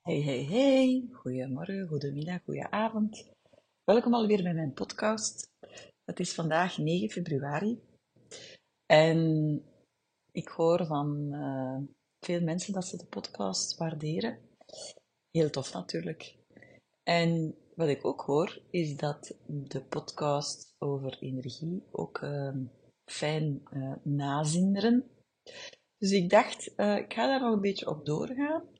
Hey, 0.00 0.22
hey, 0.22 0.44
hey. 0.44 1.08
Goedemorgen, 1.12 1.88
goedemiddag, 1.88 2.42
goedenavond. 2.44 3.30
Welkom 3.84 4.14
alweer 4.14 4.42
bij 4.42 4.54
mijn 4.54 4.72
podcast. 4.72 5.50
Het 6.04 6.20
is 6.20 6.34
vandaag 6.34 6.78
9 6.78 7.10
februari 7.10 7.80
en 8.86 9.62
ik 10.32 10.48
hoor 10.48 10.86
van 10.86 11.28
uh, 11.32 11.78
veel 12.20 12.40
mensen 12.40 12.72
dat 12.72 12.84
ze 12.84 12.96
de 12.96 13.06
podcast 13.06 13.76
waarderen. 13.76 14.38
Heel 15.30 15.50
tof 15.50 15.72
natuurlijk. 15.72 16.36
En 17.02 17.54
wat 17.74 17.88
ik 17.88 18.04
ook 18.04 18.20
hoor, 18.20 18.62
is 18.70 18.96
dat 18.96 19.38
de 19.46 19.84
podcast 19.84 20.74
over 20.78 21.18
energie 21.18 21.82
ook 21.90 22.20
uh, 22.20 22.56
fijn 23.10 23.62
uh, 23.72 23.94
nazinderen. 24.02 25.10
Dus 25.98 26.10
ik 26.10 26.30
dacht, 26.30 26.66
ik 26.76 27.12
ga 27.12 27.26
daar 27.26 27.40
nog 27.40 27.54
een 27.54 27.60
beetje 27.60 27.88
op 27.88 28.06
doorgaan 28.06 28.78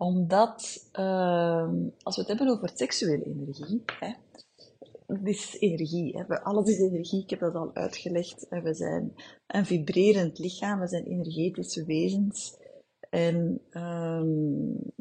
omdat, 0.00 0.88
uh, 0.92 1.70
als 2.02 2.16
we 2.16 2.20
het 2.20 2.28
hebben 2.28 2.48
over 2.48 2.70
seksuele 2.74 3.24
energie, 3.24 3.82
hè, 3.98 4.14
het 5.06 5.26
is 5.26 5.56
energie. 5.58 6.16
Hè. 6.16 6.42
Alles 6.42 6.68
is 6.68 6.78
energie, 6.78 7.22
ik 7.22 7.30
heb 7.30 7.40
dat 7.40 7.54
al 7.54 7.74
uitgelegd. 7.74 8.46
We 8.48 8.74
zijn 8.74 9.14
een 9.46 9.66
vibrerend 9.66 10.38
lichaam, 10.38 10.80
we 10.80 10.86
zijn 10.86 11.04
energetische 11.04 11.84
wezens. 11.84 12.56
En 13.10 13.60
um, 13.70 14.92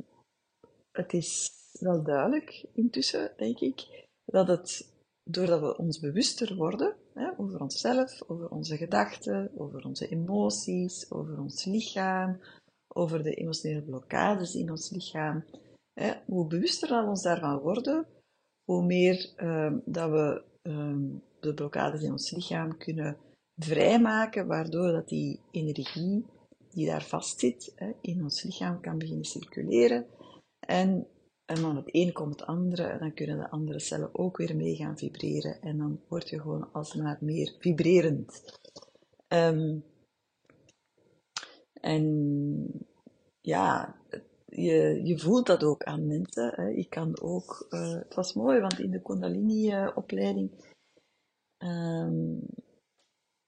het 0.92 1.14
is 1.14 1.52
wel 1.80 2.04
duidelijk 2.04 2.66
intussen, 2.74 3.34
denk 3.38 3.60
ik, 3.60 4.08
dat 4.26 4.48
het, 4.48 4.94
doordat 5.24 5.60
we 5.60 5.78
ons 5.78 6.00
bewuster 6.00 6.56
worden 6.56 6.96
hè, 7.14 7.30
over 7.38 7.62
onszelf, 7.62 8.22
over 8.28 8.50
onze 8.50 8.78
gedachten, 8.78 9.52
over 9.58 9.86
onze 9.86 10.08
emoties, 10.08 11.12
over 11.12 11.40
ons 11.40 11.66
lichaam, 11.66 12.40
over 12.98 13.24
de 13.24 13.34
emotionele 13.34 13.82
blokkades 13.82 14.56
in 14.56 14.70
ons 14.72 14.90
lichaam. 14.90 15.44
Hè, 15.94 16.14
hoe 16.26 16.48
bewuster 16.48 16.90
we 16.90 17.10
ons 17.10 17.22
daarvan 17.22 17.60
worden, 17.60 18.06
hoe 18.64 18.86
meer 18.86 19.34
um, 19.38 19.82
dat 19.86 20.10
we 20.10 20.44
um, 20.62 21.24
de 21.40 21.54
blokkades 21.54 22.02
in 22.02 22.12
ons 22.12 22.32
lichaam 22.32 22.78
kunnen 22.78 23.18
vrijmaken, 23.56 24.48
waardoor 24.48 24.92
dat 24.92 25.08
die 25.08 25.40
energie 25.52 26.26
die 26.70 26.86
daar 26.86 27.04
vastzit 27.04 27.72
hè, 27.76 27.92
in 28.02 28.24
ons 28.24 28.44
lichaam 28.44 28.82
kan 28.82 28.98
beginnen 28.98 29.26
circuleren. 29.26 30.06
En, 30.60 31.08
en 31.46 31.62
dan 31.62 31.76
het 31.76 31.90
een 31.92 32.14
komt 32.14 32.40
het 32.40 32.48
andere, 32.48 32.84
en 32.84 33.00
dan 33.00 33.14
kunnen 33.14 33.38
de 33.38 33.50
andere 33.50 33.80
cellen 33.80 34.16
ook 34.16 34.38
weer 34.38 34.56
mee 34.56 34.76
gaan 34.76 34.98
vibreren. 34.98 35.62
En 35.62 35.78
dan 35.78 36.00
word 36.08 36.30
je 36.30 36.42
gewoon 36.42 36.72
alsmaar 36.72 37.18
meer 37.22 37.56
vibrerend. 37.60 38.60
Um, 39.28 39.84
en 41.86 42.06
ja, 43.42 43.96
je, 44.46 45.02
je 45.04 45.20
voelt 45.20 45.46
dat 45.46 45.64
ook 45.64 45.84
aan 45.84 46.08
mensen. 46.08 46.52
Hè. 46.56 46.68
Je 46.68 46.88
kan 46.90 47.22
ook, 47.22 47.68
uh, 47.70 47.94
het 47.94 48.14
was 48.16 48.34
mooi, 48.34 48.60
want 48.60 48.80
in 48.80 48.92
de 48.92 49.02
Kundalini-opleiding 49.02 50.52
um, 51.58 52.42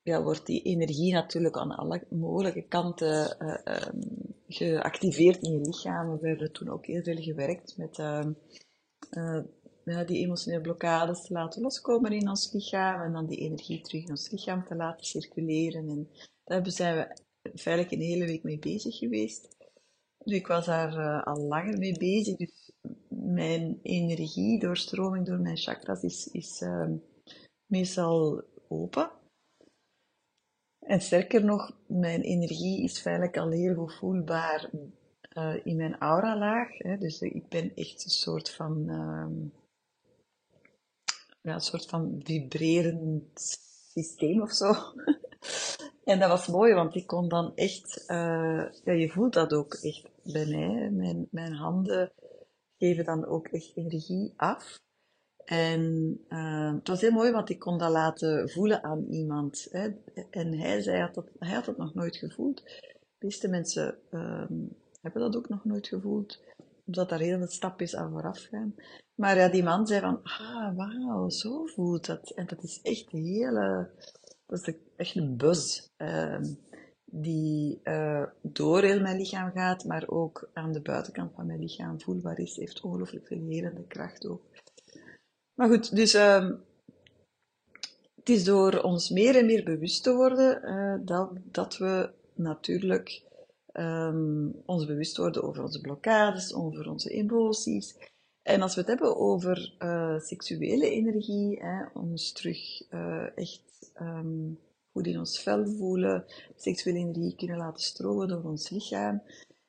ja, 0.01 0.23
wordt 0.23 0.45
die 0.45 0.61
energie 0.61 1.13
natuurlijk 1.13 1.57
aan 1.57 1.71
alle 1.71 2.03
mogelijke 2.09 2.61
kanten 2.61 3.37
uh, 3.39 3.75
um, 3.87 3.99
geactiveerd 4.47 5.41
in 5.41 5.51
je 5.51 5.59
lichaam. 5.59 6.11
We 6.11 6.19
werden 6.19 6.51
toen 6.51 6.69
ook 6.69 6.85
heel 6.85 7.03
veel 7.03 7.21
gewerkt 7.21 7.77
met 7.77 7.97
uh, 7.97 8.25
ja, 9.83 10.03
die 10.03 10.25
emotionele 10.25 10.61
blokkades 10.61 11.21
te 11.21 11.33
laten 11.33 11.61
loskomen 11.61 12.11
in 12.11 12.29
ons 12.29 12.53
lichaam 12.53 13.01
en 13.01 13.13
dan 13.13 13.27
die 13.27 13.37
energie 13.37 13.81
terug 13.81 14.03
in 14.03 14.09
ons 14.09 14.31
lichaam 14.31 14.65
te 14.65 14.75
laten 14.75 15.05
circuleren. 15.05 15.89
En 15.89 16.09
daar 16.43 16.71
zijn 16.71 16.95
we 16.95 17.25
feitelijk 17.55 17.91
een 17.91 18.07
hele 18.07 18.25
week 18.25 18.43
mee 18.43 18.59
bezig 18.59 18.97
geweest. 18.97 19.55
Dus 20.17 20.33
ik 20.33 20.47
was 20.47 20.65
daar 20.65 20.97
uh, 20.97 21.23
al 21.23 21.41
langer 21.41 21.77
mee 21.77 21.97
bezig. 21.97 22.35
Dus 22.35 22.71
mijn 23.09 23.79
energie, 23.81 24.59
doorstroming 24.59 25.25
door 25.25 25.39
mijn 25.39 25.57
chakras 25.57 26.03
is, 26.03 26.27
is 26.27 26.61
uh, 26.61 26.89
meestal 27.65 28.43
open. 28.67 29.11
En 30.79 31.01
sterker 31.01 31.45
nog, 31.45 31.77
mijn 31.87 32.21
energie 32.21 32.83
is 32.83 32.99
feitelijk 32.99 33.37
al 33.37 33.49
heel 33.49 33.75
goed 33.75 33.93
voelbaar 33.93 34.69
uh, 35.33 35.55
in 35.65 35.75
mijn 35.75 35.97
aura-laag. 35.97 36.77
Dus 36.77 37.21
ik 37.21 37.49
ben 37.49 37.75
echt 37.75 38.03
een 38.03 38.09
soort 38.09 38.49
van, 38.49 38.83
ja, 41.41 41.53
een 41.53 41.61
soort 41.61 41.85
van 41.85 42.19
vibrerend 42.23 43.39
systeem 43.93 44.41
of 44.41 44.51
zo. 44.51 44.73
En 46.03 46.19
dat 46.19 46.29
was 46.29 46.47
mooi, 46.47 46.73
want 46.73 46.95
ik 46.95 47.07
kon 47.07 47.27
dan 47.27 47.55
echt, 47.55 48.03
uh, 48.07 48.65
ja, 48.83 48.91
je 48.91 49.09
voelt 49.09 49.33
dat 49.33 49.53
ook 49.53 49.73
echt 49.73 50.09
bij 50.23 50.45
mij. 50.45 50.89
Mijn, 50.91 51.27
mijn 51.31 51.53
handen 51.53 52.11
geven 52.77 53.05
dan 53.05 53.25
ook 53.25 53.47
echt 53.47 53.71
energie 53.75 54.33
af. 54.35 54.79
En 55.45 55.81
uh, 56.29 56.73
het 56.73 56.87
was 56.87 57.01
heel 57.01 57.11
mooi, 57.11 57.31
want 57.31 57.49
ik 57.49 57.59
kon 57.59 57.77
dat 57.77 57.91
laten 57.91 58.49
voelen 58.49 58.83
aan 58.83 59.05
iemand. 59.09 59.67
Hè. 59.71 59.89
En 60.29 60.59
hij 60.59 60.81
zei 60.81 61.01
had 61.01 61.13
dat, 61.13 61.29
hij 61.39 61.53
had 61.53 61.65
het 61.65 61.77
nog 61.77 61.93
nooit 61.93 62.15
gevoeld. 62.15 62.63
De 63.17 63.25
meeste 63.25 63.47
mensen 63.47 63.97
uh, 64.11 64.45
hebben 65.01 65.21
dat 65.21 65.35
ook 65.35 65.49
nog 65.49 65.65
nooit 65.65 65.87
gevoeld, 65.87 66.39
omdat 66.85 67.09
daar 67.09 67.19
heel 67.19 67.37
veel 67.37 67.47
stapjes 67.47 67.95
aan 67.95 68.11
vooraf 68.11 68.39
gaan. 68.39 68.75
Maar 69.15 69.37
ja, 69.37 69.49
die 69.49 69.63
man 69.63 69.87
zei 69.87 70.01
van, 70.01 70.19
ah, 70.23 70.75
wauw, 70.75 71.29
zo 71.29 71.65
voelt 71.65 72.05
dat. 72.05 72.29
En 72.29 72.47
dat 72.47 72.63
is 72.63 72.79
echt 72.81 73.13
een 73.13 73.25
hele 73.25 73.89
dat 74.47 74.67
is 74.67 74.73
echt 74.95 75.15
een 75.15 75.37
buzz 75.37 75.87
uh, 75.97 76.41
die 77.05 77.79
uh, 77.83 78.23
door 78.41 78.81
heel 78.81 79.01
mijn 79.01 79.17
lichaam 79.17 79.51
gaat, 79.51 79.85
maar 79.85 80.07
ook 80.07 80.49
aan 80.53 80.71
de 80.71 80.81
buitenkant 80.81 81.33
van 81.35 81.45
mijn 81.45 81.59
lichaam 81.59 82.01
voelbaar 82.01 82.39
is. 82.39 82.55
Heeft 82.55 82.81
ongelooflijk 82.81 83.27
veel 83.27 83.47
helende 83.47 83.87
kracht 83.87 84.27
ook. 84.27 84.41
Maar 85.53 85.67
goed, 85.67 85.95
dus 85.95 86.15
uh, 86.15 86.51
het 88.15 88.29
is 88.29 88.43
door 88.43 88.81
ons 88.81 89.09
meer 89.09 89.35
en 89.35 89.45
meer 89.45 89.63
bewust 89.63 90.03
te 90.03 90.13
worden 90.13 90.69
uh, 90.69 91.05
dat, 91.05 91.31
dat 91.43 91.77
we 91.77 92.11
natuurlijk 92.33 93.23
um, 93.73 94.61
ons 94.65 94.85
bewust 94.85 95.17
worden 95.17 95.43
over 95.43 95.63
onze 95.63 95.81
blokkades, 95.81 96.53
over 96.53 96.89
onze 96.89 97.09
emoties. 97.09 97.95
En 98.41 98.61
als 98.61 98.75
we 98.75 98.79
het 98.79 98.89
hebben 98.89 99.17
over 99.17 99.75
uh, 99.79 100.19
seksuele 100.19 100.89
energie, 100.89 101.59
hè, 101.59 101.85
ons 101.93 102.31
terug 102.31 102.89
echt 103.35 103.61
um, 104.01 104.59
goed 104.91 105.07
in 105.07 105.19
ons 105.19 105.39
vel 105.39 105.65
voelen, 105.65 106.25
seksuele 106.55 106.99
energie 106.99 107.35
kunnen 107.35 107.57
laten 107.57 107.83
stromen 107.83 108.27
door 108.27 108.43
ons 108.43 108.69
lichaam, 108.69 109.21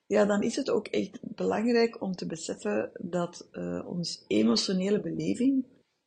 ja, 0.06 0.25
dan 0.25 0.43
is 0.43 0.56
het 0.56 0.71
ook 0.71 0.87
echt 0.87 1.19
belangrijk 1.34 2.03
om 2.03 2.12
te 2.12 2.27
beseffen 2.27 2.91
dat 3.00 3.49
uh, 3.53 3.87
onze 3.87 4.25
emotionele 4.27 5.00
beleving 5.00 5.66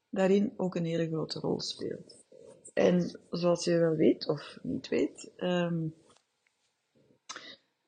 daarin 0.09 0.53
ook 0.57 0.75
een 0.75 0.85
hele 0.85 1.07
grote 1.07 1.39
rol 1.39 1.59
speelt. 1.59 2.25
En 2.73 3.19
zoals 3.29 3.63
je 3.63 3.77
wel 3.77 3.95
weet, 3.95 4.27
of 4.27 4.59
niet 4.61 4.87
weet, 4.87 5.31
um, 5.37 5.95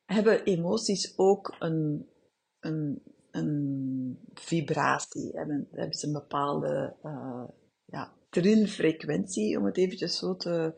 hebben 0.06 0.44
emoties 0.44 1.18
ook 1.18 1.56
een, 1.60 2.10
een, 2.60 3.02
een 3.32 4.20
vibratie, 4.34 5.32
hebben, 5.38 5.68
hebben 5.72 5.98
ze 5.98 6.08
een 6.08 6.14
bepaalde 6.14 6.96
uh, 7.04 7.44
ja, 7.86 8.14
trilfrequentie, 8.34 9.58
om 9.58 9.66
het 9.66 9.78
eventjes 9.78 10.18
zo 10.18 10.36
te, 10.36 10.74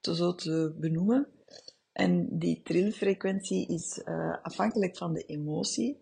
te, 0.00 0.14
zo 0.14 0.34
te 0.34 0.74
benoemen. 0.78 1.26
En 1.92 2.38
die 2.38 2.62
trilfrequentie 2.62 3.68
is 3.68 4.02
uh, 4.04 4.36
afhankelijk 4.42 4.96
van 4.96 5.12
de 5.12 5.24
emotie. 5.24 6.00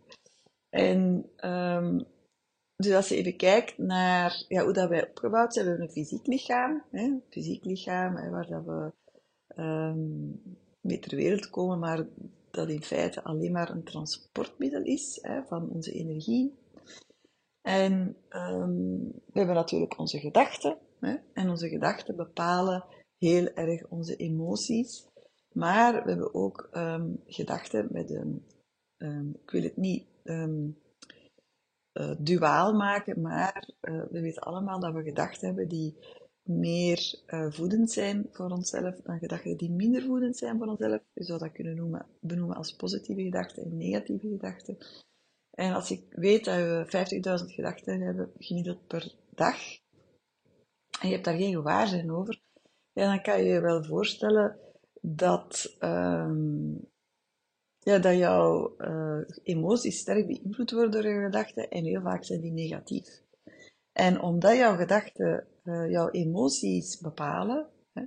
En 0.71 1.31
um, 1.45 2.07
dus 2.77 2.95
als 2.95 3.09
je 3.09 3.17
even 3.17 3.37
kijkt 3.37 3.79
naar 3.79 4.45
ja, 4.49 4.65
hoe 4.65 4.73
dat 4.73 4.89
wij 4.89 5.09
opgebouwd 5.09 5.53
zijn, 5.53 5.65
we 5.65 5.71
hebben 5.71 5.89
een 5.89 5.95
fysiek 5.95 6.27
lichaam, 6.27 6.83
hè, 6.91 7.17
fysiek 7.31 7.65
lichaam 7.65 8.31
waar 8.31 8.47
dat 8.47 8.65
we 8.65 8.93
um, 9.63 10.43
mee 10.81 10.99
ter 10.99 11.17
wereld 11.17 11.51
komen, 11.51 11.79
maar 11.79 12.07
dat 12.51 12.69
in 12.69 12.83
feite 12.83 13.23
alleen 13.23 13.53
maar 13.53 13.71
een 13.71 13.85
transportmiddel 13.85 14.83
is 14.83 15.19
hè, 15.23 15.43
van 15.45 15.71
onze 15.71 15.93
energie. 15.93 16.59
En 17.63 18.17
um, 18.31 19.13
we 19.27 19.39
hebben 19.39 19.55
natuurlijk 19.55 19.99
onze 19.99 20.19
gedachten? 20.19 20.79
En 21.33 21.49
onze 21.49 21.69
gedachten 21.69 22.17
bepalen 22.17 22.85
heel 23.19 23.47
erg 23.47 23.89
onze 23.89 24.17
emoties. 24.17 25.07
Maar 25.53 26.03
we 26.05 26.09
hebben 26.09 26.35
ook 26.35 26.69
um, 26.73 27.23
gedachten 27.27 27.89
met 27.91 28.11
een, 28.11 28.47
um, 28.97 29.39
ik 29.43 29.51
wil 29.51 29.63
het 29.63 29.77
niet 29.77 30.07
um, 30.25 30.79
duaal 32.19 32.73
maken, 32.73 33.21
maar 33.21 33.69
uh, 33.81 34.03
we 34.11 34.21
weten 34.21 34.43
allemaal 34.43 34.81
dat 34.81 34.95
we 34.95 35.03
gedachten 35.03 35.47
hebben 35.47 35.69
die 35.69 35.97
meer 36.43 37.21
uh, 37.27 37.51
voedend 37.51 37.91
zijn 37.91 38.27
voor 38.31 38.51
onszelf 38.51 39.01
dan 39.03 39.19
gedachten 39.19 39.57
die 39.57 39.71
minder 39.71 40.03
voedend 40.03 40.37
zijn 40.37 40.59
voor 40.59 40.67
onszelf. 40.67 41.01
Je 41.13 41.25
zou 41.25 41.39
dat 41.39 41.53
kunnen 41.53 41.77
noemen, 41.77 42.07
benoemen 42.21 42.57
als 42.57 42.77
positieve 42.77 43.23
gedachten 43.23 43.65
en 43.65 43.77
negatieve 43.77 44.29
gedachten. 44.29 44.79
En 45.51 45.75
als 45.75 45.91
ik 45.91 46.03
weet 46.11 46.45
dat 46.45 46.57
we 46.57 47.41
50.000 47.45 47.55
gedachten 47.55 48.01
hebben 48.01 48.31
gemiddeld 48.39 48.87
per 48.87 49.15
dag, 49.35 49.57
en 51.01 51.09
je 51.09 51.13
hebt 51.13 51.25
daar 51.25 51.37
geen 51.37 51.55
gewaarzijn 51.55 52.13
over, 52.13 52.41
ja, 52.93 53.07
dan 53.07 53.23
kan 53.23 53.43
je 53.43 53.53
je 53.53 53.61
wel 53.61 53.85
voorstellen 53.85 54.59
dat, 55.01 55.77
um, 55.81 56.89
ja, 57.79 57.99
dat 57.99 58.17
jouw 58.17 58.75
uh, 58.79 59.21
emoties 59.43 59.99
sterk 59.99 60.27
beïnvloed 60.27 60.71
worden 60.71 60.91
door 60.91 61.13
je 61.13 61.25
gedachten 61.25 61.69
en 61.69 61.85
heel 61.85 62.03
vaak 62.03 62.25
zijn 62.25 62.41
die 62.41 62.53
negatief. 62.53 63.23
En 63.93 64.21
omdat 64.21 64.57
jouw 64.57 64.77
gedachten 64.77 65.47
uh, 65.65 65.91
jouw 65.91 66.11
emoties 66.11 67.01
bepalen, 67.01 67.67
hè, 67.93 68.03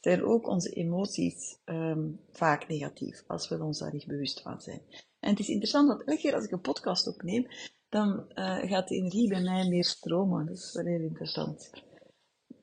zijn 0.00 0.24
ook 0.24 0.48
onze 0.48 0.70
emoties 0.70 1.58
um, 1.64 2.20
vaak 2.30 2.68
negatief, 2.68 3.24
als 3.26 3.48
we 3.48 3.62
ons 3.62 3.78
daar 3.78 3.92
niet 3.92 4.06
bewust 4.06 4.42
van 4.42 4.60
zijn. 4.60 4.80
En 5.20 5.30
het 5.30 5.38
is 5.38 5.48
interessant, 5.48 5.88
want 5.88 6.04
elke 6.04 6.20
keer 6.20 6.34
als 6.34 6.44
ik 6.44 6.50
een 6.50 6.60
podcast 6.60 7.06
opneem, 7.06 7.46
dan 7.88 8.24
uh, 8.34 8.58
gaat 8.58 8.88
de 8.88 8.94
energie 8.94 9.28
bij 9.28 9.42
mij 9.42 9.68
meer 9.68 9.84
stromen. 9.84 10.46
Dat 10.46 10.56
is 10.56 10.72
wel 10.72 10.84
heel 10.84 11.00
interessant. 11.00 11.70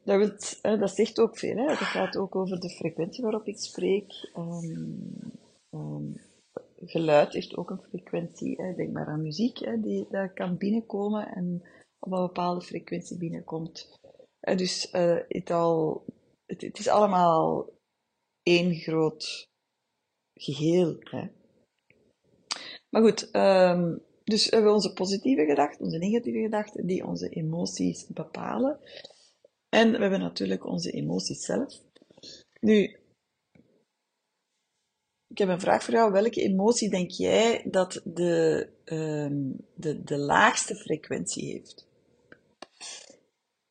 Dat, 0.03 0.59
dat 0.61 0.91
zegt 0.91 1.19
ook 1.19 1.37
veel. 1.37 1.55
Hè? 1.55 1.65
Dat 1.65 1.77
gaat 1.77 2.17
ook 2.17 2.35
over 2.35 2.59
de 2.59 2.69
frequentie 2.69 3.23
waarop 3.23 3.47
ik 3.47 3.57
spreek. 3.57 4.31
Um, 4.37 5.13
um, 5.71 6.15
geluid 6.75 7.33
heeft 7.33 7.57
ook 7.57 7.69
een 7.69 7.83
frequentie. 7.89 8.61
Hè? 8.61 8.75
Denk 8.75 8.91
maar 8.91 9.07
aan 9.07 9.21
muziek, 9.21 9.57
hè? 9.57 9.79
Die, 9.79 10.07
dat 10.09 10.33
kan 10.33 10.57
binnenkomen 10.57 11.27
en 11.27 11.61
op 11.99 12.11
een 12.11 12.25
bepaalde 12.25 12.61
frequentie 12.61 13.17
binnenkomt. 13.17 13.99
Uh, 14.41 14.57
dus 14.57 14.87
het, 15.27 15.51
al, 15.51 16.05
het, 16.45 16.61
het, 16.61 16.79
is 16.79 16.87
allemaal 16.87 17.69
één 18.43 18.75
groot 18.75 19.47
geheel. 20.33 20.95
Hè? 20.99 21.27
Maar 22.89 23.01
goed, 23.01 23.35
um, 23.35 24.01
dus 24.23 24.49
we 24.49 24.55
hebben 24.55 24.73
onze 24.73 24.93
positieve 24.93 25.45
gedachten, 25.45 25.85
onze 25.85 25.97
negatieve 25.97 26.39
gedachten, 26.39 26.85
die 26.85 27.05
onze 27.05 27.29
emoties 27.29 28.07
bepalen. 28.07 28.79
En 29.69 29.91
we 29.91 29.97
hebben 29.97 30.19
natuurlijk 30.19 30.65
onze 30.65 30.91
emoties 30.91 31.45
zelf. 31.45 31.81
Nu, 32.59 32.99
ik 35.27 35.37
heb 35.37 35.49
een 35.49 35.59
vraag 35.59 35.83
voor 35.83 35.93
jou. 35.93 36.11
Welke 36.11 36.41
emotie 36.41 36.89
denk 36.89 37.11
jij 37.11 37.67
dat 37.71 38.01
de, 38.03 38.67
um, 38.85 39.67
de, 39.75 40.03
de 40.03 40.17
laagste 40.17 40.75
frequentie 40.75 41.51
heeft? 41.51 41.87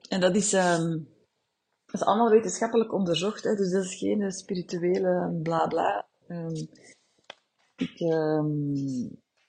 En 0.08 0.20
dat 0.20 0.36
is, 0.36 0.52
um, 0.52 1.08
dat 1.86 2.00
is 2.00 2.06
allemaal 2.06 2.30
wetenschappelijk 2.30 2.92
onderzocht, 2.92 3.44
hè, 3.44 3.54
dus 3.54 3.70
dat 3.70 3.84
is 3.84 3.94
geen 3.94 4.32
spirituele 4.32 5.40
bla 5.42 5.66
bla. 5.66 6.08
Um, 6.28 6.68
ik, 7.76 8.00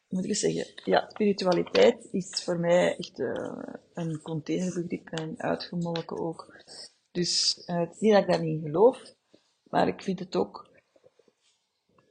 moet 0.09 0.25
ik 0.25 0.35
zeggen, 0.35 0.65
ja, 0.85 1.09
spiritualiteit 1.09 2.07
is 2.11 2.43
voor 2.43 2.59
mij 2.59 2.97
echt 2.97 3.19
uh, 3.19 3.63
een 3.93 4.21
containerbegrip 4.21 5.09
en 5.09 5.33
uitgemolken 5.37 6.19
ook. 6.19 6.63
Dus 7.11 7.63
uh, 7.67 7.79
het 7.79 7.91
is 7.93 7.99
niet 7.99 8.11
dat 8.11 8.21
ik 8.21 8.29
daar 8.29 8.43
niet 8.43 8.63
geloof, 8.63 9.15
maar 9.63 9.87
ik 9.87 10.01
vind 10.01 10.19
het 10.19 10.35
ook 10.35 10.67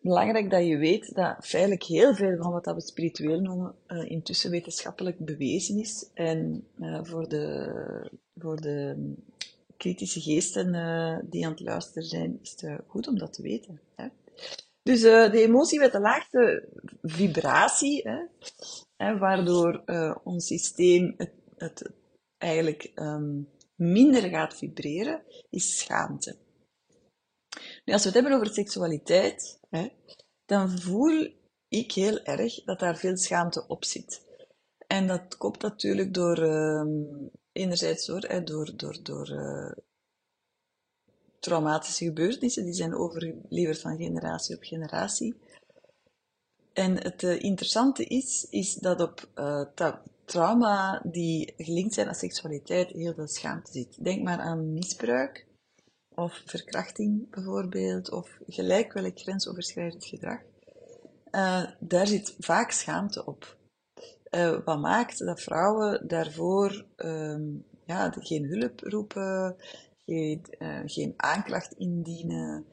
belangrijk 0.01 0.51
dat 0.51 0.67
je 0.67 0.77
weet 0.77 1.15
dat 1.15 1.37
feitelijk 1.47 1.83
heel 1.83 2.15
veel 2.15 2.37
van 2.37 2.53
wat 2.53 2.65
we 2.65 2.81
spiritueel 2.81 3.41
noemen 3.41 3.75
uh, 3.89 4.11
intussen 4.11 4.51
wetenschappelijk 4.51 5.19
bewezen 5.19 5.79
is. 5.79 6.11
En 6.15 6.67
voor, 7.03 7.29
de, 7.29 8.11
voor 8.35 8.61
de 8.61 8.97
kritische 9.77 10.21
geesten 10.21 10.73
die 11.31 11.45
aan 11.45 11.51
het 11.53 11.61
luisteren 11.61 12.09
zijn, 12.09 12.39
is 12.43 12.51
het 12.57 12.81
goed 12.87 13.09
om 13.09 13.19
dat 13.19 13.33
te 13.33 13.43
weten. 13.43 13.81
Hè? 13.95 14.07
Dus 14.89 15.03
uh, 15.03 15.31
de 15.31 15.43
emotie 15.43 15.79
met 15.79 15.93
de 15.93 16.01
laagste 16.01 16.69
vibratie, 17.03 18.09
hè, 18.09 18.27
hè, 18.97 19.19
waardoor 19.19 19.83
uh, 19.87 20.17
ons 20.25 20.47
systeem 20.47 21.15
het, 21.17 21.33
het 21.57 21.91
eigenlijk 22.39 22.93
um, 22.95 23.49
minder 23.75 24.29
gaat 24.29 24.57
vibreren, 24.57 25.23
is 25.51 25.79
schaamte. 25.79 26.37
Als 27.85 28.03
we 28.03 28.09
het 28.09 28.15
hebben 28.15 28.33
over 28.33 28.53
seksualiteit, 28.53 29.61
hè, 29.71 29.89
dan 30.45 30.79
voel 30.79 31.33
ik 31.69 31.93
heel 31.93 32.23
erg 32.23 32.65
dat 32.65 32.79
daar 32.79 32.97
veel 32.97 33.17
schaamte 33.17 33.67
op 33.67 33.85
zit. 33.85 34.27
En 34.87 35.07
dat 35.07 35.37
komt 35.37 35.63
natuurlijk 35.63 36.15
door, 36.15 36.39
um, 36.39 37.31
enerzijds 37.53 38.07
door, 38.07 38.77
door, 38.77 39.03
door 39.03 39.31
uh, 39.31 39.73
traumatische 41.41 42.05
gebeurtenissen, 42.05 42.65
die 42.65 42.75
zijn 42.75 42.95
overgeleverd 42.95 43.81
van 43.81 43.97
generatie 43.97 44.57
op 44.57 44.63
generatie. 44.63 45.35
En 46.73 47.03
het 47.03 47.23
uh, 47.23 47.43
interessante 47.43 48.05
is, 48.05 48.47
is 48.51 48.75
dat 48.75 49.01
op 49.01 49.29
uh, 49.35 49.65
trauma 50.25 51.03
die 51.05 51.55
gelinkt 51.57 51.95
zijn 51.95 52.09
aan 52.09 52.15
seksualiteit 52.15 52.91
heel 52.91 53.15
veel 53.15 53.29
schaamte 53.29 53.73
zit. 53.73 54.05
Denk 54.05 54.23
maar 54.23 54.39
aan 54.39 54.73
misbruik, 54.73 55.47
of 56.15 56.43
verkrachting 56.45 57.31
bijvoorbeeld, 57.31 58.11
of 58.11 58.39
gelijk 58.47 58.93
welk 58.93 59.19
grensoverschrijdend 59.19 60.05
gedrag. 60.05 60.41
Uh, 61.31 61.65
daar 61.79 62.07
zit 62.07 62.35
vaak 62.39 62.71
schaamte 62.71 63.25
op. 63.25 63.57
wat 64.65 64.81
maakt 64.81 65.19
dat 65.19 65.41
vrouwen 65.41 66.09
daarvoor 66.09 66.85
um, 66.97 67.65
ja, 67.85 68.15
geen 68.21 68.45
hulp 68.45 68.81
roepen, 68.81 69.57
geen, 70.09 70.45
uh, 70.59 70.81
geen 70.85 71.15
aanklacht 71.17 71.73
indienen, 71.73 72.67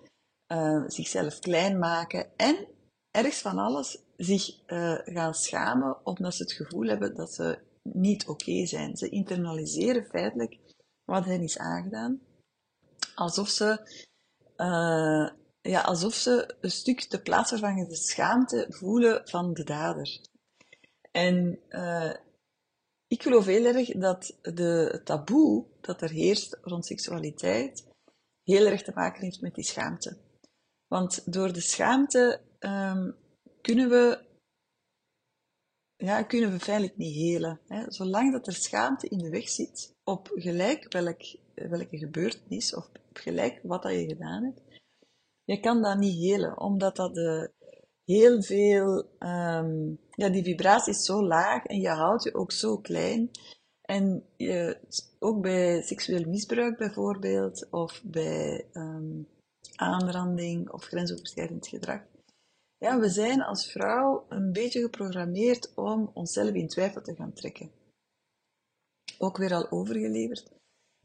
uh, 0.48 0.84
zichzelf 0.88 1.40
klein 1.40 1.80
maken 1.80 2.38
en 2.38 2.68
ergens 3.12 3.42
van 3.42 3.58
alles 3.58 4.04
zich 4.18 4.68
uh, 4.68 5.00
gaan 5.04 5.34
schamen 5.34 6.06
omdat 6.06 6.36
ze 6.36 6.44
het 6.44 6.52
gevoel 6.52 6.88
hebben 6.88 7.16
dat 7.16 7.34
ze 7.34 7.60
niet 7.84 8.28
oké 8.28 8.66
zijn. 8.66 8.98
Ze 8.98 9.10
internaliseren 9.10 10.06
feitelijk 10.06 10.58
wat 11.06 11.26
hen 11.26 11.42
is 11.42 11.58
aangedaan, 11.58 12.22
alsof 13.16 13.50
ze, 13.50 13.90
ja, 15.62 15.82
alsof 15.82 16.14
ze 16.14 16.56
een 16.62 16.72
stuk 16.72 17.12
de 17.12 17.22
plaatsvervangende 17.22 17.96
schaamte 17.96 18.66
voelen 18.70 19.22
van 19.28 19.54
de 19.54 19.64
dader. 19.64 20.20
En 21.12 21.60
ik 23.08 23.24
geloof 23.24 23.46
heel 23.46 23.66
erg 23.66 23.90
dat 23.90 24.38
de 24.42 25.02
taboe 25.04 25.66
dat 25.86 26.02
er 26.02 26.10
heerst 26.10 26.58
rond 26.62 26.86
seksualiteit 26.86 27.88
heel 28.44 28.66
erg 28.66 28.84
te 28.84 28.92
maken 28.96 29.24
heeft 29.24 29.42
met 29.42 29.56
die 29.56 29.64
schaamte. 29.64 30.18
Want 30.88 31.34
door 31.34 31.54
de 31.54 31.62
schaamte 31.62 32.42
um, 32.60 33.16
kunnen 33.62 33.90
we 33.90 34.24
ja, 35.98 36.24
kunnen 36.24 36.52
we 36.52 36.60
feitelijk 36.60 36.98
niet 36.98 37.16
helen. 37.16 37.60
Hè. 37.68 37.92
Zolang 37.92 38.32
dat 38.32 38.48
er 38.48 38.54
schaamte 38.54 39.08
in 39.08 39.18
de 39.18 39.30
weg 39.30 39.50
zit, 39.50 39.96
op 40.04 40.32
gelijk 40.34 40.94
welk, 40.94 41.22
welke 41.54 41.98
gebeurtenis, 41.98 42.76
of 42.76 42.88
op 42.88 43.18
gelijk 43.18 43.60
wat 43.64 43.84
dat 43.84 43.92
je 43.92 44.08
gedaan 44.08 44.44
hebt, 44.44 44.62
je 45.44 45.60
kan 45.60 45.82
dat 45.82 45.98
niet 45.98 46.24
helen, 46.24 46.60
omdat 46.60 46.96
dat 46.96 47.16
de, 47.16 47.54
heel 48.06 48.44
veel, 48.44 48.98
um, 49.20 50.00
ja, 50.10 50.30
die 50.30 50.44
vibratie 50.44 50.94
is 50.94 51.06
zo 51.06 51.24
laag 51.24 51.66
en 51.66 51.80
je 51.80 51.90
houdt 51.90 52.24
je 52.24 52.34
ook 52.34 52.52
zo 52.52 52.78
klein. 52.78 53.30
En 53.82 54.26
je, 54.38 54.80
ook 55.26 55.42
bij 55.42 55.82
seksueel 55.82 56.30
misbruik 56.30 56.78
bijvoorbeeld, 56.78 57.68
of 57.70 58.02
bij 58.04 58.66
um, 58.74 59.28
aanranding 59.76 60.70
of 60.70 60.84
grensoverschrijdend 60.84 61.68
gedrag. 61.68 62.02
Ja, 62.78 63.00
we 63.00 63.10
zijn 63.10 63.42
als 63.42 63.72
vrouw 63.72 64.26
een 64.30 64.52
beetje 64.52 64.82
geprogrammeerd 64.82 65.72
om 65.76 66.12
onszelf 66.14 66.54
in 66.54 66.68
twijfel 66.68 67.02
te 67.02 67.16
gaan 67.16 67.34
trekken. 67.34 67.72
Ook 69.18 69.38
weer 69.38 69.54
al 69.54 69.72
overgeleverd. 69.72 70.54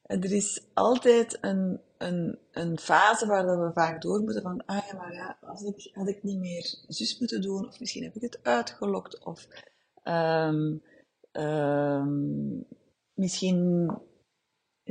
Er 0.02 0.32
is 0.32 0.64
altijd 0.74 1.38
een 1.40 1.80
een, 2.00 2.38
een 2.50 2.78
fase 2.78 3.26
waar 3.26 3.60
we 3.60 3.72
vaak 3.72 4.02
door 4.02 4.20
moeten 4.20 4.42
van, 4.42 4.64
ah 4.66 4.86
ja, 4.86 4.96
maar 4.96 5.12
ja, 5.12 5.38
als 5.40 5.62
ik, 5.62 5.90
had 5.92 6.08
ik 6.08 6.22
niet 6.22 6.38
meer 6.38 6.74
zus 6.88 7.18
moeten 7.18 7.42
doen, 7.42 7.66
of 7.66 7.80
misschien 7.80 8.02
heb 8.02 8.14
ik 8.14 8.22
het 8.22 8.38
uitgelokt, 8.42 9.24
of 9.24 9.46
um, 10.04 10.82
um, 11.32 12.66
misschien, 13.14 13.90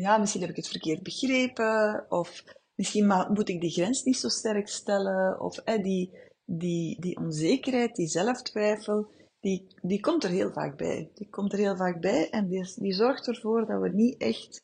ja, 0.01 0.17
misschien 0.17 0.41
heb 0.41 0.49
ik 0.49 0.55
het 0.55 0.67
verkeerd 0.67 1.03
begrepen, 1.03 2.05
of 2.09 2.43
misschien 2.75 3.07
moet 3.29 3.49
ik 3.49 3.61
die 3.61 3.71
grens 3.71 4.03
niet 4.03 4.17
zo 4.17 4.27
sterk 4.27 4.67
stellen, 4.67 5.39
of 5.39 5.57
eh, 5.57 5.83
die, 5.83 6.11
die, 6.45 7.17
onzekerheid, 7.17 7.95
die 7.95 8.07
zelftwijfel, 8.07 9.11
die, 9.39 9.67
die 9.81 9.99
komt 9.99 10.23
er 10.23 10.29
heel 10.29 10.51
vaak 10.51 10.77
bij. 10.77 11.09
Die 11.13 11.29
komt 11.29 11.53
er 11.53 11.59
heel 11.59 11.75
vaak 11.75 12.01
bij 12.01 12.29
en 12.29 12.47
die, 12.75 12.93
zorgt 12.93 13.27
ervoor 13.27 13.65
dat 13.65 13.81
we 13.81 13.89
niet 13.89 14.17
echt 14.17 14.63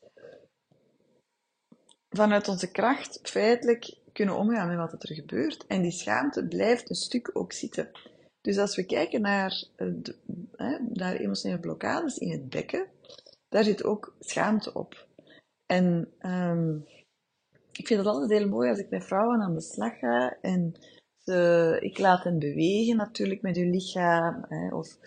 vanuit 2.09 2.47
onze 2.47 2.71
kracht 2.71 3.19
feitelijk 3.23 3.97
kunnen 4.11 4.37
omgaan 4.37 4.67
met 4.67 4.91
wat 4.91 5.03
er 5.03 5.15
gebeurt. 5.15 5.65
En 5.67 5.81
die 5.81 5.91
schaamte 5.91 6.47
blijft 6.47 6.89
een 6.89 6.95
stuk 6.95 7.29
ook 7.33 7.53
zitten. 7.53 7.91
Dus 8.41 8.57
als 8.57 8.75
we 8.75 8.85
kijken 8.85 9.21
naar, 9.21 9.63
de, 9.75 10.15
naar 10.93 11.15
emotionele 11.15 11.59
blokkades 11.59 12.17
in 12.17 12.31
het 12.31 12.49
bekken, 12.49 12.87
daar 13.49 13.63
zit 13.63 13.83
ook 13.83 14.15
schaamte 14.19 14.73
op. 14.73 15.07
En 15.65 16.13
um, 16.21 16.85
ik 17.71 17.87
vind 17.87 17.99
het 17.99 18.07
altijd 18.07 18.39
heel 18.39 18.49
mooi 18.49 18.69
als 18.69 18.79
ik 18.79 18.89
met 18.89 19.05
vrouwen 19.05 19.41
aan 19.41 19.53
de 19.53 19.61
slag 19.61 19.99
ga 19.99 20.37
en 20.41 20.73
ze, 21.17 21.77
ik 21.81 21.99
laat 21.99 22.23
hen 22.23 22.39
bewegen 22.39 22.97
natuurlijk 22.97 23.41
met 23.41 23.55
hun 23.55 23.69
lichaam. 23.69 24.45
Hè, 24.47 24.75
of 24.75 24.97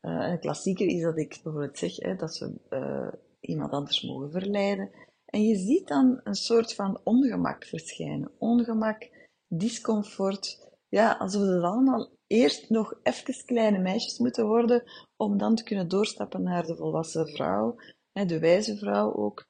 een 0.00 0.40
klassieker 0.40 0.86
is 0.86 1.02
dat 1.02 1.18
ik 1.18 1.40
bijvoorbeeld 1.42 1.78
zeg 1.78 1.96
hè, 1.96 2.16
dat 2.16 2.34
ze 2.34 2.54
uh, 2.70 3.12
iemand 3.40 3.72
anders 3.72 4.02
mogen 4.02 4.30
verleiden. 4.30 4.90
En 5.24 5.42
je 5.42 5.56
ziet 5.56 5.88
dan 5.88 6.20
een 6.24 6.34
soort 6.34 6.74
van 6.74 7.00
ongemak 7.04 7.64
verschijnen. 7.64 8.30
Ongemak, 8.38 9.10
discomfort. 9.48 10.66
Ja, 10.88 11.12
alsof 11.12 11.42
het 11.42 11.62
allemaal 11.62 12.10
eerst 12.26 12.70
nog 12.70 13.00
even 13.02 13.44
kleine 13.44 13.78
meisjes 13.78 14.18
moeten 14.18 14.46
worden 14.46 14.82
om 15.16 15.38
dan 15.38 15.54
te 15.54 15.62
kunnen 15.62 15.88
doorstappen 15.88 16.42
naar 16.42 16.66
de 16.66 16.76
volwassen 16.76 17.28
vrouw, 17.28 17.76
de 18.12 18.38
wijze 18.38 18.76
vrouw 18.76 19.14
ook. 19.14 19.47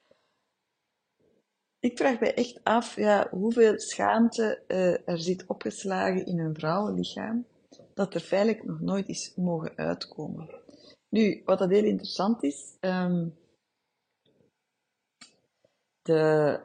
Ik 1.81 1.99
vraag 1.99 2.21
mij 2.21 2.35
echt 2.35 2.61
af 2.65 2.97
ja, 2.97 3.29
hoeveel 3.31 3.79
schaamte 3.81 4.63
uh, 4.69 5.09
er 5.09 5.19
zit 5.19 5.47
opgeslagen 5.47 6.27
in 6.27 6.39
een 6.39 6.55
vrouwenlichaam, 6.55 7.47
dat 7.95 8.15
er 8.15 8.21
feitelijk 8.21 8.65
nog 8.65 8.81
nooit 8.81 9.09
is 9.09 9.33
mogen 9.37 9.77
uitkomen. 9.77 10.51
Nu, 11.09 11.43
wat 11.45 11.59
dat 11.59 11.71
heel 11.71 11.85
interessant 11.85 12.43
is, 12.43 12.77
um, 12.81 13.35
de, 16.03 16.61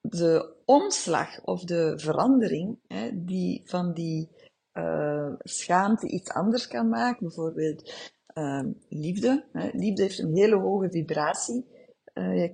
de 0.00 0.54
omslag 0.64 1.44
of 1.44 1.64
de 1.64 1.98
verandering 1.98 2.78
hè, 2.86 3.24
die 3.24 3.62
van 3.64 3.92
die 3.92 4.30
uh, 4.72 5.32
schaamte 5.38 6.08
iets 6.08 6.30
anders 6.30 6.66
kan 6.66 6.88
maken, 6.88 7.26
bijvoorbeeld 7.26 8.12
uh, 8.34 8.64
liefde. 8.88 9.44
Hè. 9.52 9.68
Liefde 9.72 10.02
heeft 10.02 10.18
een 10.18 10.36
hele 10.36 10.56
hoge 10.56 10.90
vibratie. 10.90 11.66
Uh, 12.14 12.50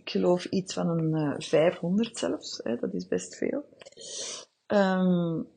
ik 0.00 0.10
geloof 0.10 0.44
iets 0.44 0.74
van 0.74 0.88
een 0.88 1.42
500 1.42 2.18
zelfs, 2.18 2.60
hè, 2.62 2.76
dat 2.76 2.94
is 2.94 3.06
best 3.06 3.36
veel. 3.36 3.64
Um, 4.66 5.48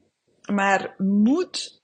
maar 0.52 0.96
moed, 0.98 1.84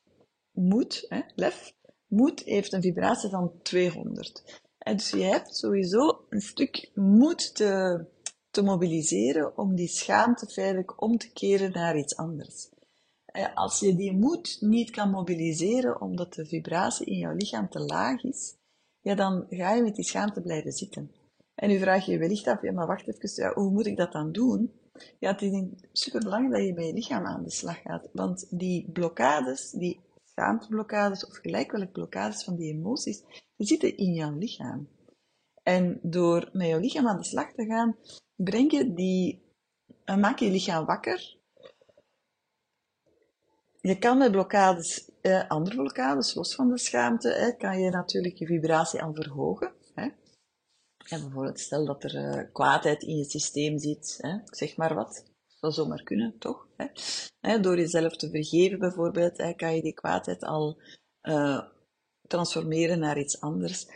moed, 0.52 1.06
hè, 1.08 1.22
lef, 1.36 1.74
moed 2.08 2.40
heeft 2.44 2.74
een 2.74 2.82
vibratie 2.82 3.30
van 3.30 3.52
200. 3.62 4.62
En 4.78 4.96
dus 4.96 5.10
je 5.10 5.24
hebt 5.24 5.56
sowieso 5.56 6.26
een 6.30 6.42
stuk 6.42 6.92
moed 6.94 7.56
te, 7.56 8.06
te 8.52 8.62
mobiliseren 8.62 9.58
om 9.58 9.76
die 9.76 9.88
schaamte 9.88 10.48
feitelijk 10.48 11.02
om 11.02 11.18
te 11.18 11.32
keren 11.32 11.72
naar 11.72 11.98
iets 11.98 12.16
anders. 12.16 12.70
Als 13.54 13.80
je 13.80 13.96
die 13.96 14.18
moed 14.18 14.58
niet 14.60 14.90
kan 14.90 15.10
mobiliseren 15.10 16.02
omdat 16.02 16.34
de 16.34 16.46
vibratie 16.46 17.06
in 17.06 17.18
jouw 17.18 17.34
lichaam 17.34 17.70
te 17.70 17.80
laag 17.80 18.24
is, 18.24 18.56
ja, 19.02 19.16
dan 19.16 19.46
ga 19.50 19.74
je 19.74 19.82
met 19.84 19.96
die 19.96 20.06
schaamte 20.06 20.42
blijven 20.42 20.72
zitten. 20.72 21.12
En 21.60 21.70
nu 21.70 21.80
vraag 21.80 22.06
je 22.06 22.18
wellicht 22.18 22.48
af, 22.48 22.62
ja, 22.62 22.72
maar 22.72 22.88
wacht 22.88 23.08
even, 23.08 23.54
hoe 23.54 23.72
moet 23.72 23.86
ik 23.86 23.98
dat 23.98 24.12
dan 24.12 24.32
doen? 24.32 24.72
Ja, 25.20 25.32
het 25.32 25.42
is 25.42 25.64
super 25.92 26.20
belangrijk 26.20 26.54
dat 26.54 26.66
je 26.66 26.74
met 26.74 26.86
je 26.86 26.94
lichaam 26.94 27.26
aan 27.26 27.44
de 27.44 27.52
slag 27.52 27.82
gaat. 27.82 28.10
Want 28.14 28.48
die 28.50 28.92
blokkades, 28.92 29.72
die 29.72 30.00
schaamteblokkades 30.24 31.26
of 31.26 31.38
gelijk 31.38 31.72
welke 31.72 31.92
blokkades 31.92 32.44
van 32.44 32.56
die 32.56 32.74
emoties, 32.74 33.24
die 33.56 33.68
zitten 33.68 33.98
in 33.98 34.14
jouw 34.14 34.38
lichaam. 34.38 34.90
En 35.64 36.00
door 36.02 36.50
met 36.54 36.68
jouw 36.68 36.80
lichaam 36.80 37.08
aan 37.08 37.18
de 37.18 37.24
slag 37.24 37.54
te 37.54 37.66
gaan, 37.66 37.96
breng 38.36 38.72
je 38.72 38.94
die, 38.94 39.44
maak 40.06 40.40
je 40.40 40.52
lichaam 40.52 40.86
wakker. 40.86 41.38
Je 43.82 43.98
kan 43.98 44.18
met 44.18 44.32
blokkades, 44.32 45.12
eh, 45.22 45.50
andere 45.50 45.76
blokkades, 45.76 46.34
los 46.34 46.56
van 46.56 46.70
de 46.70 46.78
schaamte, 46.78 47.34
eh, 47.34 47.58
kan 47.58 47.80
je 47.80 47.90
natuurlijk 47.90 48.36
je 48.36 48.46
vibratie 48.46 49.02
aan 49.02 49.16
verhogen. 49.16 49.78
En 51.10 51.22
bijvoorbeeld, 51.22 51.60
stel 51.60 51.86
dat 51.86 52.04
er 52.04 52.16
uh, 52.16 52.44
kwaadheid 52.54 53.04
in 53.04 53.18
je 53.18 53.24
systeem 53.24 53.78
zit, 53.78 54.18
hè, 54.22 54.38
zeg 54.46 54.78
maar 54.78 54.96
wat. 54.96 55.24
Dat 55.48 55.58
zou 55.60 55.74
zomaar 55.74 56.04
kunnen, 56.04 56.36
toch? 56.40 56.68
Hè? 56.78 56.86
Hè, 57.40 57.60
door 57.60 57.78
jezelf 57.78 58.16
te 58.16 58.30
vergeven 58.30 58.80
bijvoorbeeld, 58.80 59.38
hè, 59.38 59.54
kan 59.54 59.76
je 59.76 59.82
die 59.82 59.94
kwaadheid 59.94 60.44
al 60.44 60.82
uh, 61.22 61.62
transformeren 62.28 63.00
naar 63.00 63.20
iets 63.20 63.42
anders. 63.42 63.88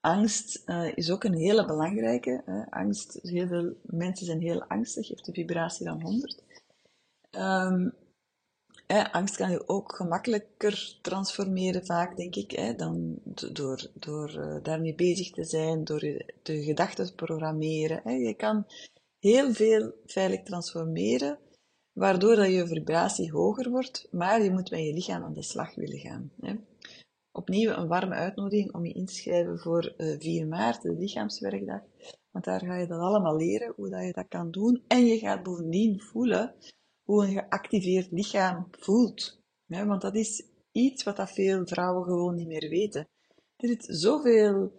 Angst 0.00 0.62
uh, 0.66 0.96
is 0.96 1.10
ook 1.10 1.24
een 1.24 1.34
hele 1.34 1.66
belangrijke. 1.66 2.42
Hè. 2.44 2.70
Angst, 2.70 3.18
heel 3.22 3.46
veel 3.46 3.74
mensen 3.82 4.26
zijn 4.26 4.40
heel 4.40 4.64
angstig, 4.64 5.08
heeft 5.08 5.24
de 5.24 5.32
vibratie 5.32 5.86
van 5.86 6.02
100. 6.02 6.42
Um, 7.30 7.94
angst 8.86 9.36
kan 9.36 9.50
je 9.50 9.68
ook 9.68 9.94
gemakkelijker 9.94 10.98
transformeren, 11.02 11.86
vaak 11.86 12.16
denk 12.16 12.36
ik, 12.36 12.78
dan 12.78 13.18
door, 13.52 13.90
door 13.94 14.30
uh, 14.38 14.56
daarmee 14.62 14.94
bezig 14.94 15.30
te 15.30 15.44
zijn, 15.44 15.84
door 15.84 16.04
je 16.04 16.34
de 16.42 16.62
gedachten 16.62 17.06
te 17.06 17.14
programmeren. 17.14 18.18
Je 18.20 18.34
kan 18.34 18.66
heel 19.18 19.52
veel 19.52 19.92
veilig 20.04 20.42
transformeren, 20.42 21.38
waardoor 21.92 22.36
dat 22.36 22.52
je 22.52 22.66
vibratie 22.66 23.30
hoger 23.30 23.70
wordt, 23.70 24.08
maar 24.10 24.42
je 24.42 24.50
moet 24.50 24.70
met 24.70 24.80
je 24.80 24.92
lichaam 24.92 25.22
aan 25.22 25.34
de 25.34 25.42
slag 25.42 25.74
willen 25.74 25.98
gaan. 25.98 26.32
Opnieuw 27.32 27.70
een 27.70 27.88
warme 27.88 28.14
uitnodiging 28.14 28.74
om 28.74 28.86
je 28.86 28.92
in 28.92 29.06
te 29.06 29.14
schrijven 29.14 29.58
voor 29.58 29.94
4 29.96 30.42
eh, 30.42 30.48
maart, 30.48 30.82
de 30.82 30.92
lichaamswerkdag. 30.92 31.80
Want 32.30 32.44
daar 32.44 32.60
ga 32.60 32.76
je 32.76 32.86
dat 32.86 33.00
allemaal 33.00 33.36
leren, 33.36 33.72
hoe 33.76 33.88
dat 33.88 34.04
je 34.04 34.12
dat 34.12 34.28
kan 34.28 34.50
doen. 34.50 34.82
En 34.86 35.06
je 35.06 35.18
gaat 35.18 35.42
bovendien 35.42 36.00
voelen 36.00 36.54
hoe 37.06 37.24
een 37.24 37.32
geactiveerd 37.32 38.10
lichaam 38.10 38.68
voelt. 38.70 39.40
want 39.66 40.00
dat 40.00 40.14
is 40.14 40.44
iets 40.72 41.02
wat 41.02 41.16
dat 41.16 41.30
veel 41.30 41.66
vrouwen 41.66 42.04
gewoon 42.04 42.34
niet 42.34 42.46
meer 42.46 42.68
weten. 42.68 43.08
Er 43.56 43.68
zit 43.68 43.86
zoveel 43.88 44.72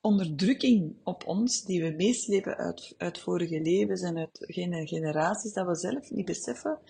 onderdrukking 0.00 0.96
op 1.04 1.26
ons, 1.26 1.64
die 1.64 1.82
we 1.82 1.90
meeslepen 1.90 2.56
uit, 2.56 2.94
uit 2.96 3.18
vorige 3.18 3.60
levens 3.60 4.02
en 4.02 4.18
uit 4.18 4.44
generaties, 4.88 5.52
dat 5.52 5.66
we 5.66 5.74
zelf 5.74 6.10
niet 6.10 6.24
beseffen 6.24 6.80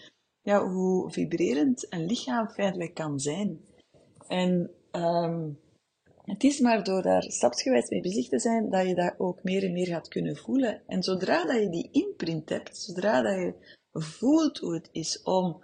ja, 0.43 0.69
hoe 0.69 1.11
vibrerend 1.11 1.87
een 1.93 2.07
lichaam 2.07 2.49
feitelijk 2.49 2.95
kan 2.95 3.21
zijn. 3.21 3.61
En 4.27 4.71
um, 4.93 5.59
het 6.23 6.45
is 6.45 6.61
maar 6.61 6.85
door 6.85 7.03
daar 7.03 7.23
stapsgewijs 7.23 7.89
mee 7.89 8.01
bezig 8.01 8.29
te 8.29 8.39
zijn, 8.39 8.71
dat 8.71 8.87
je 8.87 8.95
dat 8.95 9.15
ook 9.19 9.43
meer 9.43 9.65
en 9.65 9.73
meer 9.73 9.87
gaat 9.87 10.09
kunnen 10.09 10.37
voelen. 10.37 10.83
En 10.87 11.03
zodra 11.03 11.45
dat 11.45 11.63
je 11.63 11.71
die 11.71 11.89
imprint 11.91 12.49
hebt, 12.49 12.77
zodra 12.77 13.23
dat 13.23 13.35
je 13.35 13.55
voelt 13.93 14.59
hoe 14.59 14.75
het 14.75 14.89
is 14.93 15.23
om 15.23 15.63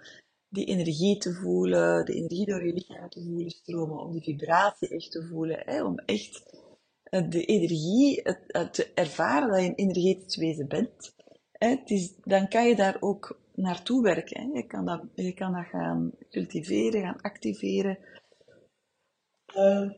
die 0.49 0.65
energie 0.65 1.17
te 1.17 1.33
voelen, 1.33 2.05
de 2.05 2.13
energie 2.13 2.45
door 2.45 2.65
je 2.65 2.73
lichaam 2.73 3.09
te 3.09 3.23
voelen 3.23 3.49
stromen, 3.49 3.99
om 3.99 4.11
die 4.11 4.23
vibratie 4.23 4.89
echt 4.89 5.11
te 5.11 5.27
voelen, 5.27 5.61
hè, 5.65 5.83
om 5.83 5.99
echt 5.99 6.43
eh, 7.03 7.29
de 7.29 7.45
energie 7.45 8.21
te 8.71 8.91
ervaren 8.93 9.49
dat 9.49 9.59
je 9.59 9.67
een 9.67 9.75
energetisch 9.75 10.35
wezen 10.35 10.67
bent, 10.67 11.15
hè, 11.51 11.67
het 11.67 11.89
is, 11.89 12.13
dan 12.23 12.47
kan 12.47 12.67
je 12.67 12.75
daar 12.75 12.97
ook 12.99 13.39
naartoe 13.57 14.03
werken. 14.03 14.41
Hè. 14.41 14.57
Je, 14.57 14.67
kan 14.67 14.85
dat, 14.85 15.03
je 15.15 15.33
kan 15.33 15.53
dat 15.53 15.65
gaan 15.65 16.11
cultiveren, 16.29 17.01
gaan 17.01 17.21
activeren. 17.21 17.97
Uh, 19.55 19.91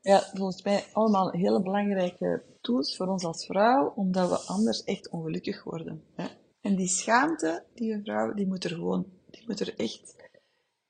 ja, 0.00 0.20
volgens 0.20 0.62
mij 0.62 0.84
allemaal 0.92 1.30
hele 1.30 1.62
belangrijke 1.62 2.42
tools 2.60 2.96
voor 2.96 3.06
ons 3.06 3.24
als 3.24 3.46
vrouw, 3.46 3.92
omdat 3.96 4.28
we 4.28 4.52
anders 4.52 4.84
echt 4.84 5.10
ongelukkig 5.10 5.64
worden. 5.64 6.04
Hè. 6.14 6.26
En 6.64 6.76
die 6.76 6.88
schaamte, 6.88 7.64
die 7.74 8.00
vrouw, 8.02 8.34
die 8.34 8.46
moet 8.46 8.64
er 8.64 8.70
gewoon, 8.70 9.06
die 9.30 9.42
moet 9.46 9.60
er 9.60 9.74
echt 9.78 10.16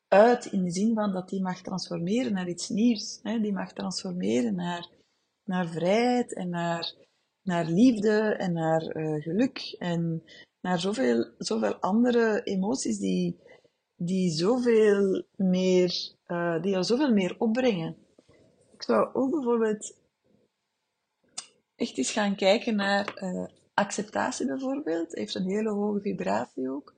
uit 0.09 0.45
in 0.45 0.65
de 0.65 0.71
zin 0.71 0.95
van 0.95 1.13
dat 1.13 1.29
die 1.29 1.43
mag 1.43 1.61
transformeren 1.61 2.33
naar 2.33 2.49
iets 2.49 2.69
nieuws. 2.69 3.21
Hè? 3.23 3.41
Die 3.41 3.53
mag 3.53 3.73
transformeren 3.73 4.55
naar, 4.55 4.89
naar 5.45 5.67
vrijheid 5.67 6.35
en 6.35 6.49
naar, 6.49 6.95
naar 7.43 7.65
liefde 7.65 8.19
en 8.19 8.53
naar 8.53 8.97
uh, 8.97 9.23
geluk 9.23 9.77
en 9.79 10.23
naar 10.61 10.81
zoveel, 10.81 11.31
zoveel 11.39 11.75
andere 11.75 12.43
emoties 12.43 12.99
die, 12.99 13.39
die 13.97 14.31
zoveel 14.31 15.25
meer, 15.37 16.13
uh, 16.27 16.63
die 16.63 16.77
al 16.77 16.85
zoveel 16.85 17.13
meer 17.13 17.35
opbrengen. 17.39 17.97
Ik 18.73 18.83
zou 18.83 19.15
ook 19.15 19.31
bijvoorbeeld 19.31 19.95
echt 21.77 21.99
eens 21.99 22.11
gaan 22.11 22.37
kijken 22.37 22.77
naar 22.77 23.23
uh, 23.23 23.47
acceptatie 23.75 24.47
bijvoorbeeld. 24.47 25.15
Heeft 25.15 25.35
een 25.35 25.49
hele 25.49 25.71
hoge 25.71 26.01
vibratie 26.01 26.71
ook. 26.71 26.95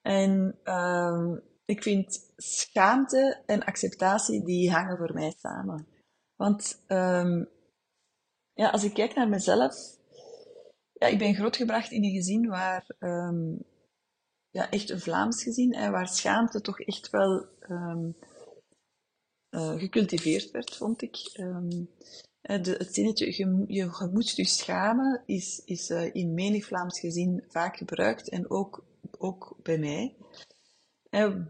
En 0.00 0.58
um, 0.64 1.42
ik 1.64 1.82
vind 1.82 2.32
schaamte 2.36 3.42
en 3.46 3.64
acceptatie, 3.64 4.44
die 4.44 4.72
hangen 4.72 4.96
voor 4.96 5.14
mij 5.14 5.34
samen. 5.38 5.86
Want 6.36 6.84
um, 6.88 7.48
ja, 8.52 8.70
als 8.70 8.84
ik 8.84 8.94
kijk 8.94 9.14
naar 9.14 9.28
mezelf, 9.28 9.98
ja, 10.92 11.06
ik 11.06 11.18
ben 11.18 11.34
grootgebracht 11.34 11.90
in 11.90 12.04
een 12.04 12.12
gezin 12.12 12.48
waar, 12.48 12.86
um, 12.98 13.64
ja, 14.50 14.70
echt 14.70 14.90
een 14.90 15.00
Vlaams 15.00 15.42
gezin, 15.42 15.74
hè, 15.74 15.90
waar 15.90 16.08
schaamte 16.08 16.60
toch 16.60 16.80
echt 16.80 17.10
wel 17.10 17.46
um, 17.68 18.16
gecultiveerd 19.78 20.50
werd, 20.50 20.76
vond 20.76 21.02
ik. 21.02 21.16
De, 22.44 22.74
het 22.78 22.94
zinnetje, 22.94 23.26
je, 23.26 23.64
je, 23.66 24.08
moet 24.12 24.30
je 24.30 24.44
schamen, 24.44 25.22
is, 25.26 25.62
is 25.64 25.90
uh, 25.90 26.14
in 26.14 26.34
menig 26.34 26.64
Vlaams 26.64 27.00
gezin 27.00 27.44
vaak 27.48 27.76
gebruikt 27.76 28.28
en 28.28 28.50
ook, 28.50 28.84
ook 29.18 29.56
bij 29.62 29.78
mij. 29.78 30.16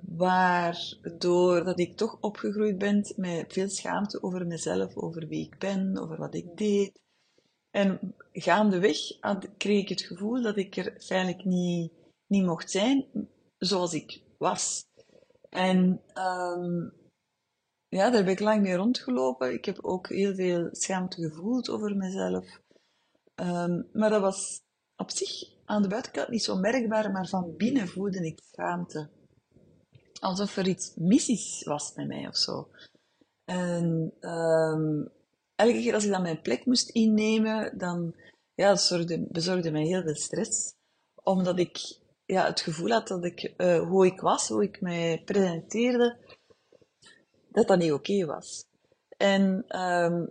Waardoor 0.06 1.64
dat 1.64 1.78
ik 1.78 1.96
toch 1.96 2.18
opgegroeid 2.20 2.78
ben 2.78 3.12
met 3.16 3.52
veel 3.52 3.68
schaamte 3.68 4.22
over 4.22 4.46
mezelf, 4.46 4.96
over 4.96 5.28
wie 5.28 5.46
ik 5.46 5.58
ben, 5.58 5.98
over 5.98 6.16
wat 6.16 6.34
ik 6.34 6.56
deed. 6.56 7.00
En 7.70 8.14
gaandeweg 8.32 8.98
kreeg 9.56 9.82
ik 9.82 9.88
het 9.88 10.02
gevoel 10.02 10.42
dat 10.42 10.56
ik 10.56 10.76
er 10.76 10.94
feitelijk 10.98 11.44
niet, 11.44 11.92
niet 12.26 12.44
mocht 12.44 12.70
zijn 12.70 13.06
zoals 13.58 13.94
ik 13.94 14.22
was. 14.38 14.86
En 15.50 16.00
um, 16.14 16.92
ja, 17.94 18.10
daar 18.10 18.24
ben 18.24 18.32
ik 18.32 18.40
lang 18.40 18.62
mee 18.62 18.74
rondgelopen. 18.74 19.52
Ik 19.52 19.64
heb 19.64 19.78
ook 19.84 20.08
heel 20.08 20.34
veel 20.34 20.68
schaamte 20.72 21.22
gevoeld 21.22 21.68
over 21.68 21.96
mezelf. 21.96 22.60
Um, 23.34 23.88
maar 23.92 24.10
dat 24.10 24.20
was 24.20 24.60
op 24.96 25.10
zich 25.10 25.50
aan 25.64 25.82
de 25.82 25.88
buitenkant 25.88 26.28
niet 26.28 26.44
zo 26.44 26.56
merkbaar, 26.56 27.10
maar 27.10 27.28
van 27.28 27.56
binnen 27.56 27.88
voelde 27.88 28.26
ik 28.26 28.40
schaamte. 28.52 29.10
alsof 30.20 30.56
er 30.56 30.68
iets 30.68 30.92
mis 30.94 31.62
was 31.64 31.94
met 31.94 32.06
mij 32.06 32.28
of 32.28 32.36
zo. 32.36 32.68
En 33.44 34.14
ehm, 34.20 35.06
elke 35.54 35.80
keer 35.80 35.94
als 35.94 36.04
ik 36.04 36.10
dan 36.10 36.22
mijn 36.22 36.42
plek 36.42 36.66
moest 36.66 36.88
innemen, 36.88 37.78
dan 37.78 38.14
ja, 38.54 38.68
dat 38.68 38.80
zorgde, 38.80 39.26
bezorgde 39.28 39.70
mij 39.70 39.84
heel 39.84 40.02
veel 40.02 40.16
stress. 40.16 40.74
Omdat 41.22 41.58
ik 41.58 41.98
ja, 42.26 42.46
het 42.46 42.60
gevoel 42.60 42.90
had 42.90 43.08
dat 43.08 43.24
ik, 43.24 43.54
uh, 43.56 43.88
hoe 43.88 44.06
ik 44.06 44.20
was, 44.20 44.48
hoe 44.48 44.62
ik 44.62 44.80
mij 44.80 45.22
presenteerde, 45.24 46.18
dat 47.54 47.68
dat 47.68 47.78
niet 47.78 47.92
oké 47.92 48.24
was. 48.24 48.66
En 49.16 49.42
um, 49.80 50.30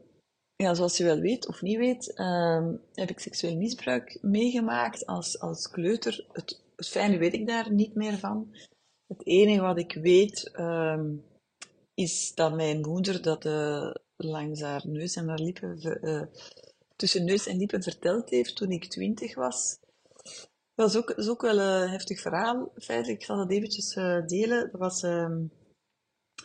ja, 0.56 0.74
zoals 0.74 0.98
je 0.98 1.04
wel 1.04 1.20
weet 1.20 1.48
of 1.48 1.62
niet 1.62 1.78
weet, 1.78 2.20
um, 2.20 2.82
heb 2.94 3.10
ik 3.10 3.20
seksueel 3.20 3.56
misbruik 3.56 4.18
meegemaakt 4.22 5.06
als, 5.06 5.40
als 5.40 5.70
kleuter. 5.70 6.26
Het, 6.32 6.62
het 6.76 6.88
fijne 6.88 7.18
weet 7.18 7.34
ik 7.34 7.48
daar 7.48 7.72
niet 7.72 7.96
meer 7.96 8.18
van. 8.18 8.56
Het 9.08 9.26
enige 9.26 9.62
wat 9.62 9.78
ik 9.78 9.94
weet 9.94 10.52
um, 10.60 11.24
is 11.94 12.34
dat 12.36 12.54
mijn 12.54 12.82
moeder 12.82 13.22
dat 13.22 13.46
uh, 13.46 13.92
langs 14.18 14.62
haar 14.62 14.82
neus 14.88 15.16
en 15.16 15.28
haar 15.28 15.40
lippen, 15.40 16.00
uh, 16.02 16.22
tussen 16.96 17.26
neus 17.26 17.48
en 17.48 17.58
lippen 17.58 17.84
verteld 17.84 18.30
heeft 18.30 18.56
toen 18.56 18.72
ik 18.72 18.86
twintig 18.86 19.36
was. 19.36 19.80
Dat 20.76 20.90
is 20.90 20.98
ook, 20.98 21.10
is 21.10 21.30
ook 21.30 21.42
wel 21.42 21.60
een 21.60 21.90
heftig 21.90 22.22
verhaal, 22.22 22.72
feitelijk. 22.76 23.20
Ik 23.20 23.26
zal 23.26 23.38
dat 23.38 23.52
eventjes 23.52 23.96
uh, 23.96 24.26
delen. 24.26 24.70
Dat 24.72 24.80
was 24.80 25.04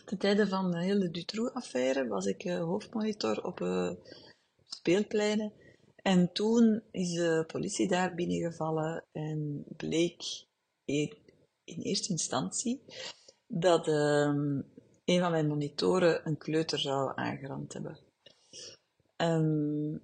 ten 0.08 0.18
tijde 0.18 0.48
van 0.48 0.70
de 0.70 0.78
hele 0.78 1.10
Dutroux-affaire, 1.10 2.06
was 2.06 2.26
ik 2.26 2.44
uh, 2.44 2.58
hoofdmonitor 2.58 3.44
op 3.44 3.60
uh, 3.60 3.90
speelpleinen. 4.66 5.52
En 6.02 6.32
toen 6.32 6.82
is 6.90 7.12
de 7.12 7.44
politie 7.46 7.88
daar 7.88 8.14
binnengevallen 8.14 9.04
en 9.12 9.64
bleek 9.76 10.22
in, 10.84 11.16
in 11.64 11.80
eerste 11.82 12.12
instantie 12.12 12.82
dat 13.46 13.88
um, 13.88 14.64
een 15.04 15.20
van 15.20 15.30
mijn 15.30 15.48
monitoren 15.48 16.26
een 16.26 16.38
kleuter 16.38 16.78
zou 16.78 17.12
aangerand 17.14 17.72
hebben. 17.72 17.98
Um, 19.16 20.00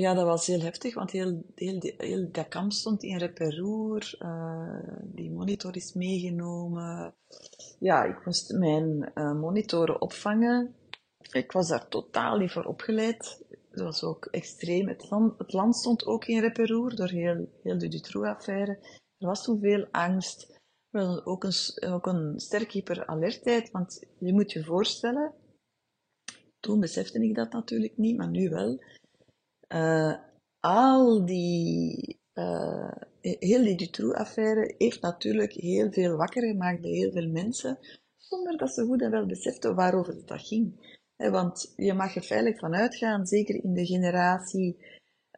ja, 0.00 0.14
dat 0.14 0.24
was 0.24 0.46
heel 0.46 0.60
heftig, 0.60 0.94
want 0.94 1.10
heel, 1.10 1.42
heel, 1.54 1.78
heel 1.96 2.28
dat 2.32 2.48
kamp 2.48 2.72
stond 2.72 3.02
in 3.02 3.18
reperoer. 3.18 4.14
Uh, 4.18 4.78
die 5.02 5.30
monitor 5.30 5.76
is 5.76 5.92
meegenomen. 5.92 7.14
Ja, 7.78 8.04
ik 8.04 8.24
moest 8.24 8.52
mijn 8.52 9.10
uh, 9.14 9.32
monitoren 9.32 10.00
opvangen. 10.00 10.74
Ik 11.32 11.52
was 11.52 11.68
daar 11.68 11.88
totaal 11.88 12.38
niet 12.38 12.52
voor 12.52 12.64
opgeleid. 12.64 13.44
Dat 13.70 13.84
was 13.84 14.04
ook 14.04 14.24
extreem. 14.26 14.88
Het 14.88 15.10
land, 15.10 15.38
het 15.38 15.52
land 15.52 15.76
stond 15.76 16.06
ook 16.06 16.24
in 16.24 16.40
reperoer 16.40 16.94
door 16.94 17.08
heel, 17.08 17.48
heel 17.62 17.78
de 17.78 17.88
Dutroux-affaire. 17.88 18.78
Er 19.18 19.26
was 19.26 19.44
toen 19.44 19.60
veel 19.60 19.86
angst. 19.90 20.60
Er 20.90 21.06
was 21.06 21.24
ook 21.24 21.44
een, 21.44 21.92
ook 21.92 22.06
een 22.06 22.40
sterk 22.40 22.72
hyperalertheid, 22.72 23.70
want 23.70 24.06
je 24.18 24.32
moet 24.32 24.52
je 24.52 24.64
voorstellen, 24.64 25.34
toen 26.60 26.80
besefte 26.80 27.22
ik 27.22 27.34
dat 27.34 27.52
natuurlijk 27.52 27.96
niet, 27.96 28.16
maar 28.16 28.30
nu 28.30 28.48
wel 28.48 28.78
uh, 29.74 30.14
al 30.60 31.26
die, 31.26 32.20
uh, 32.34 32.92
heel 33.20 33.62
die 33.64 33.76
Dutroux-affaire 33.76 34.74
heeft 34.78 35.00
natuurlijk 35.00 35.52
heel 35.52 35.92
veel 35.92 36.16
wakker 36.16 36.42
gemaakt 36.42 36.80
bij 36.80 36.90
heel 36.90 37.12
veel 37.12 37.28
mensen, 37.28 37.78
zonder 38.16 38.56
dat 38.56 38.70
ze 38.70 38.84
goed 38.84 39.02
en 39.02 39.10
wel 39.10 39.26
beseften 39.26 39.74
waarover 39.74 40.14
het 40.14 40.28
dat 40.28 40.46
ging. 40.46 40.98
want 41.16 41.72
je 41.76 41.94
mag 41.94 42.16
er 42.16 42.22
veilig 42.22 42.58
van 42.58 42.74
uitgaan, 42.74 43.26
zeker 43.26 43.64
in 43.64 43.74
de 43.74 43.86
generatie 43.86 44.76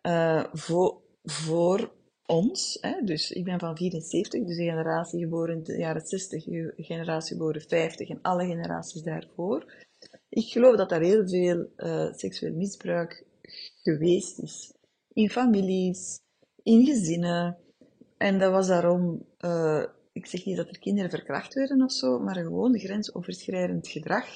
uh, 0.03 0.45
voor, 0.53 1.01
voor 1.23 1.93
ons. 2.27 2.81
Dus 3.05 3.31
ik 3.31 3.45
ben 3.45 3.59
van 3.59 3.77
74, 3.77 4.45
dus 4.45 4.57
de 4.57 4.65
generatie 4.65 5.21
geboren 5.21 5.57
in 5.57 5.63
de 5.63 5.77
jaren 5.77 6.07
60, 6.07 6.45
de 6.45 6.73
generatie 6.77 7.37
geboren 7.37 7.63
50 7.63 8.09
en 8.09 8.19
alle 8.23 8.47
generaties 8.47 9.03
daarvoor. 9.03 9.75
Ik 10.29 10.45
geloof 10.53 10.77
dat 10.77 10.89
daar 10.89 11.01
heel 11.01 11.29
veel 11.29 11.69
seksueel 12.13 12.55
misbruik 12.55 13.25
geweest 13.83 14.39
is. 14.39 14.73
In 15.13 15.31
families, 15.31 16.21
in 16.63 16.87
gezinnen. 16.87 17.59
En 18.17 18.39
dat 18.39 18.53
was 18.53 18.67
daarom, 18.67 19.27
uh, 19.39 19.85
ik 20.13 20.27
zeg 20.27 20.45
niet 20.45 20.57
dat 20.57 20.69
er 20.69 20.79
kinderen 20.79 21.11
verkracht 21.11 21.55
werden 21.55 21.83
of 21.83 21.93
zo, 21.93 22.19
maar 22.19 22.35
gewoon 22.35 22.79
grensoverschrijdend 22.79 23.89
gedrag. 23.89 24.27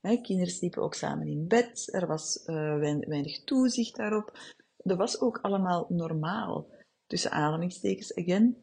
Hè, 0.00 0.16
kinderen 0.16 0.52
sliepen 0.52 0.82
ook 0.82 0.94
samen 0.94 1.26
in 1.26 1.48
bed, 1.48 1.88
er 1.92 2.06
was 2.06 2.42
uh, 2.46 2.78
weinig 2.78 3.44
toezicht 3.44 3.96
daarop. 3.96 4.38
Dat 4.76 4.96
was 4.96 5.20
ook 5.20 5.38
allemaal 5.38 5.86
normaal, 5.88 6.66
tussen 7.06 7.30
aanhalingstekens, 7.30 8.14
again. 8.14 8.56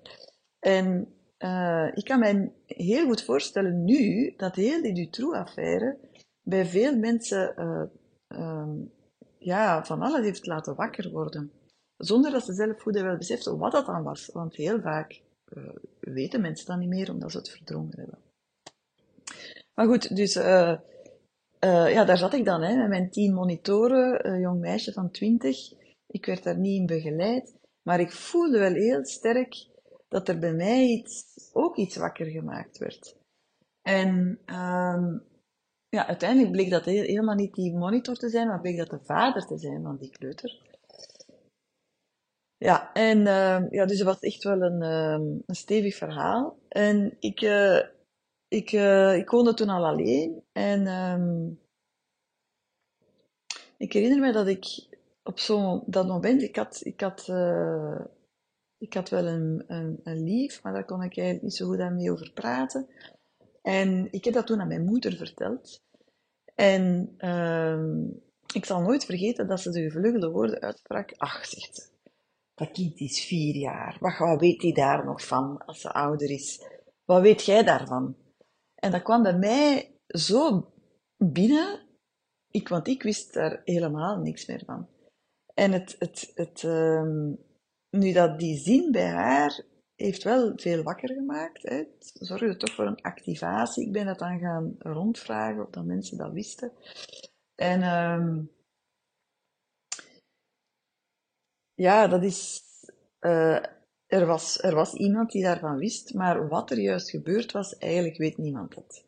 En 0.59 1.07
uh, 1.39 1.91
ik 1.93 2.03
kan 2.03 2.19
mij 2.19 2.53
heel 2.65 3.05
goed 3.05 3.23
voorstellen 3.23 3.83
nu 3.83 4.33
dat 4.37 4.55
heel 4.55 4.81
die 4.81 4.93
Dutroux-affaire 4.93 5.97
bij 6.41 6.65
veel 6.65 6.97
mensen 6.97 7.53
uh, 8.27 8.69
ja, 9.47 9.85
van 9.85 10.01
alles 10.01 10.25
heeft 10.25 10.45
laten 10.45 10.75
wakker 10.75 11.11
worden. 11.11 11.51
Zonder 11.97 12.31
dat 12.31 12.45
ze 12.45 12.53
zelf 12.53 12.81
goed 12.81 12.99
wel 12.99 13.17
beseften 13.17 13.57
wat 13.57 13.71
dat 13.71 13.85
dan 13.85 14.03
was. 14.03 14.29
Want 14.33 14.55
heel 14.55 14.81
vaak 14.81 15.21
uh, 15.53 15.69
weten 15.99 16.41
mensen 16.41 16.65
dat 16.65 16.77
niet 16.77 16.89
meer, 16.89 17.11
omdat 17.11 17.31
ze 17.31 17.37
het 17.37 17.49
verdrongen 17.49 17.95
hebben. 17.95 18.19
Maar 19.73 19.87
goed, 19.87 20.15
dus 20.15 20.35
uh, 20.35 20.77
uh, 21.65 21.91
ja, 21.91 22.05
daar 22.05 22.17
zat 22.17 22.33
ik 22.33 22.45
dan 22.45 22.61
hè, 22.61 22.75
met 22.75 22.89
mijn 22.89 23.09
tien 23.09 23.33
monitoren, 23.33 24.27
een 24.27 24.39
jong 24.39 24.59
meisje 24.59 24.93
van 24.93 25.11
twintig. 25.11 25.57
Ik 26.07 26.25
werd 26.25 26.43
daar 26.43 26.57
niet 26.57 26.79
in 26.79 26.85
begeleid, 26.85 27.55
maar 27.81 27.99
ik 27.99 28.11
voelde 28.11 28.59
wel 28.59 28.73
heel 28.73 29.05
sterk 29.05 29.67
dat 30.07 30.27
er 30.27 30.39
bij 30.39 30.53
mij 30.53 30.85
iets, 30.85 31.49
ook 31.53 31.77
iets 31.77 31.95
wakker 31.95 32.25
gemaakt 32.25 32.77
werd. 32.77 33.15
En 33.81 34.39
um, 34.45 35.23
ja, 35.97 36.07
uiteindelijk 36.07 36.51
bleek 36.51 36.69
dat 36.69 36.85
helemaal 36.85 37.35
niet 37.35 37.53
die 37.53 37.73
monitor 37.73 38.15
te 38.15 38.29
zijn, 38.29 38.47
maar 38.47 38.61
bleek 38.61 38.77
dat 38.77 38.89
de 38.89 38.99
vader 39.03 39.45
te 39.45 39.57
zijn 39.57 39.83
van 39.83 39.97
die 39.97 40.09
kleuter. 40.09 40.61
Ja, 42.57 42.93
en 42.93 43.17
uh, 43.17 43.69
ja, 43.69 43.85
dus 43.85 43.97
het 43.97 44.07
was 44.07 44.19
echt 44.19 44.43
wel 44.43 44.61
een, 44.61 44.81
uh, 44.81 45.41
een 45.45 45.55
stevig 45.55 45.95
verhaal. 45.95 46.57
En 46.69 47.17
ik, 47.19 47.41
uh, 47.41 47.81
ik, 48.47 48.71
uh, 48.71 49.15
ik 49.15 49.29
woonde 49.29 49.53
toen 49.53 49.69
al 49.69 49.85
alleen. 49.85 50.43
En 50.51 50.87
um, 50.87 51.59
ik 53.77 53.93
herinner 53.93 54.19
me 54.19 54.31
dat 54.31 54.47
ik 54.47 54.87
op 55.23 55.39
zo'n 55.39 55.83
dat 55.85 56.07
moment, 56.07 56.41
ik 56.41 56.55
had, 56.55 56.79
ik 56.83 57.01
had, 57.01 57.27
uh, 57.29 58.05
ik 58.77 58.93
had 58.93 59.09
wel 59.09 59.25
een, 59.25 59.63
een, 59.67 59.99
een 60.03 60.23
lief, 60.23 60.63
maar 60.63 60.73
daar 60.73 60.85
kon 60.85 61.03
ik 61.03 61.17
eigenlijk 61.17 61.41
niet 61.41 61.55
zo 61.55 61.67
goed 61.67 61.79
aan 61.79 61.95
mee 61.95 62.11
over 62.11 62.31
praten. 62.33 62.87
En 63.61 64.07
ik 64.11 64.23
heb 64.23 64.33
dat 64.33 64.47
toen 64.47 64.61
aan 64.61 64.67
mijn 64.67 64.85
moeder 64.85 65.15
verteld. 65.15 65.85
En 66.57 67.15
uh, 67.17 68.13
ik 68.53 68.65
zal 68.65 68.81
nooit 68.81 69.05
vergeten 69.05 69.47
dat 69.47 69.59
ze 69.59 69.71
de 69.71 69.81
gevleugelde 69.81 70.29
woorden 70.29 70.59
uitsprak. 70.59 71.13
Ach, 71.17 71.45
zegt 71.45 71.91
dat 72.57 72.71
kind 72.71 72.99
is 72.99 73.25
vier 73.25 73.55
jaar. 73.55 73.97
Wat, 73.99 74.17
wat 74.17 74.39
weet 74.39 74.61
hij 74.61 74.71
daar 74.71 75.05
nog 75.05 75.25
van 75.25 75.57
als 75.65 75.81
ze 75.81 75.93
ouder 75.93 76.29
is? 76.29 76.61
Wat 77.05 77.21
weet 77.21 77.45
jij 77.45 77.63
daarvan? 77.63 78.15
En 78.75 78.91
dat 78.91 79.01
kwam 79.01 79.23
bij 79.23 79.37
mij 79.37 79.95
zo 80.07 80.71
binnen, 81.17 81.79
ik, 82.51 82.67
want 82.67 82.87
ik 82.87 83.03
wist 83.03 83.33
daar 83.33 83.61
helemaal 83.63 84.17
niks 84.17 84.45
meer 84.45 84.63
van. 84.65 84.87
En 85.53 85.71
het, 85.71 85.95
het, 85.99 86.31
het, 86.35 86.63
uh, 86.63 87.31
nu 87.89 88.11
dat 88.11 88.39
die 88.39 88.57
zin 88.57 88.91
bij 88.91 89.09
haar 89.09 89.61
heeft 89.97 90.23
wel 90.23 90.51
veel 90.55 90.83
wakker 90.83 91.13
gemaakt. 91.13 91.63
Hè. 91.63 91.75
Het 91.75 92.11
zorgde 92.13 92.57
toch 92.57 92.73
voor 92.73 92.85
een 92.85 93.01
activatie. 93.01 93.85
Ik 93.85 93.91
ben 93.91 94.05
dat 94.05 94.19
dan 94.19 94.39
gaan 94.39 94.75
rondvragen 94.79 95.65
of 95.65 95.69
dat 95.69 95.85
mensen 95.85 96.17
dat 96.17 96.31
wisten. 96.31 96.71
En 97.55 97.83
um, 97.83 98.51
ja, 101.73 102.07
dat 102.07 102.23
is. 102.23 102.63
Uh, 103.19 103.63
er, 104.05 104.25
was, 104.25 104.61
er 104.61 104.75
was 104.75 104.93
iemand 104.93 105.31
die 105.31 105.43
daarvan 105.43 105.77
wist, 105.77 106.13
maar 106.13 106.47
wat 106.47 106.71
er 106.71 106.79
juist 106.79 107.09
gebeurd 107.09 107.51
was, 107.51 107.77
eigenlijk 107.77 108.17
weet 108.17 108.37
niemand 108.37 108.75
het. 108.75 109.05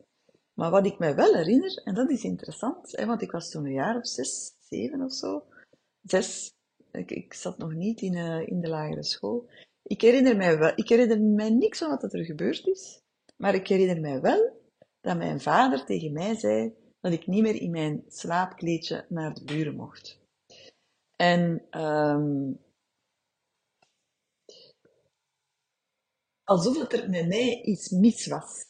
Maar 0.54 0.70
wat 0.70 0.86
ik 0.86 0.98
me 0.98 1.14
wel 1.14 1.34
herinner, 1.34 1.82
en 1.84 1.94
dat 1.94 2.10
is 2.10 2.24
interessant, 2.24 2.96
hè, 2.96 3.06
want 3.06 3.22
ik 3.22 3.30
was 3.30 3.50
toen 3.50 3.64
een 3.64 3.72
jaar 3.72 3.96
of 3.96 4.06
zes, 4.06 4.54
zeven 4.58 5.02
of 5.02 5.12
zo. 5.12 5.44
Zes. 6.02 6.54
Ik, 6.92 7.10
ik 7.10 7.34
zat 7.34 7.58
nog 7.58 7.72
niet 7.72 8.00
in, 8.00 8.14
uh, 8.14 8.48
in 8.48 8.60
de 8.60 8.68
lagere 8.68 9.02
school. 9.02 9.48
Ik 9.90 10.00
herinner 10.00 10.36
mij 10.36 10.58
wel, 10.58 10.72
ik 10.74 10.88
herinner 10.88 11.20
mij 11.20 11.50
niks 11.50 11.78
van 11.78 11.88
wat 11.88 12.12
er 12.12 12.24
gebeurd 12.24 12.66
is, 12.66 13.02
maar 13.36 13.54
ik 13.54 13.68
herinner 13.68 14.00
mij 14.00 14.20
wel 14.20 14.60
dat 15.00 15.16
mijn 15.16 15.40
vader 15.40 15.84
tegen 15.84 16.12
mij 16.12 16.34
zei 16.34 16.74
dat 17.00 17.12
ik 17.12 17.26
niet 17.26 17.42
meer 17.42 17.54
in 17.54 17.70
mijn 17.70 18.04
slaapkleedje 18.08 19.06
naar 19.08 19.34
de 19.34 19.44
buren 19.44 19.74
mocht. 19.74 20.18
En 21.16 21.62
um, 21.80 22.58
alsof 26.44 26.78
dat 26.78 26.92
er 26.92 27.10
met 27.10 27.28
mij 27.28 27.62
iets 27.62 27.88
mis 27.88 28.26
was. 28.26 28.66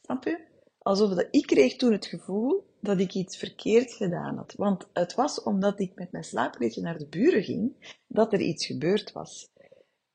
Snap 0.00 0.24
je? 0.24 0.46
Alsof 0.78 1.14
dat 1.14 1.28
ik 1.30 1.46
kreeg 1.46 1.76
toen 1.76 1.92
het 1.92 2.06
gevoel 2.06 2.66
dat 2.80 3.00
ik 3.00 3.14
iets 3.14 3.36
verkeerd 3.36 3.92
gedaan 3.92 4.36
had. 4.36 4.54
Want 4.56 4.88
het 4.92 5.14
was 5.14 5.42
omdat 5.42 5.80
ik 5.80 5.94
met 5.94 6.12
mijn 6.12 6.24
slaapkleedje 6.24 6.80
naar 6.80 6.98
de 6.98 7.08
buren 7.08 7.42
ging, 7.42 7.94
dat 8.06 8.32
er 8.32 8.40
iets 8.40 8.66
gebeurd 8.66 9.12
was. 9.12 9.49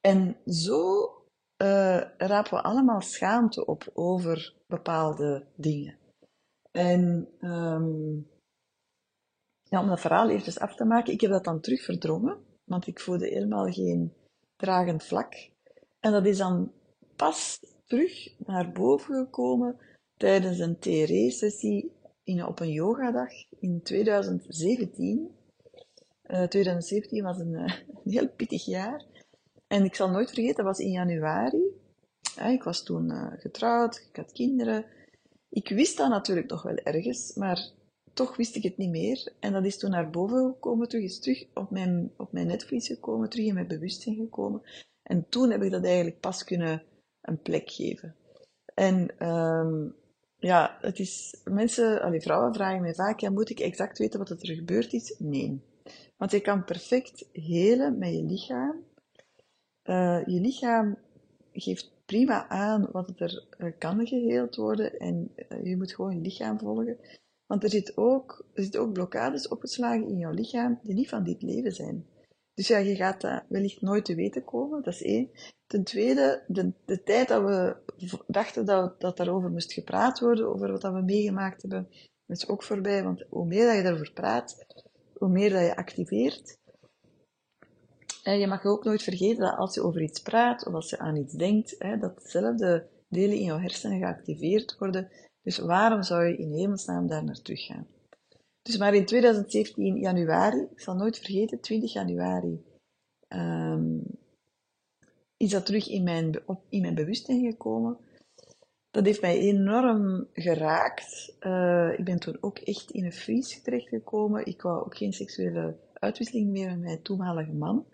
En 0.06 0.38
zo 0.46 1.10
uh, 1.64 2.02
rapen 2.18 2.54
we 2.54 2.62
allemaal 2.62 3.02
schaamte 3.02 3.66
op 3.66 3.90
over 3.94 4.54
bepaalde 4.68 5.46
dingen. 5.56 5.98
En 6.72 7.30
ja, 9.64 9.82
om 9.82 9.88
dat 9.88 10.00
verhaal 10.00 10.30
eventjes 10.30 10.60
af 10.60 10.76
te 10.76 10.86
maken, 10.86 11.14
ik 11.14 11.22
heb 11.22 11.32
dat 11.32 11.44
dan 11.44 11.62
terug 11.62 11.84
verdrongen, 11.84 12.38
want 12.64 12.88
ik 12.88 13.00
voelde 13.00 13.28
helemaal 13.28 13.72
geen 13.72 14.14
dragend 14.56 15.04
vlak. 15.04 15.50
En 16.00 16.12
dat 16.12 16.26
is 16.26 16.38
dan 16.38 16.72
pas 17.16 17.60
terug 17.86 18.40
naar 18.46 18.72
boven 18.72 19.16
gekomen 19.16 19.78
tijdens 20.18 20.60
een 20.60 20.80
TRE-sessie 20.80 21.92
op 22.46 22.60
een 22.60 22.72
yogadag 22.72 23.32
in 23.60 23.82
2017. 23.84 25.36
Uh, 26.28 26.44
2017 26.44 27.24
was 27.24 27.40
een, 27.40 27.54
uh, 27.54 27.62
een, 28.04 28.12
heel 28.12 28.30
pittig 28.30 28.66
jaar. 28.66 29.06
En 29.76 29.84
ik 29.84 29.96
zal 29.96 30.10
nooit 30.10 30.30
vergeten, 30.30 30.56
dat 30.56 30.66
was 30.66 30.80
in 30.80 30.92
januari. 30.92 31.64
ik 32.50 32.64
was 32.64 32.84
toen 32.84 33.12
uh, 33.12 33.32
getrouwd, 33.38 34.06
ik 34.10 34.16
had 34.16 34.32
kinderen. 34.32 34.86
Ik 35.50 35.70
wist 35.70 35.98
dat 35.98 36.10
natuurlijk 36.10 36.50
nog 36.50 36.62
wel 36.62 36.76
ergens, 36.76 37.34
maar 37.34 37.70
toch 38.14 38.36
wist 38.36 38.56
ik 38.56 38.64
het 38.64 38.78
niet 38.78 38.90
meer. 38.90 39.34
En 39.40 39.54
dat 39.54 39.66
is 39.66 39.78
toen 39.78 39.90
naar 39.90 40.10
boven 40.10 40.52
gekomen, 40.54 40.88
terug 40.88 41.04
is 41.04 41.20
terug 41.20 41.46
op 41.54 41.72
mijn, 41.72 42.12
op 42.18 42.32
mijn 42.32 42.48
netvlies 42.48 42.88
gekomen, 42.88 43.30
terug 43.30 43.46
in 43.46 43.54
mijn 43.54 43.68
bewustzijn 43.68 44.16
gekomen. 44.16 44.62
En 45.04 45.26
toen 45.30 45.52
heb 45.52 45.62
ik 45.62 45.72
dat 45.72 45.86
eigenlijk 45.86 46.20
pas 46.20 46.44
kunnen 46.44 46.84
een 47.22 47.42
plek 47.42 47.72
geven. 47.72 48.16
En 48.74 49.28
um, 49.28 49.96
ja, 50.38 50.78
het 50.82 51.00
is, 51.00 51.42
mensen, 51.44 52.02
allee, 52.02 52.22
vrouwen 52.22 52.54
vragen 52.54 52.82
mij 52.82 52.94
vaak, 52.94 53.20
ja, 53.20 53.30
moet 53.30 53.50
ik 53.50 53.60
exact 53.60 53.98
weten 53.98 54.20
wat 54.20 54.30
er 54.30 54.56
gebeurd 54.56 54.94
is? 54.94 55.16
Nee. 55.18 55.62
Want 56.18 56.32
je 56.32 56.40
kan 56.40 56.64
perfect 56.64 57.26
helen 57.32 57.98
met 57.98 58.14
je 58.14 58.24
lichaam. 58.24 58.84
Uh, 59.86 60.26
je 60.26 60.40
lichaam 60.42 60.98
geeft 61.54 61.92
prima 62.06 62.50
aan 62.50 62.90
wat 62.92 63.12
er 63.16 63.46
uh, 63.58 63.72
kan 63.78 64.08
geheeld 64.08 64.56
worden 64.56 65.00
en 65.00 65.32
uh, 65.50 65.66
je 65.66 65.78
moet 65.78 65.94
gewoon 65.94 66.16
je 66.16 66.22
lichaam 66.22 66.60
volgen. 66.60 66.98
Want 67.46 67.64
er 67.64 67.70
zit 67.70 67.98
ook, 67.98 68.46
er 68.54 68.64
zit 68.64 68.78
ook 68.78 68.94
blokkades 68.94 69.48
opgeslagen 69.48 70.08
in 70.08 70.18
jouw 70.18 70.32
lichaam 70.32 70.80
die 70.84 70.94
niet 70.94 71.10
van 71.10 71.24
dit 71.24 71.42
leven 71.42 71.72
zijn. 71.72 72.06
Dus 72.54 72.68
ja, 72.68 72.78
je 72.78 72.96
gaat 72.96 73.22
dat 73.22 73.44
wellicht 73.50 73.82
nooit 73.82 74.06
te 74.06 74.16
weten 74.16 74.44
komen, 74.44 74.84
dat 74.84 74.94
is 74.94 75.04
één. 75.04 75.30
Ten 75.68 75.84
tweede, 75.84 76.44
de, 76.48 76.72
de 76.86 77.04
tijd 77.04 77.28
dat 77.28 77.44
we 77.44 77.76
dachten 78.28 78.66
dat, 78.66 79.02
dat 79.02 79.18
daarover 79.18 79.50
moest 79.52 79.74
gepraat 79.74 80.20
worden, 80.20 80.48
over 80.48 80.72
wat 80.72 80.82
we 80.82 81.02
meegemaakt 81.02 81.62
hebben, 81.62 81.88
is 82.28 82.48
ook 82.48 82.64
voorbij. 82.64 83.04
Want 83.04 83.26
hoe 83.30 83.46
meer 83.46 83.66
dat 83.66 83.76
je 83.76 83.84
daarover 83.84 84.12
praat, 84.14 84.66
hoe 85.14 85.30
meer 85.30 85.50
dat 85.50 85.62
je 85.62 85.76
activeert. 85.76 86.58
En 88.26 88.40
je 88.40 88.48
mag 88.48 88.66
ook 88.66 88.84
nooit 88.84 89.04
vergeten 89.04 89.40
dat 89.40 89.58
als 89.58 89.74
je 89.74 89.84
over 89.84 90.02
iets 90.02 90.22
praat 90.22 90.66
of 90.66 90.74
als 90.74 90.90
je 90.90 91.00
aan 91.00 91.16
iets 91.16 91.34
denkt, 91.34 91.80
dat 92.00 92.22
dezelfde 92.24 92.88
delen 93.10 93.38
in 93.38 93.44
jouw 93.44 93.60
hersenen 93.60 94.00
geactiveerd 94.00 94.76
worden. 94.80 95.10
Dus 95.42 95.58
waarom 95.58 96.04
zou 96.04 96.26
je 96.26 96.38
in 96.38 96.54
hemelsnaam 96.54 97.08
daar 97.08 97.24
naartoe 97.24 97.58
gaan? 97.58 97.88
Dus 98.62 98.78
maar 98.78 98.94
in 98.94 99.06
2017 99.06 99.98
januari, 99.98 100.68
ik 100.72 100.80
zal 100.80 100.96
nooit 100.96 101.18
vergeten, 101.18 101.60
20 101.60 101.94
januari, 101.94 102.64
um, 103.28 104.04
is 105.38 105.50
dat 105.50 105.66
terug 105.66 105.90
in 105.90 106.04
mijn, 106.04 106.40
in 106.70 106.82
mijn 106.82 106.96
bewustzijn 106.96 107.52
gekomen. 107.52 107.98
Dat 108.92 109.06
heeft 109.06 109.22
mij 109.22 109.40
enorm 109.40 110.28
geraakt. 110.34 111.36
Uh, 111.40 112.00
ik 112.00 112.06
ben 112.06 112.20
toen 112.20 112.38
ook 112.42 112.58
echt 112.58 112.92
in 112.92 113.06
een 113.06 113.14
vries 113.14 113.62
terechtgekomen. 113.62 114.46
Ik 114.46 114.62
wou 114.62 114.86
ook 114.86 114.98
geen 114.98 115.14
seksuele 115.14 115.78
uitwisseling 115.94 116.50
meer 116.50 116.70
met 116.70 116.80
mijn 116.80 117.02
toenmalige 117.02 117.54
man. 117.54 117.86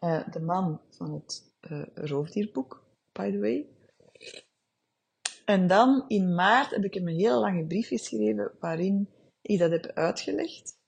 Uh, 0.00 0.28
de 0.30 0.40
man 0.40 0.80
van 0.88 1.12
het 1.12 1.52
uh, 1.70 1.82
roofdierboek, 1.94 2.84
by 3.12 3.30
the 3.30 3.38
way. 3.38 3.66
En 5.44 5.66
dan 5.66 6.04
in 6.08 6.34
maart 6.34 6.70
heb 6.70 6.84
ik 6.84 6.94
hem 6.94 7.08
een 7.08 7.18
heel 7.18 7.40
lange 7.40 7.66
brief 7.66 7.88
geschreven 7.88 8.52
waarin 8.60 9.08
ik 9.42 9.58
dat 9.58 9.70
heb 9.70 9.86
uitgelegd. 9.86 10.78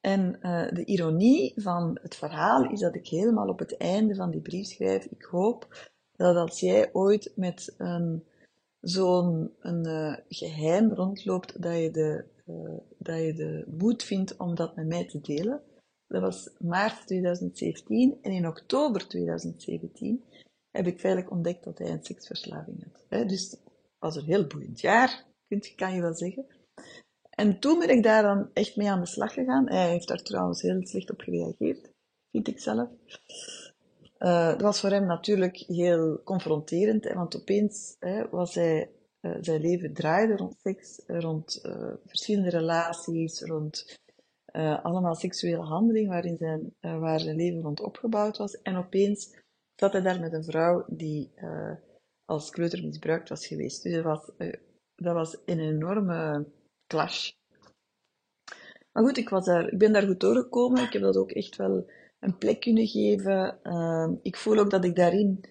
En 0.00 0.38
uh, 0.42 0.68
de 0.68 0.84
ironie 0.84 1.52
van 1.56 1.98
het 2.02 2.14
verhaal 2.14 2.70
is 2.70 2.80
dat 2.80 2.94
ik 2.94 3.08
helemaal 3.08 3.48
op 3.48 3.58
het 3.58 3.76
einde 3.76 4.14
van 4.14 4.30
die 4.30 4.40
brief 4.40 4.66
schrijf: 4.66 5.04
Ik 5.04 5.22
hoop 5.22 5.90
dat 6.16 6.36
als 6.36 6.60
jij 6.60 6.90
ooit 6.92 7.32
met 7.36 7.74
een, 7.78 8.24
zo'n 8.80 9.52
uh, 9.62 10.16
geheim 10.28 10.92
rondloopt, 10.92 11.62
dat 11.62 11.76
je, 11.76 11.90
de, 11.90 12.24
dat 12.98 13.18
je 13.18 13.32
de 13.34 13.64
moed 13.78 14.02
vindt 14.02 14.36
om 14.36 14.54
dat 14.54 14.76
met 14.76 14.86
mij 14.86 15.06
te 15.06 15.20
delen. 15.20 15.62
Dat 16.10 16.22
was 16.22 16.50
maart 16.58 17.06
2017 17.06 18.18
en 18.22 18.32
in 18.32 18.46
oktober 18.46 19.08
2017 19.08 20.24
heb 20.70 20.86
ik 20.86 21.00
feitelijk 21.00 21.32
ontdekt 21.32 21.64
dat 21.64 21.78
hij 21.78 21.90
een 21.90 22.04
seksverslaving 22.04 22.84
had. 23.08 23.28
Dus 23.28 23.50
het 23.50 23.60
was 23.98 24.16
een 24.16 24.24
heel 24.24 24.46
boeiend 24.46 24.80
jaar, 24.80 25.24
kan 25.76 25.94
je 25.94 26.00
wel 26.00 26.14
zeggen. 26.14 26.46
En 27.30 27.58
toen 27.58 27.78
ben 27.78 27.88
ik 27.88 28.02
daar 28.02 28.22
dan 28.22 28.50
echt 28.52 28.76
mee 28.76 28.90
aan 28.90 29.00
de 29.00 29.06
slag 29.06 29.32
gegaan. 29.32 29.68
Hij 29.68 29.90
heeft 29.90 30.08
daar 30.08 30.22
trouwens 30.22 30.62
heel 30.62 30.86
slecht 30.86 31.10
op 31.10 31.20
gereageerd, 31.20 31.90
vind 32.30 32.48
ik 32.48 32.58
zelf. 32.58 32.88
Dat 34.18 34.60
was 34.60 34.80
voor 34.80 34.90
hem 34.90 35.06
natuurlijk 35.06 35.56
heel 35.56 36.22
confronterend, 36.24 37.04
hè, 37.04 37.14
want 37.14 37.36
opeens 37.36 37.96
hè, 37.98 38.28
was 38.28 38.54
hij, 38.54 38.90
uh, 39.20 39.36
zijn 39.40 39.60
leven 39.60 39.92
draaide 39.92 40.36
rond 40.36 40.56
seks, 40.62 41.02
rond 41.06 41.60
uh, 41.62 41.92
verschillende 42.06 42.50
relaties, 42.50 43.40
rond 43.40 43.99
allemaal 44.82 45.14
seksuele 45.14 45.62
handelingen 45.62 46.10
waarin 46.10 46.36
zijn, 46.36 46.74
waar 47.00 47.20
zijn 47.20 47.36
leven 47.36 47.62
rond 47.62 47.80
opgebouwd 47.80 48.36
was. 48.36 48.62
En 48.62 48.76
opeens 48.76 49.36
zat 49.74 49.92
hij 49.92 50.02
daar 50.02 50.20
met 50.20 50.32
een 50.32 50.44
vrouw 50.44 50.84
die 50.88 51.32
als 52.24 52.50
kleuter 52.50 52.82
misbruikt 52.82 53.28
was 53.28 53.46
geweest. 53.46 53.82
Dus 53.82 53.94
dat 53.94 54.04
was, 54.04 54.30
dat 54.94 55.14
was 55.14 55.36
een 55.44 55.60
enorme 55.60 56.46
clash. 56.86 57.30
Maar 58.92 59.04
goed, 59.04 59.16
ik, 59.16 59.28
was 59.28 59.44
daar, 59.44 59.72
ik 59.72 59.78
ben 59.78 59.92
daar 59.92 60.06
goed 60.06 60.20
doorgekomen. 60.20 60.82
Ik 60.82 60.92
heb 60.92 61.02
dat 61.02 61.16
ook 61.16 61.30
echt 61.30 61.56
wel 61.56 61.90
een 62.20 62.38
plek 62.38 62.60
kunnen 62.60 62.86
geven. 62.86 63.58
Uh, 63.62 64.10
ik 64.22 64.36
voel 64.36 64.58
ook 64.58 64.70
dat 64.70 64.84
ik 64.84 64.96
daarin 64.96 65.44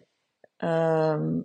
uh, 0.63 1.37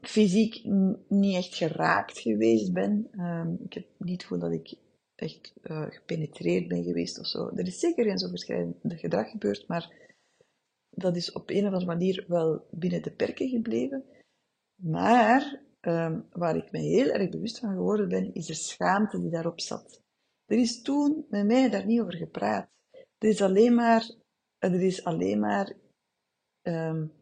fysiek 0.00 0.64
niet 1.08 1.34
echt 1.34 1.54
geraakt 1.54 2.18
geweest 2.18 2.72
ben. 2.72 3.08
Uh, 3.12 3.46
ik 3.64 3.72
heb 3.72 3.86
niet 3.98 4.22
gevoel 4.22 4.38
dat 4.38 4.52
ik 4.52 4.74
echt 5.16 5.54
uh, 5.62 5.86
gepenetreerd 5.88 6.68
ben 6.68 6.84
geweest 6.84 7.18
of 7.18 7.26
zo. 7.26 7.48
Er 7.48 7.66
is 7.66 7.78
zeker 7.78 8.04
geen 8.04 8.24
overschrijdend 8.26 8.76
gedrag 8.86 9.30
gebeurd, 9.30 9.68
maar 9.68 10.14
dat 10.90 11.16
is 11.16 11.32
op 11.32 11.50
een 11.50 11.58
of 11.58 11.64
andere 11.64 11.84
manier 11.84 12.24
wel 12.28 12.66
binnen 12.70 13.02
de 13.02 13.12
perken 13.12 13.48
gebleven. 13.48 14.04
Maar 14.74 15.62
um, 15.80 16.26
waar 16.32 16.56
ik 16.56 16.72
me 16.72 16.78
heel 16.78 17.08
erg 17.08 17.30
bewust 17.30 17.58
van 17.58 17.74
geworden 17.74 18.08
ben, 18.08 18.34
is 18.34 18.46
de 18.46 18.54
schaamte 18.54 19.20
die 19.20 19.30
daarop 19.30 19.60
zat. 19.60 20.02
Er 20.46 20.58
is 20.58 20.82
toen 20.82 21.26
met 21.28 21.46
mij 21.46 21.70
daar 21.70 21.86
niet 21.86 22.00
over 22.00 22.16
gepraat. 22.16 22.68
Er 23.18 23.28
is 23.28 23.42
alleen 23.42 23.74
maar, 23.74 24.10
er 24.58 24.82
is 24.82 25.04
alleen 25.04 25.40
maar 25.40 25.76
um, 26.62 27.12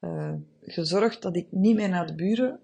uh, 0.00 0.34
gezorgd 0.60 1.22
dat 1.22 1.36
ik 1.36 1.52
niet 1.52 1.76
meer 1.76 1.88
naar 1.88 2.06
de 2.06 2.14
buren 2.14 2.60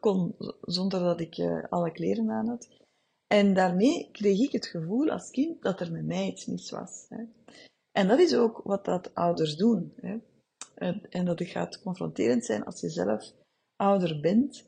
kon 0.00 0.34
zonder 0.60 1.00
dat 1.00 1.20
ik 1.20 1.38
alle 1.68 1.92
kleren 1.92 2.30
aan 2.30 2.48
had. 2.48 2.85
En 3.26 3.54
daarmee 3.54 4.08
kreeg 4.12 4.40
ik 4.40 4.52
het 4.52 4.66
gevoel 4.66 5.10
als 5.10 5.30
kind 5.30 5.62
dat 5.62 5.80
er 5.80 5.92
met 5.92 6.04
mij 6.04 6.26
iets 6.26 6.46
mis 6.46 6.70
was. 6.70 7.06
Hè. 7.08 7.24
En 7.92 8.08
dat 8.08 8.18
is 8.18 8.34
ook 8.34 8.60
wat 8.64 8.84
dat 8.84 9.14
ouders 9.14 9.56
doen. 9.56 9.92
Hè. 9.96 10.18
En, 10.74 11.02
en 11.10 11.24
dat 11.24 11.42
gaat 11.42 11.82
confronterend 11.82 12.44
zijn 12.44 12.64
als 12.64 12.80
je 12.80 12.88
zelf 12.88 13.32
ouder 13.76 14.20
bent 14.20 14.64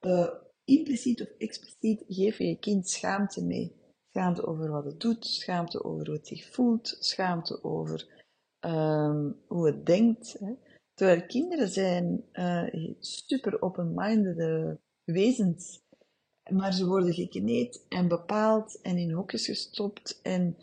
uh, 0.00 0.28
impliciet 0.64 1.20
of 1.20 1.28
expliciet 1.38 2.04
geef 2.08 2.38
je 2.38 2.46
je 2.46 2.58
kind 2.58 2.88
schaamte 2.88 3.44
mee. 3.44 3.76
Schaamte 4.10 4.46
over 4.46 4.70
wat 4.70 4.84
het 4.84 5.00
doet, 5.00 5.26
schaamte 5.26 5.84
over 5.84 6.06
hoe 6.06 6.16
het 6.16 6.26
zich 6.26 6.52
voelt, 6.52 6.96
schaamte 6.98 7.64
over 7.64 8.26
um, 8.60 9.36
hoe 9.46 9.66
het 9.66 9.86
denkt. 9.86 10.36
Hè. 10.38 10.52
Terwijl 10.94 11.26
kinderen 11.26 11.68
zijn 11.68 12.24
uh, 12.32 12.94
super 12.98 13.62
open-minded 13.62 14.78
wezens, 15.04 15.80
maar 16.50 16.72
ze 16.72 16.86
worden 16.86 17.14
gekneed 17.14 17.84
en 17.88 18.08
bepaald 18.08 18.80
en 18.82 18.96
in 18.96 19.10
hokjes 19.10 19.46
gestopt 19.46 20.20
en 20.22 20.56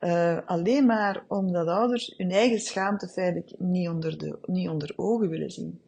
uh, 0.00 0.46
alleen 0.46 0.86
maar 0.86 1.24
omdat 1.28 1.66
ouders 1.66 2.14
hun 2.16 2.30
eigen 2.30 2.60
schaamte 2.60 3.08
feitelijk 3.08 3.58
niet 3.58 3.88
onder, 3.88 4.18
de, 4.18 4.38
niet 4.46 4.68
onder 4.68 4.92
ogen 4.96 5.28
willen 5.28 5.50
zien. 5.50 5.82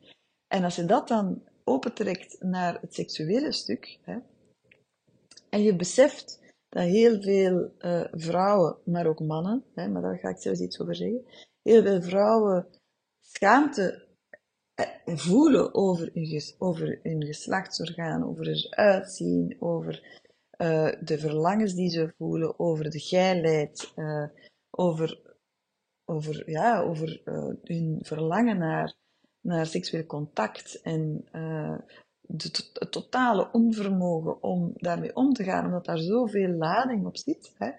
En 0.47 0.65
als 0.65 0.77
je 0.77 0.85
dat 0.85 1.09
dan 1.09 1.43
opentrekt 1.65 2.37
naar 2.41 2.81
het 2.81 2.95
seksuele 2.95 3.53
stuk, 3.53 3.99
hè, 4.03 4.19
en 5.49 5.63
je 5.63 5.77
beseft 5.77 6.41
dat 6.69 6.83
heel 6.83 7.23
veel 7.23 7.73
uh, 7.79 8.05
vrouwen, 8.13 8.77
maar 8.85 9.07
ook 9.07 9.21
mannen, 9.21 9.65
hè, 9.75 9.89
maar 9.89 10.03
daar 10.03 10.19
ga 10.19 10.29
ik 10.29 10.41
zelfs 10.41 10.61
iets 10.61 10.81
over 10.81 10.95
zeggen, 10.95 11.25
heel 11.63 11.83
veel 11.83 12.03
vrouwen 12.03 12.67
schaamte 13.21 13.83
eh, 13.93 14.02
voelen 15.05 15.75
over 15.75 16.11
hun, 16.13 16.43
over 16.59 17.01
geslachtsorgaan, 17.03 18.25
over 18.25 18.47
hun 18.47 18.67
uitzien, 18.71 19.57
over 19.59 20.21
uh, 20.59 20.93
de 21.01 21.19
verlangens 21.19 21.75
die 21.75 21.91
ze 21.91 22.15
voelen, 22.19 22.59
over 22.59 22.91
de 22.91 23.01
geilheid, 23.01 23.93
uh, 23.97 24.27
over 24.71 25.31
over, 26.05 26.51
ja, 26.51 26.81
over 26.81 27.21
hun 27.63 27.99
verlangen 28.03 28.59
naar, 28.59 28.95
naar 29.41 29.67
seksueel 29.67 30.07
contact 30.07 30.81
en 30.81 31.25
de, 32.33 32.71
het 32.73 32.93
totale 32.93 33.49
onvermogen 33.53 34.43
om 34.43 34.73
daarmee 34.75 35.17
om 35.17 35.33
te 35.33 35.45
gaan, 35.45 35.65
omdat 35.65 35.85
daar 35.85 35.99
zoveel 35.99 36.49
lading 36.49 37.07
op 37.07 37.17
zit. 37.17 37.55
Hè. 37.59 37.71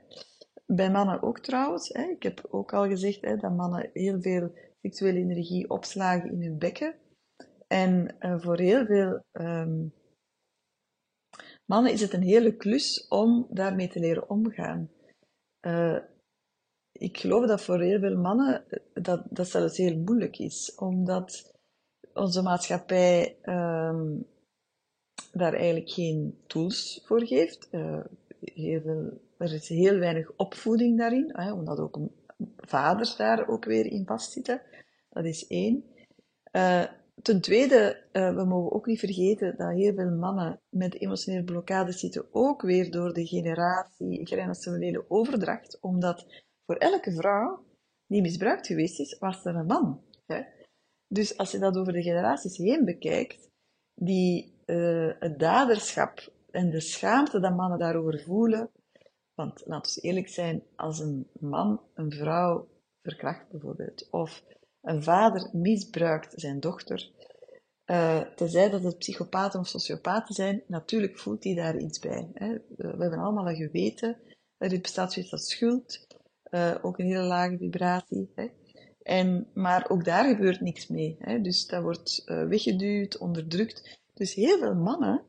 Bij 0.65 0.91
mannen 0.91 1.21
ook 1.21 1.39
trouwens. 1.39 1.89
Hè. 1.89 2.03
Ik 2.03 2.23
heb 2.23 2.47
ook 2.49 2.73
al 2.73 2.87
gezegd 2.87 3.21
hè, 3.21 3.37
dat 3.37 3.55
mannen 3.55 3.89
heel 3.93 4.21
veel 4.21 4.51
seksuele 4.83 5.19
energie 5.19 5.69
opslagen 5.69 6.31
in 6.31 6.41
hun 6.41 6.57
bekken. 6.57 6.95
En 7.67 8.15
uh, 8.19 8.39
voor 8.39 8.59
heel 8.59 8.85
veel 8.85 9.23
um, 9.31 9.93
mannen 11.65 11.91
is 11.91 12.01
het 12.01 12.13
een 12.13 12.21
hele 12.21 12.55
klus 12.55 13.07
om 13.07 13.47
daarmee 13.49 13.87
te 13.87 13.99
leren 13.99 14.29
omgaan. 14.29 14.89
Uh, 15.61 15.99
ik 16.91 17.17
geloof 17.17 17.47
dat 17.47 17.61
voor 17.61 17.81
heel 17.81 17.99
veel 17.99 18.17
mannen 18.17 18.65
dat, 18.93 19.25
dat 19.29 19.47
zelfs 19.47 19.77
heel 19.77 19.97
moeilijk 19.97 20.37
is, 20.37 20.75
omdat 20.75 21.53
onze 22.13 22.41
maatschappij 22.41 23.37
um, 23.43 24.27
daar 25.31 25.53
eigenlijk 25.53 25.89
geen 25.89 26.43
tools 26.47 27.01
voor 27.05 27.25
geeft. 27.25 27.67
Er 27.71 29.53
is 29.53 29.67
heel 29.69 29.97
weinig 29.97 30.31
opvoeding 30.35 30.97
daarin, 30.97 31.29
hè, 31.35 31.53
omdat 31.53 31.79
ook 31.79 31.99
vaders 32.57 33.15
daar 33.15 33.47
ook 33.47 33.65
weer 33.65 33.85
in 33.85 34.05
vastzitten. 34.05 34.61
Dat 35.13 35.25
is 35.25 35.47
één. 35.47 35.83
Uh, 36.51 36.83
ten 37.21 37.41
tweede, 37.41 38.03
uh, 38.11 38.35
we 38.35 38.43
mogen 38.45 38.71
ook 38.71 38.85
niet 38.85 38.99
vergeten 38.99 39.57
dat 39.57 39.71
heel 39.71 39.93
veel 39.93 40.09
mannen 40.09 40.61
met 40.69 41.01
emotionele 41.01 41.43
blokkades 41.43 41.99
zitten, 41.99 42.25
ook 42.31 42.61
weer 42.61 42.91
door 42.91 43.13
de 43.13 43.25
generatie 43.25 44.27
generationele 44.27 45.05
overdracht, 45.07 45.79
omdat 45.81 46.25
voor 46.65 46.75
elke 46.75 47.11
vrouw 47.11 47.65
die 48.07 48.21
misbruikt 48.21 48.67
geweest 48.67 48.99
is, 48.99 49.17
was 49.19 49.45
er 49.45 49.55
een 49.55 49.65
man. 49.65 50.01
Hè? 50.25 50.41
Dus 51.07 51.37
als 51.37 51.51
je 51.51 51.59
dat 51.59 51.77
over 51.77 51.93
de 51.93 52.01
generaties 52.01 52.57
heen 52.57 52.85
bekijkt, 52.85 53.49
die, 53.95 54.61
uh, 54.65 55.11
het 55.19 55.39
daderschap 55.39 56.31
en 56.51 56.69
de 56.69 56.79
schaamte 56.79 57.39
dat 57.39 57.55
mannen 57.55 57.79
daarover 57.79 58.19
voelen, 58.19 58.69
want 59.33 59.63
laten 59.65 59.95
we 59.95 60.07
eerlijk 60.07 60.27
zijn, 60.27 60.63
als 60.75 60.99
een 60.99 61.27
man 61.39 61.81
een 61.93 62.11
vrouw 62.11 62.67
verkracht 63.01 63.49
bijvoorbeeld, 63.49 64.07
of 64.11 64.43
een 64.83 65.03
vader 65.03 65.49
misbruikt 65.51 66.33
zijn 66.35 66.59
dochter, 66.59 67.11
uh, 67.85 68.21
tenzij 68.21 68.69
dat 68.69 68.83
het 68.83 68.97
psychopaten 68.97 69.59
of 69.59 69.67
sociopaten 69.67 70.35
zijn, 70.35 70.63
natuurlijk 70.67 71.19
voelt 71.19 71.43
hij 71.43 71.55
daar 71.55 71.77
iets 71.77 71.99
bij. 71.99 72.29
Hè. 72.33 72.57
We 72.75 72.87
hebben 72.97 73.19
allemaal 73.19 73.49
een 73.49 73.55
geweten, 73.55 74.17
er 74.57 74.81
bestaat 74.81 75.13
zoiets 75.13 75.31
als 75.31 75.49
schuld, 75.49 76.07
uh, 76.49 76.75
ook 76.81 76.99
een 76.99 77.05
hele 77.05 77.23
lage 77.23 77.57
vibratie. 77.57 78.31
Hè. 78.35 78.47
En, 79.01 79.47
maar 79.53 79.89
ook 79.89 80.05
daar 80.05 80.35
gebeurt 80.35 80.61
niks 80.61 80.87
mee. 80.87 81.17
Hè. 81.19 81.41
Dus 81.41 81.67
dat 81.67 81.81
wordt 81.81 82.23
weggeduwd, 82.25 83.17
onderdrukt. 83.17 83.99
Dus 84.13 84.33
heel 84.33 84.57
veel 84.57 84.75
mannen 84.75 85.25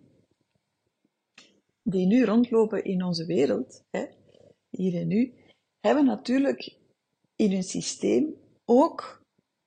die 1.85 2.07
nu 2.07 2.25
rondlopen 2.25 2.85
in 2.85 3.05
onze 3.05 3.27
wereld, 3.27 3.85
hè, 3.91 4.07
hier 4.71 5.01
en 5.01 5.07
nu, 5.07 5.35
hebben 5.81 6.05
natuurlijk 6.05 6.77
in 7.37 7.53
hun 7.53 7.63
systeem 7.63 8.35
ook 8.65 9.24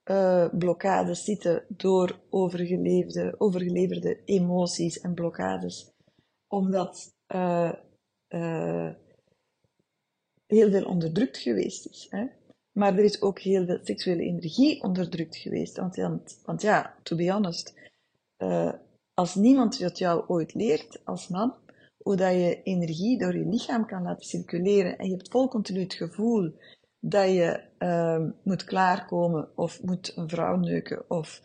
uh, 0.10 0.48
blokkades 0.52 1.24
zitten 1.24 1.63
door 1.67 2.20
overgeleefde, 2.30 3.36
overgeleverde 3.38 4.20
emoties 4.26 5.00
en 5.00 5.13
blokkades. 5.13 5.91
Omdat 6.48 7.13
uh, 7.36 7.74
uh, 8.30 8.89
heel 10.46 10.72
veel 10.72 10.86
onderdrukt 10.86 11.38
geweest 11.38 11.88
is. 11.88 12.08
Hè? 12.10 12.26
Maar 12.72 12.98
er 12.98 13.04
is 13.04 13.22
ook 13.22 13.39
heel 13.39 13.65
veel 13.65 13.80
seksuele 13.84 14.24
energie 14.24 14.84
onderdrukt 14.84 15.36
geweest. 15.36 15.78
Want, 15.78 15.96
want, 15.96 16.41
want 16.46 16.62
ja, 16.62 16.96
to 17.04 17.15
be 17.15 17.32
honest, 17.32 17.74
als 19.13 19.36
niemand 19.36 19.78
het 19.78 19.98
jou 19.98 20.28
ooit 20.28 20.54
leert 20.54 21.02
als 21.06 21.28
man, 21.28 21.56
hoe 21.98 22.15
dat 22.15 22.34
je 22.34 22.62
energie 22.63 23.17
door 23.17 23.38
je 23.38 23.46
lichaam 23.46 23.86
kan 23.86 24.04
laten 24.04 24.26
circuleren 24.26 24.98
en 24.98 25.06
je 25.06 25.15
hebt 25.15 25.30
vol 25.30 25.48
continu 25.48 25.80
het 25.80 25.93
gevoel 25.93 26.54
dat 27.00 27.28
je 27.28 27.64
uh, 27.80 28.30
moet 28.44 28.64
klaarkomen 28.64 29.58
of 29.58 29.84
moet 29.84 30.18
een 30.18 30.30
vrouw 30.30 30.56
neuken 30.56 31.10
of 31.10 31.42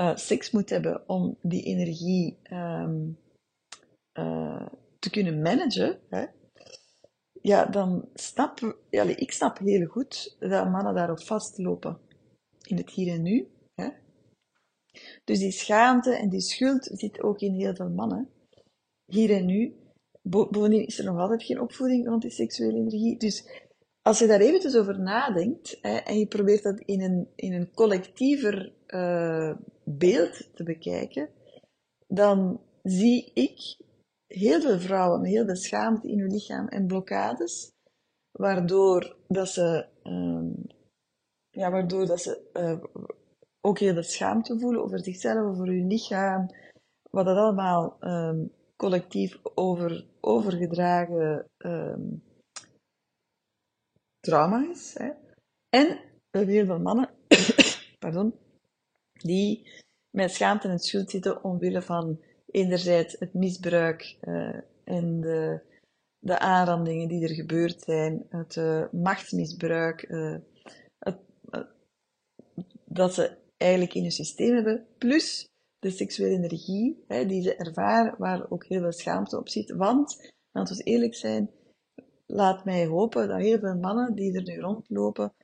uh, 0.00 0.16
seks 0.16 0.50
moet 0.50 0.70
hebben 0.70 1.08
om 1.08 1.38
die 1.42 1.62
energie 1.62 2.38
um, 2.52 3.18
uh, 4.18 4.66
te 4.98 5.10
kunnen 5.10 5.42
managen, 5.42 6.00
hè, 6.08 6.26
ja, 7.46 7.64
dan 7.64 8.08
snap 8.14 8.76
ja, 8.90 9.02
ik 9.02 9.32
snap 9.32 9.58
heel 9.58 9.86
goed 9.86 10.36
dat 10.38 10.70
mannen 10.70 10.94
daarop 10.94 11.20
vastlopen 11.20 11.98
in 12.62 12.76
het 12.76 12.90
hier 12.90 13.12
en 13.12 13.22
nu. 13.22 13.48
Hè. 13.74 13.88
Dus 15.24 15.38
die 15.38 15.50
schaamte 15.50 16.14
en 16.14 16.28
die 16.28 16.40
schuld 16.40 16.90
zit 16.92 17.22
ook 17.22 17.40
in 17.40 17.54
heel 17.54 17.74
veel 17.74 17.90
mannen, 17.90 18.30
hier 19.04 19.30
en 19.30 19.46
nu. 19.46 19.76
Bovendien 20.22 20.86
is 20.86 20.98
er 20.98 21.04
nog 21.04 21.18
altijd 21.18 21.42
geen 21.42 21.60
opvoeding 21.60 22.06
rond 22.06 22.22
die 22.22 22.30
seksuele 22.30 22.78
energie. 22.78 23.18
Dus 23.18 23.65
als 24.06 24.18
je 24.18 24.26
daar 24.26 24.40
eventjes 24.40 24.76
over 24.76 25.00
nadenkt 25.00 25.78
hè, 25.80 25.96
en 25.96 26.18
je 26.18 26.26
probeert 26.26 26.62
dat 26.62 26.80
in 26.80 27.02
een, 27.02 27.28
in 27.34 27.52
een 27.52 27.70
collectiever 27.74 28.72
uh, 28.86 29.56
beeld 29.84 30.48
te 30.54 30.62
bekijken, 30.62 31.28
dan 32.06 32.60
zie 32.82 33.30
ik 33.34 33.76
heel 34.26 34.60
veel 34.60 34.78
vrouwen 34.78 35.20
met 35.20 35.30
heel 35.30 35.44
veel 35.44 35.56
schaamte 35.56 36.08
in 36.08 36.18
hun 36.18 36.30
lichaam 36.30 36.68
en 36.68 36.86
blokkades, 36.86 37.72
waardoor 38.32 39.16
dat 39.28 39.48
ze, 39.48 39.86
um, 40.02 40.66
ja, 41.50 41.70
waardoor 41.70 42.06
dat 42.06 42.20
ze 42.20 42.40
uh, 42.52 43.04
ook 43.60 43.78
heel 43.78 43.92
veel 43.92 44.02
schaamte 44.02 44.58
voelen 44.58 44.82
over 44.82 45.04
zichzelf, 45.04 45.46
over 45.46 45.66
hun 45.66 45.86
lichaam, 45.86 46.50
wat 47.10 47.24
dat 47.24 47.36
allemaal 47.36 47.96
um, 48.00 48.52
collectief 48.76 49.38
over, 49.54 50.06
overgedragen 50.20 51.46
um, 51.58 52.22
trauma 54.26 54.70
is. 54.70 54.94
Hè. 54.98 55.10
En 55.68 55.86
we 56.30 56.38
hebben 56.38 56.54
heel 56.54 56.66
veel 56.66 56.80
mannen 56.80 57.10
pardon, 58.04 58.34
die 59.12 59.68
met 60.10 60.32
schaamte 60.32 60.68
en 60.68 60.78
schuld 60.78 61.10
zitten 61.10 61.44
omwille 61.44 61.82
van 61.82 62.20
enerzijds 62.46 63.16
het 63.18 63.34
misbruik 63.34 64.16
uh, 64.22 64.60
en 64.84 65.20
de, 65.20 65.60
de 66.18 66.38
aanrandingen 66.38 67.08
die 67.08 67.22
er 67.22 67.34
gebeurd 67.34 67.82
zijn, 67.82 68.26
het 68.28 68.56
uh, 68.56 68.84
machtsmisbruik, 68.92 70.08
uh, 70.08 70.36
het, 70.98 71.18
dat 72.84 73.14
ze 73.14 73.36
eigenlijk 73.56 73.94
in 73.94 74.02
hun 74.02 74.12
systeem 74.12 74.54
hebben, 74.54 74.86
plus 74.98 75.48
de 75.78 75.90
seksuele 75.90 76.34
energie 76.34 77.04
hè, 77.08 77.26
die 77.26 77.42
ze 77.42 77.56
ervaren, 77.56 78.14
waar 78.18 78.50
ook 78.50 78.64
heel 78.64 78.80
veel 78.80 78.92
schaamte 78.92 79.38
op 79.38 79.48
zit. 79.48 79.70
Want, 79.70 80.32
laten 80.52 80.76
we 80.76 80.82
eerlijk 80.82 81.14
zijn, 81.14 81.50
laat 82.26 82.64
mij 82.64 82.86
hopen 82.86 83.28
dat 83.28 83.40
heel 83.40 83.58
veel 83.58 83.76
mannen 83.76 84.14
die 84.14 84.34
er 84.34 84.42
nu 84.42 84.60
rondlopen 84.60 85.34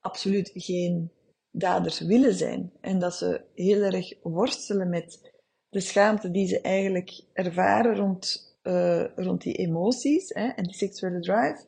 absoluut 0.00 0.50
geen 0.54 1.10
daders 1.50 2.00
willen 2.00 2.34
zijn. 2.34 2.72
En 2.80 2.98
dat 2.98 3.14
ze 3.14 3.44
heel 3.54 3.82
erg 3.82 4.22
worstelen 4.22 4.88
met 4.88 5.34
de 5.68 5.80
schaamte 5.80 6.30
die 6.30 6.46
ze 6.46 6.60
eigenlijk 6.60 7.24
ervaren 7.32 7.96
rond, 7.96 8.54
uh, 8.62 9.16
rond 9.16 9.42
die 9.42 9.54
emoties 9.54 10.28
hè, 10.28 10.46
en 10.46 10.64
die 10.64 10.74
seksuele 10.74 11.20
drive. 11.20 11.66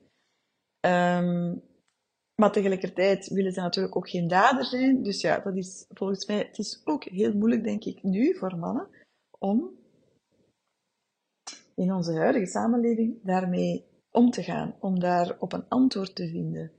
Um, 0.80 1.62
maar 2.34 2.52
tegelijkertijd 2.52 3.28
willen 3.28 3.52
ze 3.52 3.60
natuurlijk 3.60 3.96
ook 3.96 4.08
geen 4.08 4.28
dader 4.28 4.64
zijn. 4.64 5.02
Dus 5.02 5.20
ja, 5.20 5.38
dat 5.38 5.56
is 5.56 5.84
volgens 5.88 6.26
mij, 6.26 6.38
het 6.38 6.58
is 6.58 6.82
ook 6.84 7.04
heel 7.04 7.32
moeilijk, 7.32 7.64
denk 7.64 7.84
ik, 7.84 8.02
nu 8.02 8.34
voor 8.34 8.56
mannen 8.56 8.88
om 9.38 9.70
in 11.74 11.92
onze 11.92 12.12
huidige 12.12 12.46
samenleving 12.46 13.18
daarmee 13.22 13.87
om 14.10 14.30
te 14.30 14.42
gaan, 14.42 14.74
om 14.80 14.98
daar 14.98 15.36
op 15.38 15.52
een 15.52 15.68
antwoord 15.68 16.14
te 16.14 16.28
vinden. 16.28 16.72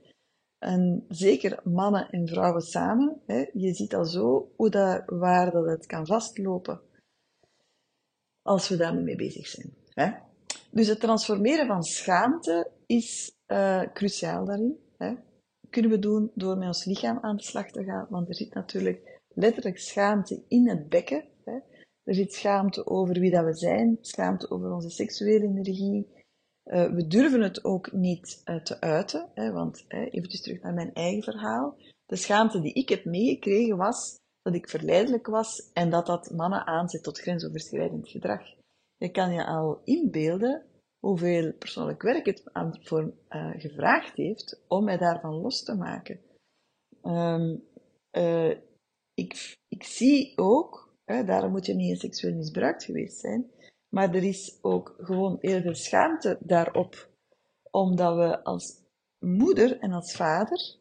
En 0.58 1.04
zeker 1.08 1.60
mannen 1.64 2.10
en 2.10 2.28
vrouwen 2.28 2.62
samen, 2.62 3.20
hè, 3.26 3.44
je 3.52 3.74
ziet 3.74 3.94
al 3.94 4.04
zo 4.04 4.52
hoe 4.56 4.70
dat, 4.70 5.02
waar 5.06 5.50
dat 5.50 5.66
het 5.66 5.86
kan 5.86 6.06
vastlopen 6.06 6.80
als 8.42 8.68
we 8.68 8.76
daar 8.76 8.94
mee 8.94 9.16
bezig 9.16 9.46
zijn. 9.46 9.74
Hè. 9.88 10.12
Dus 10.70 10.86
het 10.86 11.00
transformeren 11.00 11.66
van 11.66 11.82
schaamte 11.82 12.70
is 12.86 13.32
uh, 13.46 13.82
cruciaal 13.92 14.44
daarin. 14.44 14.78
Hè. 14.96 15.14
Kunnen 15.70 15.90
we 15.90 15.98
doen 15.98 16.30
door 16.34 16.56
met 16.56 16.66
ons 16.66 16.84
lichaam 16.84 17.18
aan 17.20 17.36
de 17.36 17.42
slag 17.42 17.70
te 17.70 17.84
gaan, 17.84 18.06
want 18.10 18.28
er 18.28 18.34
zit 18.34 18.54
natuurlijk 18.54 19.20
letterlijk 19.28 19.78
schaamte 19.78 20.42
in 20.48 20.68
het 20.68 20.88
bekken. 20.88 21.24
Hè. 21.44 21.58
Er 22.02 22.14
zit 22.14 22.32
schaamte 22.32 22.86
over 22.86 23.20
wie 23.20 23.30
dat 23.30 23.44
we 23.44 23.54
zijn, 23.54 23.98
schaamte 24.00 24.50
over 24.50 24.72
onze 24.72 24.90
seksuele 24.90 25.46
energie, 25.46 26.19
uh, 26.72 26.92
we 26.92 27.06
durven 27.06 27.40
het 27.40 27.64
ook 27.64 27.92
niet 27.92 28.42
uh, 28.44 28.56
te 28.56 28.80
uiten, 28.80 29.28
hè, 29.34 29.52
want 29.52 29.84
even 29.88 30.42
terug 30.42 30.62
naar 30.62 30.74
mijn 30.74 30.94
eigen 30.94 31.22
verhaal. 31.22 31.76
De 32.06 32.16
schaamte 32.16 32.60
die 32.60 32.72
ik 32.72 32.88
heb 32.88 33.04
meegekregen 33.04 33.76
was 33.76 34.18
dat 34.42 34.54
ik 34.54 34.68
verleidelijk 34.68 35.26
was 35.26 35.70
en 35.72 35.90
dat 35.90 36.06
dat 36.06 36.30
mannen 36.30 36.66
aanzet 36.66 37.02
tot 37.02 37.20
grensoverschrijdend 37.20 38.08
gedrag. 38.08 38.42
Je 38.96 39.10
kan 39.10 39.32
je 39.32 39.46
al 39.46 39.80
inbeelden 39.84 40.64
hoeveel 40.98 41.52
persoonlijk 41.52 42.02
werk 42.02 42.26
het 42.26 42.42
aan, 42.52 42.78
voor 42.82 43.12
uh, 43.30 43.50
gevraagd 43.56 44.16
heeft 44.16 44.62
om 44.68 44.84
mij 44.84 44.98
daarvan 44.98 45.34
los 45.34 45.62
te 45.62 45.74
maken. 45.74 46.20
ehm, 47.02 47.56
eh, 48.10 48.56
ik, 49.14 49.56
ik 49.68 49.82
zie 49.82 50.32
ook, 50.36 50.94
hè, 51.04 51.24
daarom 51.24 51.50
moet 51.50 51.66
je 51.66 51.74
niet 51.74 51.90
in 51.90 51.96
seksueel 51.96 52.34
misbruikt 52.34 52.84
geweest 52.84 53.18
zijn, 53.18 53.50
maar 53.90 54.14
er 54.14 54.24
is 54.24 54.58
ook 54.62 54.94
gewoon 54.98 55.38
heel 55.40 55.60
veel 55.60 55.74
schaamte 55.74 56.38
daarop, 56.40 57.08
omdat 57.70 58.16
we 58.16 58.44
als 58.44 58.76
moeder 59.18 59.78
en 59.78 59.92
als 59.92 60.12
vader 60.12 60.78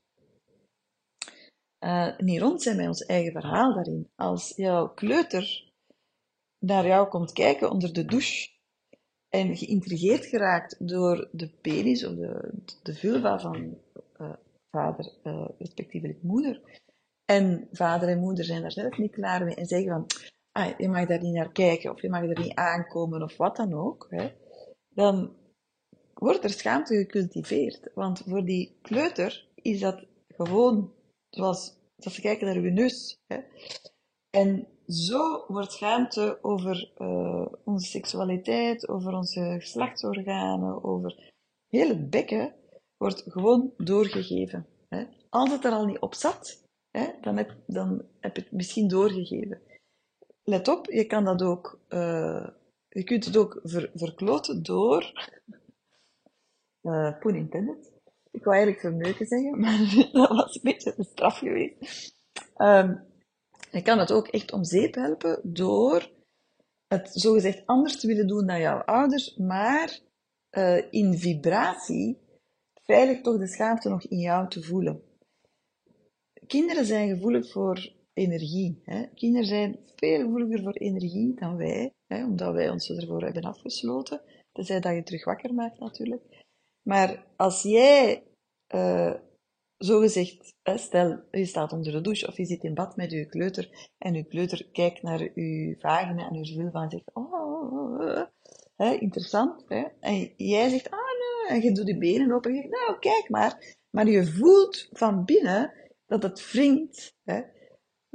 uh, 1.79 2.17
niet 2.17 2.41
rond 2.41 2.61
zijn 2.61 2.77
met 2.77 2.87
ons 2.87 3.05
eigen 3.05 3.31
verhaal 3.31 3.73
daarin. 3.73 4.09
Als 4.15 4.53
jouw 4.55 4.87
kleuter 4.93 5.71
naar 6.59 6.87
jou 6.87 7.07
komt 7.07 7.31
kijken 7.31 7.71
onder 7.71 7.93
de 7.93 8.05
douche 8.05 8.49
en 9.29 9.57
geïntrigeerd 9.57 10.25
geraakt 10.25 10.87
door 10.87 11.29
de 11.31 11.49
penis 11.49 12.05
of 12.05 12.15
de, 12.15 12.51
de 12.83 12.93
vulva 12.95 13.39
van 13.39 13.77
uh, 14.21 14.33
vader, 14.71 15.13
uh, 15.23 15.49
respectievelijk 15.57 16.23
moeder, 16.23 16.61
en 17.25 17.67
vader 17.71 18.09
en 18.09 18.19
moeder 18.19 18.45
zijn 18.45 18.61
daar 18.61 18.71
zelf 18.71 18.97
niet 18.97 19.11
klaar 19.11 19.45
mee 19.45 19.55
en 19.55 19.65
zeggen 19.65 19.89
van, 19.89 20.05
ah, 20.51 20.77
je 20.77 20.89
mag 20.89 21.05
daar 21.05 21.21
niet 21.21 21.33
naar 21.33 21.51
kijken 21.51 21.91
of 21.91 22.01
je 22.01 22.09
mag 22.09 22.21
er 22.21 22.39
niet 22.39 22.55
aankomen 22.55 23.21
of 23.21 23.37
wat 23.37 23.55
dan 23.55 23.73
ook, 23.73 24.07
hè, 24.09 24.31
dan 24.89 25.37
wordt 26.13 26.43
er 26.43 26.49
schaamte 26.49 26.95
gecultiveerd. 26.95 27.91
Want 27.93 28.23
voor 28.27 28.45
die 28.45 28.77
kleuter 28.81 29.47
is 29.55 29.79
dat 29.79 30.05
gewoon 30.27 30.93
zoals 31.29 31.77
dat 31.95 32.13
ze 32.13 32.21
kijken 32.21 32.47
naar 32.47 32.55
uw 32.55 32.71
neus. 32.71 33.17
Hè. 33.27 33.39
En 34.29 34.67
zo 34.87 35.45
wordt 35.47 35.71
schaamte 35.71 36.39
over 36.41 36.91
uh, 36.97 37.45
onze 37.63 37.89
seksualiteit, 37.89 38.87
over 38.87 39.13
onze 39.13 39.55
geslachtsorganen, 39.59 40.83
over 40.83 41.31
heel 41.67 41.87
het 41.87 42.09
bekken, 42.09 42.55
wordt 42.97 43.23
gewoon 43.27 43.73
doorgegeven. 43.77 44.65
Hè. 44.89 45.03
Als 45.29 45.51
het 45.51 45.65
er 45.65 45.71
al 45.71 45.85
niet 45.85 45.99
op 45.99 46.13
zat, 46.13 46.63
hè, 46.91 47.07
dan, 47.21 47.37
heb, 47.37 47.55
dan 47.67 48.05
heb 48.19 48.35
je 48.35 48.41
het 48.41 48.51
misschien 48.51 48.87
doorgegeven. 48.87 49.61
Let 50.49 50.67
op, 50.67 50.85
je 50.85 51.05
kan 51.05 51.25
dat 51.25 51.41
ook, 51.41 51.79
uh, 51.89 52.47
je 52.89 53.03
kunt 53.03 53.25
het 53.25 53.37
ook 53.37 53.59
ver, 53.63 53.91
verkloten 53.93 54.63
door, 54.63 55.29
uh, 56.81 57.19
pun 57.19 57.35
intended, 57.35 57.91
ik 58.31 58.43
wou 58.43 58.55
eigenlijk 58.55 58.85
verneuken 58.85 59.25
zeggen, 59.25 59.59
maar 59.61 60.09
dat 60.11 60.29
was 60.29 60.55
een 60.55 60.61
beetje 60.63 60.93
een 60.97 61.03
straf 61.03 61.37
geweest. 61.37 62.13
Um, 62.57 63.07
je 63.71 63.81
kan 63.81 63.99
het 63.99 64.11
ook 64.11 64.27
echt 64.27 64.51
om 64.51 64.63
zeep 64.63 64.95
helpen 64.95 65.39
door 65.43 66.11
het 66.87 67.09
zogezegd 67.13 67.65
anders 67.65 67.99
te 67.99 68.07
willen 68.07 68.27
doen 68.27 68.47
dan 68.47 68.59
jouw 68.59 68.79
ouders, 68.79 69.35
maar 69.35 69.99
uh, 70.51 70.91
in 70.91 71.17
vibratie 71.17 72.17
veilig 72.83 73.21
toch 73.21 73.37
de 73.37 73.47
schaamte 73.47 73.89
nog 73.89 74.03
in 74.03 74.19
jou 74.19 74.49
te 74.49 74.63
voelen. 74.63 75.03
Kinderen 76.47 76.85
zijn 76.85 77.09
gevoelig 77.09 77.51
voor 77.51 77.97
energie. 78.19 78.81
Hè? 78.83 79.05
Kinderen 79.13 79.47
zijn 79.47 79.79
veel 79.95 80.19
gevoeliger 80.19 80.63
voor 80.63 80.73
energie 80.73 81.33
dan 81.35 81.57
wij, 81.57 81.93
hè? 82.07 82.25
omdat 82.25 82.53
wij 82.53 82.69
ons 82.69 82.89
ervoor 82.89 83.23
hebben 83.23 83.43
afgesloten. 83.43 84.21
Tenzij 84.51 84.79
dat 84.79 84.95
je 84.95 85.03
terug 85.03 85.25
wakker 85.25 85.53
maakt 85.53 85.79
natuurlijk. 85.79 86.45
Maar 86.81 87.25
als 87.35 87.61
jij, 87.61 88.23
uh, 88.75 89.13
zogezegd, 89.77 90.53
stel, 90.63 91.19
je 91.31 91.45
staat 91.45 91.73
onder 91.73 91.91
de 91.91 92.01
douche 92.01 92.27
of 92.27 92.37
je 92.37 92.45
zit 92.45 92.63
in 92.63 92.73
bad 92.73 92.95
met 92.95 93.11
je 93.11 93.25
kleuter 93.25 93.91
en 93.97 94.13
je 94.13 94.23
kleuter 94.23 94.67
kijkt 94.71 95.01
naar 95.01 95.21
je 95.21 95.75
vagina 95.79 96.29
en 96.29 96.43
je 96.43 96.53
vulva 96.53 96.81
en 96.81 96.89
zegt, 96.89 97.11
oh, 97.13 97.33
oh, 97.33 97.73
oh, 97.73 97.99
oh 97.99 98.27
hè, 98.75 98.93
interessant. 98.93 99.63
Hè? 99.67 99.83
En 99.99 100.33
jij 100.37 100.69
zegt, 100.69 100.89
ah 100.89 100.99
nee, 100.99 101.57
en 101.57 101.63
je 101.63 101.71
doet 101.71 101.87
je 101.87 101.97
benen 101.97 102.31
open 102.31 102.49
en 102.49 102.55
je 102.55 102.61
zegt, 102.61 102.73
nou, 102.73 102.99
kijk 102.99 103.29
maar. 103.29 103.77
Maar 103.89 104.07
je 104.07 104.25
voelt 104.25 104.87
van 104.91 105.25
binnen 105.25 105.73
dat 106.07 106.23
het 106.23 106.51
wringt. 106.51 107.15
Hè? 107.23 107.41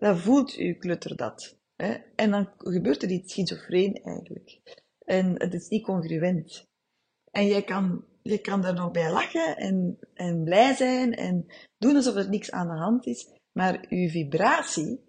Dan 0.05 0.19
voelt 0.19 0.53
je 0.53 0.75
kleuter 0.75 1.17
dat. 1.17 1.59
Hè? 1.77 1.95
En 2.15 2.31
dan 2.31 2.51
gebeurt 2.59 3.03
er 3.03 3.11
iets 3.11 3.33
schizofreen 3.33 3.95
eigenlijk. 3.95 4.61
En 4.99 5.43
het 5.43 5.55
is 5.55 5.69
niet 5.69 5.85
congruent. 5.85 6.65
En 7.31 7.47
jij 7.47 7.63
kan 7.63 8.05
je 8.23 8.39
kan 8.39 8.61
daar 8.61 8.75
nog 8.75 8.91
bij 8.91 9.11
lachen 9.11 9.57
en, 9.57 9.99
en 10.15 10.45
blij 10.45 10.75
zijn 10.75 11.13
en 11.15 11.47
doen 11.79 11.97
alsof 11.97 12.15
er 12.15 12.29
niks 12.29 12.51
aan 12.51 12.69
de 12.69 12.75
hand 12.75 13.07
is. 13.07 13.29
Maar 13.53 13.87
uw 13.89 14.09
vibratie 14.09 15.01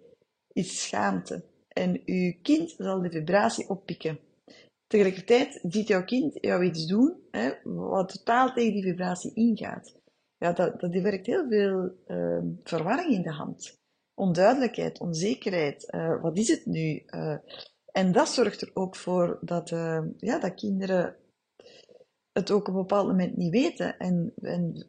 is 0.52 0.82
schaamte. 0.82 1.44
En 1.68 2.02
uw 2.04 2.34
kind 2.42 2.74
zal 2.78 3.02
de 3.02 3.10
vibratie 3.10 3.68
oppikken. 3.68 4.18
Tegelijkertijd 4.86 5.60
ziet 5.62 5.88
jouw 5.88 6.04
kind 6.04 6.38
jou 6.40 6.64
iets 6.64 6.86
doen 6.86 7.16
hè, 7.30 7.50
wat 7.62 8.08
totaal 8.08 8.52
tegen 8.52 8.72
die 8.72 8.82
vibratie 8.82 9.34
ingaat. 9.34 10.00
Ja, 10.38 10.52
dat, 10.52 10.80
dat 10.80 10.92
werkt 10.92 11.26
heel 11.26 11.48
veel 11.48 11.92
uh, 12.06 12.42
verwarring 12.62 13.12
in 13.12 13.22
de 13.22 13.32
hand. 13.32 13.84
Onduidelijkheid, 14.18 15.00
onzekerheid. 15.00 15.92
Uh, 15.94 16.20
wat 16.22 16.38
is 16.38 16.48
het 16.48 16.66
nu? 16.66 17.02
Uh, 17.06 17.36
en 17.92 18.12
dat 18.12 18.28
zorgt 18.28 18.60
er 18.60 18.70
ook 18.74 18.96
voor 18.96 19.38
dat, 19.40 19.70
uh, 19.70 20.02
ja, 20.16 20.38
dat 20.38 20.54
kinderen 20.54 21.16
het 22.32 22.50
ook 22.50 22.68
op 22.68 22.74
een 22.74 22.80
bepaald 22.80 23.06
moment 23.06 23.36
niet 23.36 23.50
weten 23.50 23.98
en, 23.98 24.32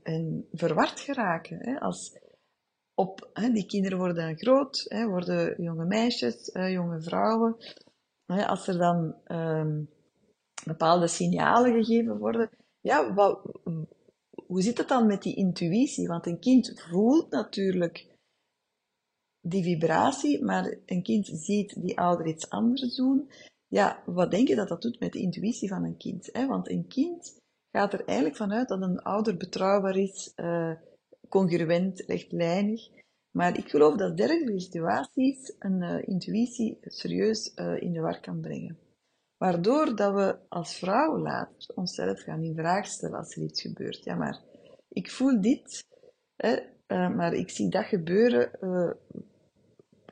en, 0.03 0.47
verward 0.51 0.99
geraken. 0.99 1.57
Hè? 1.59 1.79
Als 1.79 2.19
op, 2.93 3.29
hè, 3.33 3.51
die 3.51 3.65
kinderen 3.65 3.97
worden 3.97 4.37
groot, 4.37 4.85
hè, 4.87 5.07
worden 5.07 5.63
jonge 5.63 5.85
meisjes, 5.85 6.49
jonge 6.53 7.01
vrouwen. 7.01 7.55
Als 8.25 8.67
er 8.67 8.77
dan 8.77 9.15
um, 9.27 9.89
bepaalde 10.65 11.07
signalen 11.07 11.83
gegeven 11.83 12.17
worden, 12.17 12.49
ja, 12.81 13.13
wat, 13.13 13.41
hoe 14.45 14.61
zit 14.61 14.77
het 14.77 14.87
dan 14.87 15.07
met 15.07 15.21
die 15.21 15.35
intuïtie? 15.35 16.07
Want 16.07 16.25
een 16.25 16.39
kind 16.39 16.81
voelt 16.89 17.31
natuurlijk 17.31 18.16
die 19.49 19.63
vibratie, 19.63 20.43
maar 20.43 20.75
een 20.85 21.03
kind 21.03 21.29
ziet 21.33 21.81
die 21.81 21.97
ouder 21.99 22.27
iets 22.27 22.49
anders 22.49 22.95
doen. 22.95 23.29
Ja, 23.67 24.03
wat 24.05 24.31
denk 24.31 24.47
je 24.47 24.55
dat 24.55 24.67
dat 24.67 24.81
doet 24.81 24.99
met 24.99 25.13
de 25.13 25.19
intuïtie 25.19 25.69
van 25.69 25.83
een 25.83 25.97
kind? 25.97 26.29
Hè? 26.31 26.47
Want 26.47 26.69
een 26.69 26.87
kind 26.87 27.35
gaat 27.71 27.93
er 27.93 28.05
eigenlijk 28.05 28.37
vanuit 28.37 28.67
dat 28.67 28.81
een 28.81 29.01
ouder 29.01 29.37
betrouwbaar 29.37 29.97
is, 29.97 30.31
uh, 30.35 30.71
congruent, 31.29 31.99
rechtlijnig. 31.99 32.87
Maar 33.31 33.57
ik 33.57 33.69
geloof 33.69 33.95
dat 33.95 34.17
dergelijke 34.17 34.59
situaties 34.59 35.55
een 35.59 35.81
uh, 35.81 36.07
intuïtie 36.07 36.77
serieus 36.81 37.51
uh, 37.55 37.81
in 37.81 37.93
de 37.93 37.99
war 37.99 38.19
kan 38.19 38.41
brengen. 38.41 38.77
Waardoor 39.37 39.95
dat 39.95 40.13
we 40.13 40.37
als 40.49 40.75
vrouw 40.75 41.17
later 41.17 41.75
onszelf 41.75 42.21
gaan 42.21 42.43
in 42.43 42.55
vraag 42.55 42.85
stellen 42.85 43.17
als 43.17 43.35
er 43.35 43.43
iets 43.43 43.61
gebeurt. 43.61 44.03
Ja, 44.03 44.15
maar 44.15 44.41
ik 44.89 45.11
voel 45.11 45.41
dit, 45.41 45.85
hè, 46.35 46.59
maar 47.09 47.33
ik 47.33 47.49
zie 47.49 47.69
dat 47.69 47.85
gebeuren. 47.85 48.51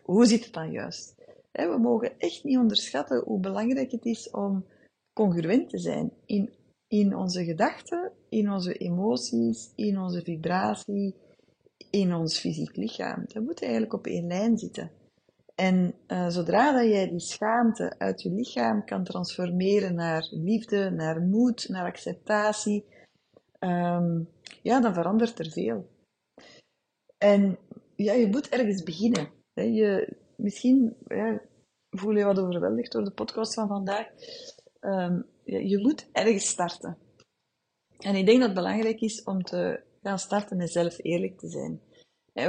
Hoe 0.06 0.26
zit 0.26 0.44
het 0.44 0.54
dan 0.54 0.72
juist? 0.72 1.16
we 1.52 1.78
mogen 1.82 2.20
echt 2.20 2.44
niet 2.44 2.58
onderschatten 2.58 3.24
hoe 3.24 3.40
belangrijk 3.40 3.92
het 3.92 4.06
is 4.06 4.30
om 4.30 4.66
congruent 5.14 5.70
te 5.70 5.78
zijn 5.78 6.12
in, 6.26 6.54
in 6.88 7.16
onze 7.16 7.44
gedachten, 7.44 8.12
in 8.30 8.52
onze 8.52 8.74
emoties, 8.74 9.72
in 9.76 10.00
onze 10.00 10.22
vibratie, 10.22 11.16
in 11.90 12.14
ons 12.14 12.40
fysiek 12.40 12.76
lichaam. 12.76 13.26
Dat 13.28 13.44
moet 13.44 13.62
eigenlijk 13.62 13.94
op 13.94 14.06
één 14.06 14.28
lijn 14.28 14.58
zitten. 14.58 14.92
En 15.56 15.94
uh, 16.08 16.28
zodra 16.28 16.72
dat 16.72 16.92
jij 16.92 17.10
die 17.10 17.20
schaamte 17.20 17.96
uit 17.98 18.22
je 18.22 18.30
lichaam 18.30 18.86
kan 18.86 19.04
transformeren 19.04 19.96
naar 19.96 20.28
liefde, 20.32 20.90
naar 20.90 21.22
moed, 21.22 21.70
naar 21.70 21.86
acceptatie, 21.86 22.86
um, 23.60 24.30
ja, 24.62 24.82
dan 24.82 24.94
verandert 24.94 25.40
er 25.40 25.52
veel. 25.52 25.90
En 27.18 27.58
ja, 27.96 28.14
je 28.14 28.28
moet 28.28 28.50
ergens 28.50 28.84
beginnen. 28.84 29.35
Je, 29.56 30.18
misschien 30.36 30.96
ja, 31.08 31.42
voel 31.90 32.16
je 32.16 32.24
wat 32.24 32.40
overweldigd 32.40 32.92
door 32.92 33.04
de 33.04 33.12
podcast 33.12 33.54
van 33.54 33.68
vandaag. 33.68 34.08
Um, 34.82 35.26
je, 35.44 35.80
moet 35.82 36.10
ergens 36.12 36.48
starten. 36.48 36.98
En 38.00 38.16
ik 38.16 38.26
denk 38.26 38.40
dat 38.40 38.48
het 38.48 38.58
belangrijk 38.58 39.02
is 39.02 39.24
om 39.24 39.44
te 39.44 39.84
gaan 40.02 40.20
starten 40.20 40.58
met 40.58 40.72
zelf 40.72 41.04
eerlijk 41.04 41.38
te 41.40 41.48
zijn. 41.48 41.82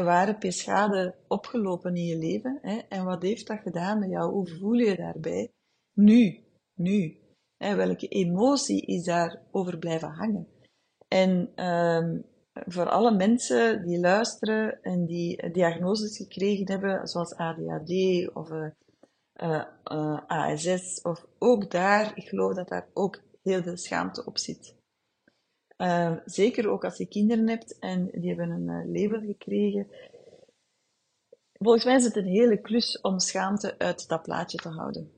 waar 0.05 0.27
heb 0.27 0.43
je 0.43 0.51
schade 0.51 1.15
opgelopen 1.29 1.97
in 1.97 2.05
je 2.05 2.19
leven? 2.19 2.61
En 2.89 3.05
wat 3.05 3.23
heeft 3.23 3.47
dat 3.47 3.61
gedaan 3.61 3.99
met 3.99 4.11
jou? 4.11 4.33
Hoe 4.33 4.49
voel 4.49 4.73
je 4.73 4.85
je 4.85 4.97
daarbij? 4.97 5.53
Nu, 5.93 6.45
nu. 6.75 7.19
Welke 7.57 8.09
emotie 8.09 8.87
is 8.87 9.05
daar 9.05 9.43
over 9.51 9.79
blijven 9.79 10.11
hangen? 10.11 10.49
En 11.09 11.65
um, 11.65 12.25
voor 12.65 12.89
alle 12.89 13.15
mensen 13.15 13.87
die 13.87 14.01
luisteren 14.01 14.83
en 14.83 15.07
die 15.07 15.51
diagnoses 15.51 16.17
gekregen 16.17 16.71
hebben, 16.71 17.09
zoals 17.09 17.35
ADHD 17.35 17.91
of 18.35 18.51
uh, 18.51 18.67
uh, 19.43 19.65
uh, 19.93 20.21
ASS, 20.27 21.03
of 21.03 21.27
ook 21.39 21.71
daar, 21.71 22.13
ik 22.17 22.29
geloof 22.29 22.55
dat 22.55 22.69
daar 22.69 22.89
ook 22.93 23.21
heel 23.43 23.63
veel 23.63 23.77
schaamte 23.77 24.25
op 24.25 24.39
zit. 24.39 24.75
Zeker 26.25 26.69
ook 26.69 26.85
als 26.85 26.97
je 26.97 27.07
kinderen 27.07 27.49
hebt 27.49 27.79
en 27.79 28.11
die 28.13 28.29
hebben 28.29 28.51
een 28.51 28.93
label 28.93 29.21
gekregen. 29.21 29.87
Volgens 31.53 31.85
mij 31.85 31.95
is 31.95 32.05
het 32.05 32.17
een 32.17 32.27
hele 32.27 32.61
klus 32.61 33.01
om 33.01 33.19
schaamte 33.19 33.79
uit 33.79 34.09
dat 34.09 34.23
plaatje 34.23 34.59
te 34.59 34.69
houden. 34.69 35.13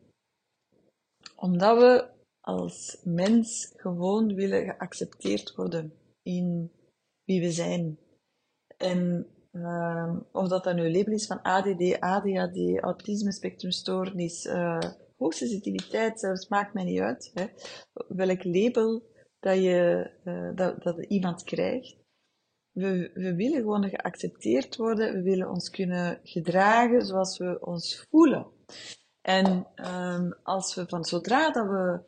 Omdat 1.36 1.78
we 1.78 2.08
als 2.40 3.00
mens 3.04 3.72
gewoon 3.76 4.34
willen 4.34 4.64
geaccepteerd 4.64 5.54
worden 5.54 5.92
in 6.22 6.72
wie 7.28 7.40
we 7.40 7.50
zijn. 7.50 7.98
En 8.76 9.26
Ehm, 9.62 10.18
of 10.32 10.48
dat 10.48 10.74
nu 10.74 10.84
een 10.84 10.92
label 10.92 11.12
is 11.12 11.26
van 11.26 11.42
ADD, 11.42 12.00
ADHD, 12.00 12.78
autisme, 12.80 13.32
spectrumstoornis, 13.32 14.44
uh, 14.44 14.78
hoogsensitiviteit, 15.16 16.20
zelfs 16.20 16.48
maakt 16.48 16.74
mij 16.74 16.84
niet 16.84 17.00
uit. 17.00 17.30
Hè. 17.34 17.46
Welk 18.08 18.44
label 18.44 19.02
dat, 19.40 19.56
je, 19.56 20.10
uh, 20.24 20.56
dat, 20.56 20.82
dat 20.82 21.04
iemand 21.04 21.42
krijgt. 21.42 21.96
We, 22.72 23.10
we 23.14 23.34
willen 23.34 23.60
gewoon 23.60 23.88
geaccepteerd 23.88 24.76
worden. 24.76 25.12
We 25.12 25.22
willen 25.22 25.50
ons 25.50 25.70
kunnen 25.70 26.20
gedragen 26.22 27.06
zoals 27.06 27.38
we 27.38 27.58
ons 27.60 28.06
voelen. 28.10 28.46
En 29.20 29.66
um, 29.74 30.34
als 30.42 30.74
we 30.74 30.86
van 30.88 31.04
zodra 31.04 31.50
dat 31.50 31.66
we 31.66 32.00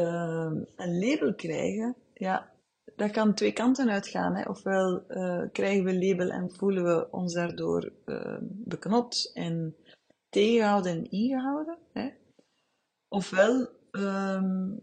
um, 0.00 0.66
een 0.76 0.98
label 0.98 1.34
krijgen, 1.34 1.96
ja, 2.14 2.52
dat 2.98 3.10
kan 3.10 3.34
twee 3.34 3.52
kanten 3.52 3.90
uitgaan. 3.90 4.34
Hè. 4.34 4.48
Ofwel 4.48 5.04
uh, 5.08 5.42
krijgen 5.52 5.84
we 5.84 6.06
label 6.06 6.30
en 6.30 6.50
voelen 6.50 6.84
we 6.84 7.10
ons 7.10 7.34
daardoor 7.34 7.92
uh, 8.06 8.36
beknot 8.40 9.30
en 9.34 9.76
tegengehouden 10.28 10.92
en 10.92 11.10
ingehouden. 11.10 11.78
Hè. 11.92 12.10
Ofwel 13.08 13.68
um, 13.90 14.80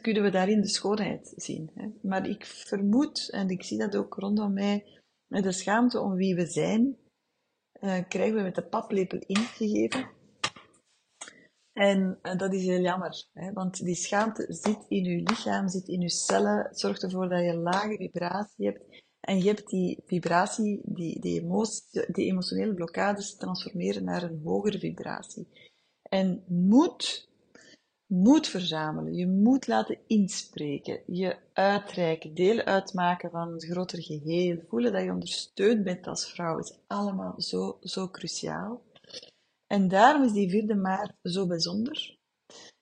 kunnen 0.00 0.22
we 0.22 0.30
daarin 0.30 0.60
de 0.60 0.68
schoonheid 0.68 1.32
zien. 1.36 1.70
Hè. 1.74 1.88
Maar 2.02 2.28
ik 2.28 2.44
vermoed, 2.46 3.30
en 3.30 3.48
ik 3.48 3.62
zie 3.62 3.78
dat 3.78 3.96
ook 3.96 4.14
rondom 4.14 4.52
mij, 4.52 5.00
met 5.26 5.42
de 5.42 5.52
schaamte 5.52 6.00
om 6.00 6.14
wie 6.14 6.34
we 6.34 6.46
zijn, 6.46 6.96
uh, 7.80 7.98
krijgen 8.08 8.36
we 8.36 8.42
met 8.42 8.54
de 8.54 8.66
paplepel 8.66 9.18
ingegeven. 9.18 10.16
En 11.78 12.18
uh, 12.22 12.36
dat 12.36 12.52
is 12.52 12.64
heel 12.64 12.80
jammer, 12.80 13.24
hè, 13.32 13.52
want 13.52 13.84
die 13.84 13.94
schaamte 13.94 14.46
zit 14.48 14.84
in 14.88 15.04
je 15.04 15.22
lichaam, 15.22 15.68
zit 15.68 15.88
in 15.88 16.00
je 16.00 16.08
cellen, 16.08 16.68
zorgt 16.70 17.02
ervoor 17.02 17.28
dat 17.28 17.44
je 17.44 17.54
lage 17.54 17.96
vibratie 17.96 18.66
hebt. 18.66 19.02
En 19.20 19.38
je 19.38 19.44
hebt 19.44 19.68
die 19.68 20.02
vibratie, 20.06 20.80
die, 20.84 21.20
die, 21.20 21.40
emotie, 21.40 22.12
emotionele 22.12 22.74
blokkades 22.74 23.36
transformeren 23.36 24.04
naar 24.04 24.22
een 24.22 24.40
hogere 24.44 24.78
vibratie. 24.78 25.48
En 26.02 26.44
moed, 26.46 27.28
moed 28.06 28.46
verzamelen, 28.46 29.14
je 29.14 29.26
moet 29.26 29.66
laten 29.66 29.98
inspreken, 30.06 31.00
je 31.06 31.36
uitreiken, 31.52 32.34
deel 32.34 32.60
uitmaken 32.60 33.30
van 33.30 33.52
het 33.52 33.64
grotere 33.64 34.02
geheel, 34.02 34.62
voelen 34.68 34.92
dat 34.92 35.02
je 35.02 35.12
ondersteund 35.12 35.84
bent 35.84 36.06
als 36.06 36.30
vrouw, 36.30 36.58
is 36.58 36.78
allemaal 36.86 37.34
zo, 37.40 37.78
zo 37.82 38.08
cruciaal. 38.08 38.82
En 39.68 39.88
daarom 39.88 40.22
is 40.22 40.32
die 40.32 40.50
vierde 40.50 40.74
maart 40.74 41.14
zo 41.22 41.46
bijzonder. 41.46 42.18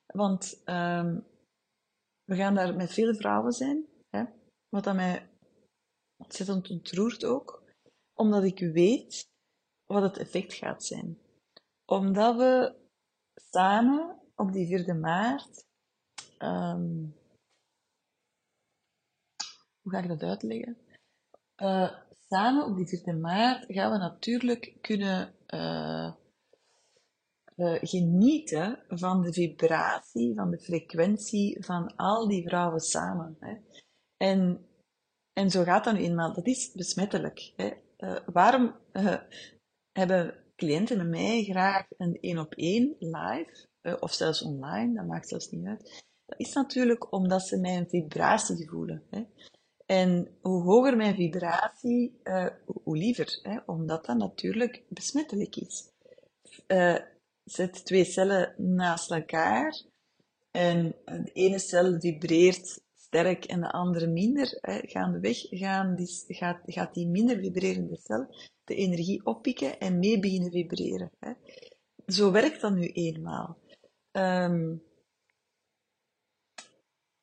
Want 0.06 0.62
um, 0.64 1.26
we 2.24 2.36
gaan 2.36 2.54
daar 2.54 2.76
met 2.76 2.92
veel 2.92 3.14
vrouwen 3.14 3.52
zijn, 3.52 3.86
hè, 4.08 4.24
wat 4.68 4.84
dat 4.84 4.94
mij 4.94 5.30
ontzettend 6.16 6.70
ontroert 6.70 7.24
ook, 7.24 7.62
omdat 8.14 8.44
ik 8.44 8.58
weet 8.58 9.28
wat 9.86 10.02
het 10.02 10.16
effect 10.16 10.54
gaat 10.54 10.84
zijn. 10.84 11.18
Omdat 11.84 12.36
we 12.36 12.74
samen 13.34 14.20
op 14.34 14.52
die 14.52 14.66
vierde 14.66 14.94
maart, 14.94 15.66
um, 16.38 17.16
hoe 19.80 19.92
ga 19.92 19.98
ik 19.98 20.08
dat 20.08 20.22
uitleggen? 20.22 20.78
Uh, 21.62 21.98
samen 22.28 22.64
op 22.64 22.76
die 22.76 22.86
vierde 22.86 23.12
maart 23.12 23.64
gaan 23.68 23.92
we 23.92 23.98
natuurlijk 23.98 24.76
kunnen 24.80 25.34
uh, 25.46 26.14
uh, 27.56 27.78
genieten 27.80 28.78
van 28.88 29.22
de 29.22 29.32
vibratie, 29.32 30.34
van 30.34 30.50
de 30.50 30.58
frequentie 30.58 31.64
van 31.64 31.96
al 31.96 32.28
die 32.28 32.48
vrouwen 32.48 32.80
samen. 32.80 33.36
Hè. 33.40 33.56
En, 34.16 34.66
en 35.32 35.50
zo 35.50 35.62
gaat 35.62 35.84
dat 35.84 35.94
nu 35.94 36.00
eenmaal. 36.00 36.34
Dat 36.34 36.46
is 36.46 36.72
besmettelijk. 36.72 37.52
Hè. 37.56 37.70
Uh, 37.98 38.18
waarom 38.32 38.74
uh, 38.92 39.16
hebben 39.92 40.34
cliënten 40.56 41.10
mij 41.10 41.44
graag 41.44 41.86
een 41.96 42.18
één 42.20 42.38
op 42.38 42.54
één 42.54 42.96
live, 42.98 43.66
of 44.00 44.12
zelfs 44.12 44.42
online, 44.42 44.94
dat 44.94 45.06
maakt 45.06 45.28
zelfs 45.28 45.50
niet 45.50 45.66
uit. 45.66 46.04
Dat 46.26 46.40
is 46.40 46.52
natuurlijk 46.52 47.12
omdat 47.12 47.42
ze 47.42 47.60
mijn 47.60 47.88
vibratie 47.88 48.68
voelen. 48.68 49.02
Hè. 49.10 49.22
En 49.86 50.36
hoe 50.40 50.62
hoger 50.62 50.96
mijn 50.96 51.14
vibratie, 51.14 52.20
hoe 52.64 52.96
liever. 52.96 53.38
Hè, 53.42 53.58
omdat 53.66 54.06
dat 54.06 54.16
natuurlijk 54.16 54.84
besmettelijk 54.88 55.56
is 55.56 55.92
zet 57.46 57.84
twee 57.84 58.04
cellen 58.04 58.54
naast 58.56 59.10
elkaar 59.10 59.82
en 60.50 60.94
de 61.04 61.30
ene 61.32 61.58
cel 61.58 62.00
vibreert 62.00 62.80
sterk 62.94 63.44
en 63.44 63.60
de 63.60 63.70
andere 63.70 64.06
minder, 64.06 64.58
hè, 64.60 64.78
gaandeweg 64.82 65.46
gaan 65.50 65.94
die, 65.94 66.24
gaat, 66.26 66.60
gaat 66.64 66.94
die 66.94 67.06
minder 67.06 67.38
vibrerende 67.38 67.96
cel 67.96 68.34
de 68.64 68.74
energie 68.74 69.26
oppikken 69.26 69.78
en 69.78 69.98
mee 69.98 70.20
beginnen 70.20 70.50
vibreren. 70.50 71.10
Hè. 71.18 71.32
Zo 72.06 72.30
werkt 72.30 72.60
dat 72.60 72.74
nu 72.74 72.86
eenmaal. 72.86 73.58
Um, 74.12 74.82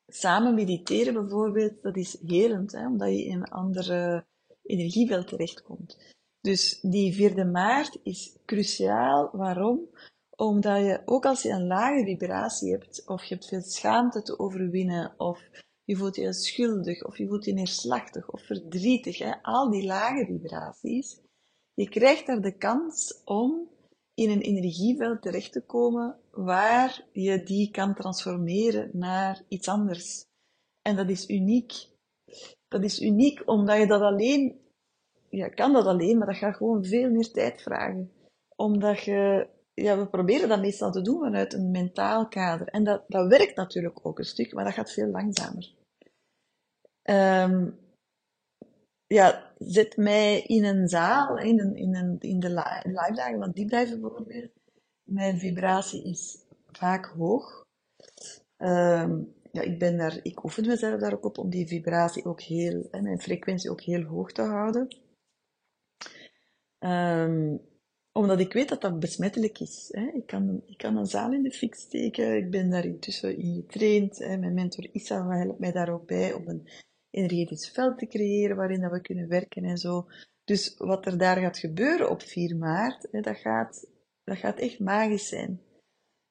samen 0.07 0.53
mediteren 0.53 1.13
bijvoorbeeld, 1.13 1.81
dat 1.81 1.97
is 1.97 2.17
helend, 2.25 2.71
hè, 2.71 2.87
omdat 2.87 3.09
je 3.09 3.25
in 3.25 3.37
een 3.37 3.51
andere 3.51 4.25
energieveld 4.63 5.27
terechtkomt. 5.27 5.97
Dus 6.41 6.79
die 6.81 7.13
vierde 7.13 7.45
maart 7.45 7.99
is 8.03 8.37
cruciaal. 8.45 9.29
Waarom? 9.31 9.89
Omdat 10.35 10.79
je, 10.79 11.01
ook 11.05 11.25
als 11.25 11.41
je 11.41 11.49
een 11.49 11.67
lage 11.67 12.03
vibratie 12.03 12.71
hebt, 12.71 13.07
of 13.07 13.23
je 13.23 13.33
hebt 13.33 13.47
veel 13.47 13.61
schaamte 13.61 14.21
te 14.21 14.39
overwinnen, 14.39 15.13
of 15.17 15.49
je 15.83 15.95
voelt 15.95 16.15
je 16.15 16.33
schuldig, 16.33 17.03
of 17.03 17.17
je 17.17 17.27
voelt 17.27 17.45
je 17.45 17.53
neerslachtig, 17.53 18.31
of 18.31 18.41
verdrietig, 18.41 19.17
hè, 19.17 19.41
al 19.41 19.69
die 19.69 19.85
lage 19.85 20.25
vibraties, 20.25 21.21
je 21.73 21.89
krijgt 21.89 22.25
daar 22.25 22.41
de 22.41 22.57
kans 22.57 23.21
om 23.25 23.69
in 24.13 24.29
een 24.29 24.41
energieveld 24.41 25.21
terecht 25.21 25.51
te 25.51 25.65
komen 25.65 26.19
waar 26.31 27.07
je 27.11 27.43
die 27.43 27.71
kan 27.71 27.95
transformeren 27.95 28.89
naar 28.93 29.43
iets 29.47 29.67
anders. 29.67 30.25
En 30.81 30.95
dat 30.95 31.09
is 31.09 31.29
uniek. 31.29 31.73
Dat 32.67 32.83
is 32.83 33.01
uniek 33.01 33.41
omdat 33.45 33.77
je 33.77 33.87
dat 33.87 34.01
alleen, 34.01 34.59
ja, 35.29 35.47
kan 35.47 35.73
dat 35.73 35.85
alleen, 35.85 36.17
maar 36.17 36.27
dat 36.27 36.35
gaat 36.35 36.55
gewoon 36.55 36.85
veel 36.85 37.09
meer 37.09 37.31
tijd 37.31 37.61
vragen. 37.61 38.11
Omdat 38.55 39.03
je 39.03 39.47
ja, 39.73 39.97
we 39.97 40.07
proberen 40.07 40.49
dat 40.49 40.59
meestal 40.59 40.91
te 40.91 41.01
doen 41.01 41.19
vanuit 41.19 41.53
een 41.53 41.71
mentaal 41.71 42.27
kader. 42.27 42.67
En 42.67 42.83
dat, 42.83 43.03
dat 43.07 43.27
werkt 43.27 43.55
natuurlijk 43.55 44.05
ook 44.05 44.19
een 44.19 44.25
stuk, 44.25 44.53
maar 44.53 44.63
dat 44.63 44.73
gaat 44.73 44.91
veel 44.91 45.07
langzamer. 45.07 45.73
Um, 47.03 47.79
ja, 49.07 49.53
zet 49.57 49.97
mij 49.97 50.41
in 50.41 50.63
een 50.63 50.87
zaal, 50.87 51.37
in, 51.37 51.59
een, 51.59 51.75
in, 51.75 51.95
een, 51.95 52.19
in 52.19 52.39
de 52.39 52.49
live 52.49 53.13
dagen 53.13 53.39
van 53.39 53.51
diepdiven 53.51 54.01
bijvoorbeeld. 54.01 54.51
Mijn 55.03 55.39
vibratie 55.39 56.03
is 56.03 56.45
vaak 56.71 57.05
hoog. 57.05 57.65
Um, 58.57 59.33
ja, 59.51 59.61
ik, 59.61 59.79
ben 59.79 59.97
daar, 59.97 60.19
ik 60.23 60.43
oefen 60.43 60.67
mezelf 60.67 60.99
daar 60.99 61.13
ook 61.13 61.25
op 61.25 61.37
om 61.37 61.49
die 61.49 61.67
vibratie 61.67 62.25
ook 62.25 62.41
heel, 62.41 62.87
en 62.91 63.03
mijn 63.03 63.21
frequentie 63.21 63.69
ook 63.69 63.81
heel 63.81 64.03
hoog 64.03 64.31
te 64.31 64.41
houden. 64.41 64.97
Um, 66.79 67.61
omdat 68.13 68.39
ik 68.39 68.53
weet 68.53 68.69
dat 68.69 68.81
dat 68.81 68.99
besmettelijk 68.99 69.59
is. 69.59 69.87
Hè. 69.91 70.11
Ik, 70.13 70.25
kan, 70.25 70.61
ik 70.65 70.77
kan 70.77 70.97
een 70.97 71.05
zaal 71.05 71.33
in 71.33 71.43
de 71.43 71.51
fik 71.51 71.75
steken. 71.75 72.37
Ik 72.37 72.51
ben 72.51 72.69
daar 72.69 72.85
intussen 72.85 73.37
in 73.37 73.55
getraind. 73.55 74.17
Hè. 74.17 74.37
Mijn 74.37 74.53
mentor 74.53 74.87
Issa 74.91 75.27
helpt 75.27 75.59
mij 75.59 75.71
daar 75.71 75.89
ook 75.89 76.07
bij 76.07 76.33
om 76.33 76.47
een 76.47 76.67
energetisch 77.09 77.69
veld 77.69 77.97
te 77.97 78.07
creëren 78.07 78.55
waarin 78.55 78.81
dat 78.81 78.91
we 78.91 79.01
kunnen 79.01 79.27
werken 79.27 79.63
en 79.63 79.77
zo. 79.77 80.07
Dus 80.43 80.75
wat 80.77 81.05
er 81.05 81.17
daar 81.17 81.37
gaat 81.37 81.57
gebeuren 81.57 82.09
op 82.09 82.21
4 82.21 82.57
maart, 82.57 83.07
hè, 83.11 83.21
dat, 83.21 83.37
gaat, 83.37 83.87
dat 84.23 84.37
gaat 84.37 84.59
echt 84.59 84.79
magisch 84.79 85.27
zijn. 85.27 85.61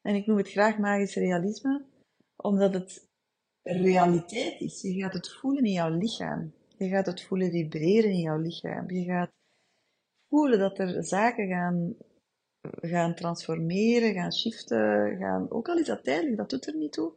En 0.02 0.14
ik 0.14 0.26
noem 0.26 0.36
het 0.36 0.50
graag 0.50 0.78
magisch 0.78 1.14
realisme, 1.14 1.84
omdat 2.36 2.74
het 2.74 3.08
realiteit 3.62 4.60
is. 4.60 4.82
Je 4.82 5.00
gaat 5.00 5.12
het 5.12 5.32
voelen 5.32 5.64
in 5.64 5.72
jouw 5.72 5.96
lichaam. 5.98 6.52
Je 6.78 6.88
gaat 6.88 7.06
het 7.06 7.22
voelen 7.22 7.50
vibreren 7.50 8.10
in 8.10 8.20
jouw 8.20 8.38
lichaam. 8.38 8.90
Je 8.90 9.04
gaat 9.04 9.30
voelen 10.32 10.58
dat 10.58 10.78
er 10.78 11.04
zaken 11.04 11.48
gaan, 11.48 11.96
gaan 12.80 13.14
transformeren, 13.14 14.14
gaan 14.14 14.32
shiften, 14.32 15.16
gaan, 15.18 15.50
ook 15.50 15.68
al 15.68 15.78
is 15.78 15.86
dat 15.86 16.04
tijdelijk, 16.04 16.36
dat 16.36 16.50
doet 16.50 16.66
er 16.66 16.76
niet 16.76 16.92
toe, 16.92 17.12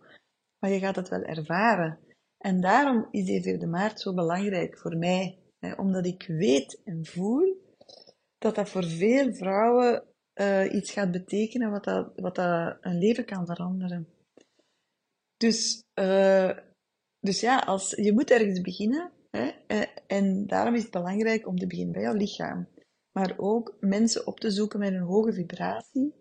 maar 0.60 0.70
je 0.70 0.80
gaat 0.80 0.96
het 0.96 1.10
wel 1.10 1.22
ervaren. 1.22 2.00
En 2.38 2.62
daarom 2.62 3.08
is 3.12 3.26
die 3.26 3.42
4 3.42 3.70
maart 3.70 4.00
zo 4.00 4.14
belangrijk 4.14 4.78
voor 4.78 4.98
mij, 4.98 5.40
hè, 5.60 5.74
omdat 5.74 6.06
ik 6.06 6.26
weet 6.28 6.82
en 6.84 7.06
voel 7.06 7.64
dat 8.38 8.56
dat 8.56 8.70
voor 8.70 8.84
veel 8.84 9.34
vrouwen 9.34 10.04
uh, 10.42 10.74
iets 10.74 10.92
gaat 10.92 11.12
betekenen 11.12 11.72
wat, 11.72 11.84
dat, 11.84 12.12
wat 12.16 12.36
dat 12.36 12.78
een 12.82 12.98
leven 12.98 13.26
kan 13.26 13.46
veranderen. 13.46 14.08
Dus, 15.38 15.84
uh, 16.00 16.58
dus 17.20 17.40
ja, 17.40 17.60
als, 17.60 17.92
je 17.92 18.14
moet 18.14 18.32
ergens 18.32 18.62
beginnen. 18.62 19.12
Hè, 19.30 19.52
eh, 19.68 19.88
en 20.08 20.48
daarom 20.48 20.76
is 20.76 20.82
het 20.82 20.92
belangrijk 20.92 21.48
om 21.48 21.58
te 21.58 21.68
beginnen 21.68 21.94
bij 21.94 22.02
jouw 22.02 22.14
lichaam 22.14 22.68
maar 23.16 23.34
ook 23.38 23.76
mensen 23.80 24.28
op 24.28 24.40
te 24.40 24.52
zoeken 24.52 24.80
met 24.80 24.94
een 24.94 25.02
hoge 25.02 25.34
vibratie. 25.34 26.14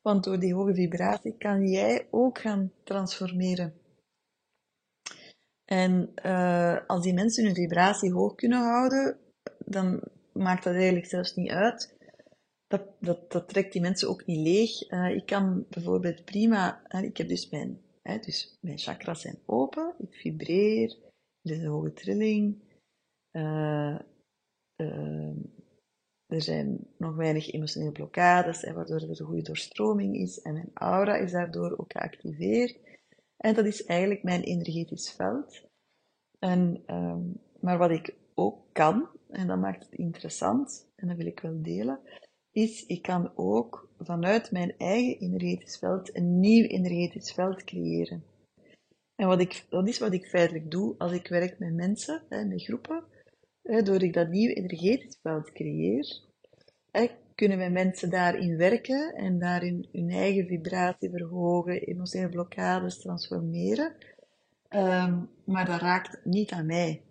Want 0.00 0.24
door 0.24 0.38
die 0.38 0.54
hoge 0.54 0.74
vibratie 0.74 1.36
kan 1.36 1.66
jij 1.66 2.08
ook 2.10 2.38
gaan 2.38 2.72
transformeren. 2.82 3.74
En 5.64 6.12
uh, 6.24 6.86
als 6.86 7.02
die 7.02 7.14
mensen 7.14 7.44
hun 7.44 7.54
vibratie 7.54 8.12
hoog 8.12 8.34
kunnen 8.34 8.62
houden, 8.62 9.18
dan 9.58 10.02
maakt 10.32 10.64
dat 10.64 10.74
eigenlijk 10.74 11.06
zelfs 11.06 11.34
niet 11.34 11.50
uit. 11.50 11.96
Dat, 12.66 12.82
dat, 13.00 13.32
dat 13.32 13.48
trekt 13.48 13.72
die 13.72 13.80
mensen 13.80 14.08
ook 14.08 14.26
niet 14.26 14.46
leeg. 14.46 14.90
Uh, 14.90 15.16
ik 15.16 15.26
kan 15.26 15.66
bijvoorbeeld 15.70 16.24
prima, 16.24 16.82
ik 17.02 17.16
heb 17.16 17.28
dus 17.28 17.50
mijn, 17.50 17.80
dus 18.02 18.58
mijn 18.60 18.78
chakras 18.78 19.20
zijn 19.20 19.38
open, 19.46 19.94
ik 19.98 20.14
vibreer, 20.14 20.96
er 21.42 21.50
is 21.50 21.58
een 21.58 21.66
hoge 21.66 21.92
trilling, 21.92 22.62
ehm, 23.30 23.98
er 26.34 26.42
zijn 26.42 26.86
nog 26.98 27.14
weinig 27.14 27.52
emotionele 27.52 27.92
blokkades, 27.92 28.70
waardoor 28.72 28.96
er 28.96 29.20
een 29.20 29.26
goede 29.26 29.42
doorstroming 29.42 30.16
is 30.16 30.40
en 30.40 30.52
mijn 30.52 30.70
aura 30.74 31.16
is 31.16 31.32
daardoor 31.32 31.78
ook 31.78 31.92
geactiveerd. 31.92 32.78
En 33.36 33.54
dat 33.54 33.66
is 33.66 33.84
eigenlijk 33.84 34.22
mijn 34.22 34.42
energetisch 34.42 35.12
veld. 35.12 35.62
En, 36.38 36.82
um, 36.86 37.40
maar 37.60 37.78
wat 37.78 37.90
ik 37.90 38.14
ook 38.34 38.58
kan, 38.72 39.08
en 39.30 39.46
dat 39.46 39.58
maakt 39.58 39.84
het 39.84 39.94
interessant, 39.94 40.88
en 40.96 41.08
dat 41.08 41.16
wil 41.16 41.26
ik 41.26 41.40
wel 41.40 41.62
delen, 41.62 42.00
is 42.52 42.86
ik 42.86 43.02
kan 43.02 43.32
ook 43.34 43.88
vanuit 43.98 44.50
mijn 44.50 44.74
eigen 44.78 45.18
energetisch 45.18 45.78
veld 45.78 46.16
een 46.16 46.40
nieuw 46.40 46.66
energetisch 46.66 47.32
veld 47.32 47.64
creëren. 47.64 48.24
En 49.14 49.26
wat 49.26 49.40
ik, 49.40 49.66
dat 49.68 49.88
is 49.88 49.98
wat 49.98 50.12
ik 50.12 50.26
feitelijk 50.26 50.70
doe 50.70 50.94
als 50.98 51.12
ik 51.12 51.28
werk 51.28 51.58
met 51.58 51.74
mensen, 51.74 52.22
met 52.28 52.62
groepen. 52.62 53.04
Door 53.64 54.02
ik 54.02 54.12
dat 54.12 54.28
nieuw 54.28 54.50
energetisch 54.50 55.18
veld 55.22 55.52
creëer, 55.52 56.20
kunnen 57.34 57.58
wij 57.58 57.70
mensen 57.70 58.10
daarin 58.10 58.56
werken 58.56 59.14
en 59.14 59.38
daarin 59.38 59.88
hun 59.92 60.10
eigen 60.10 60.46
vibratie 60.46 61.10
verhogen, 61.10 61.80
emotionele 61.80 62.30
blokkades 62.30 62.98
transformeren. 62.98 63.94
Um, 64.70 65.30
maar 65.44 65.66
dat 65.66 65.80
raakt 65.80 66.24
niet 66.24 66.50
aan 66.50 66.66
mij. 66.66 67.02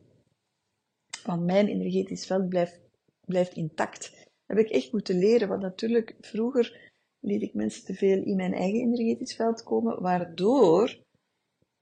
Want 1.24 1.46
mijn 1.46 1.68
energetisch 1.68 2.26
veld 2.26 2.50
blijft, 2.50 2.80
blijft 3.26 3.56
intact. 3.56 4.12
Dat 4.46 4.58
heb 4.58 4.66
ik 4.66 4.72
echt 4.72 4.92
moeten 4.92 5.18
leren, 5.18 5.48
want 5.48 5.62
natuurlijk 5.62 6.16
vroeger 6.22 6.92
liet 7.20 7.42
ik 7.42 7.54
mensen 7.54 7.86
te 7.86 7.94
veel 7.94 8.24
in 8.24 8.36
mijn 8.36 8.54
eigen 8.54 8.80
energetisch 8.80 9.36
veld 9.36 9.64
komen, 9.64 10.02
waardoor 10.02 11.02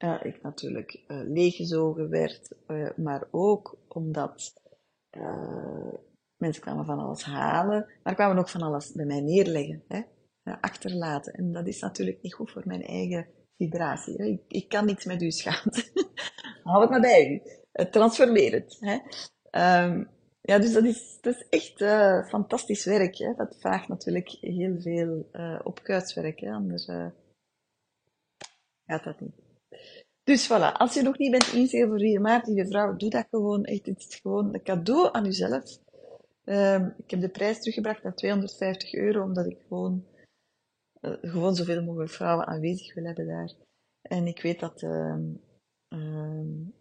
uh, 0.03 0.19
ik 0.23 0.41
natuurlijk 0.41 1.03
uh, 1.07 1.21
leeggezogen 1.23 2.09
werd, 2.09 2.55
uh, 2.67 2.89
maar 2.95 3.27
ook 3.31 3.77
omdat 3.93 4.53
mensen 6.37 6.61
kwamen 6.61 6.85
van 6.85 6.99
alles 6.99 7.23
halen, 7.23 7.87
maar 8.03 8.15
kwamen 8.15 8.37
ook 8.37 8.49
van 8.49 8.61
alles 8.61 8.91
bij 8.91 9.05
mij 9.05 9.21
neerleggen, 9.21 9.83
hè, 9.87 10.01
achterlaten. 10.61 11.33
En 11.33 11.51
dat 11.51 11.67
is 11.67 11.81
natuurlijk 11.81 12.21
niet 12.21 12.33
goed 12.33 12.51
voor 12.51 12.63
mijn 12.65 12.83
eigen 12.83 13.27
vibratie. 13.57 14.17
Ik, 14.17 14.41
ik 14.47 14.69
kan 14.69 14.85
niets 14.85 15.05
met 15.05 15.21
uw 15.21 15.29
schaamte. 15.29 15.91
Hou 16.63 16.81
het 16.81 16.89
maar 16.89 17.01
bij 17.01 17.27
u. 17.27 17.41
Transformeer 17.89 18.51
het. 18.51 18.77
Hè. 18.79 18.93
Um, 19.83 20.09
ja, 20.41 20.59
dus 20.59 20.73
dat 20.73 20.83
is, 20.83 21.19
echt 21.49 21.77
fantastisch 22.29 22.85
werk. 22.85 23.15
Hè. 23.15 23.33
Dat 23.33 23.57
vraagt 23.59 23.87
natuurlijk 23.87 24.29
heel 24.29 24.81
veel 24.81 25.29
uh, 25.31 25.59
hè. 26.39 26.51
anders 26.51 26.85
gaat 28.85 29.03
dat 29.03 29.19
niet. 29.19 29.35
Dus 30.31 30.47
voilà, 30.47 30.71
als 30.77 30.93
je 30.93 31.01
nog 31.01 31.17
niet 31.17 31.31
bent 31.31 31.53
ingeschreven 31.53 31.87
voor 31.87 31.99
4 31.99 32.21
maart, 32.21 32.47
lieve 32.47 32.67
vrouw, 32.67 32.95
doe 32.95 33.09
dat 33.09 33.27
gewoon. 33.29 33.63
Echt, 33.63 33.85
het 33.85 34.05
is 34.09 34.15
gewoon 34.15 34.53
een 34.53 34.63
cadeau 34.63 35.09
aan 35.11 35.23
jezelf. 35.23 35.79
Um, 36.45 36.93
ik 36.97 37.11
heb 37.11 37.21
de 37.21 37.29
prijs 37.29 37.59
teruggebracht 37.59 38.03
naar 38.03 38.15
250 38.15 38.93
euro, 38.93 39.23
omdat 39.23 39.45
ik 39.45 39.57
gewoon, 39.67 40.05
uh, 41.01 41.13
gewoon 41.21 41.55
zoveel 41.55 41.83
mogelijk 41.83 42.11
vrouwen 42.11 42.47
aanwezig 42.47 42.93
wil 42.93 43.03
hebben 43.03 43.27
daar. 43.27 43.53
En 44.01 44.27
ik 44.27 44.41
weet 44.41 44.59
dat, 44.59 44.81
um, 44.81 45.41
um, 45.89 46.73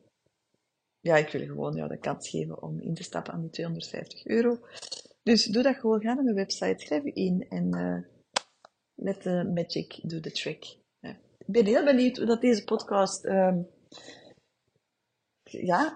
ja, 1.00 1.16
ik 1.16 1.28
wil 1.28 1.46
gewoon 1.46 1.74
jou 1.74 1.88
de 1.88 1.98
kans 1.98 2.28
geven 2.28 2.62
om 2.62 2.80
in 2.80 2.94
te 2.94 3.02
stappen 3.02 3.32
aan 3.32 3.40
die 3.40 3.50
250 3.50 4.26
euro. 4.26 4.58
Dus 5.22 5.44
doe 5.44 5.62
dat 5.62 5.76
gewoon, 5.76 6.00
ga 6.00 6.14
naar 6.14 6.24
mijn 6.24 6.36
website, 6.36 6.84
schrijf 6.84 7.04
je 7.04 7.12
in 7.12 7.46
en 7.48 7.76
uh, 7.76 7.98
let 8.94 9.22
the 9.22 9.50
magic 9.54 10.00
do 10.02 10.20
the 10.20 10.30
trick. 10.30 10.79
Ben 11.50 11.66
heel 11.66 11.84
benieuwd 11.84 12.16
hoe 12.16 12.26
dat 12.26 12.40
deze 12.40 12.64
podcast 12.64 13.24
ja, 15.50 15.94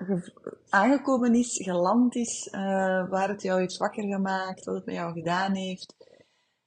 aangekomen 0.68 1.34
is, 1.34 1.60
geland 1.62 2.14
is, 2.14 2.46
uh, 2.46 3.08
waar 3.08 3.28
het 3.28 3.42
jou 3.42 3.60
heeft 3.60 3.76
wakker 3.76 4.04
gemaakt, 4.04 4.64
wat 4.64 4.74
het 4.74 4.84
met 4.84 4.94
jou 4.94 5.12
gedaan 5.12 5.54
heeft. 5.54 5.94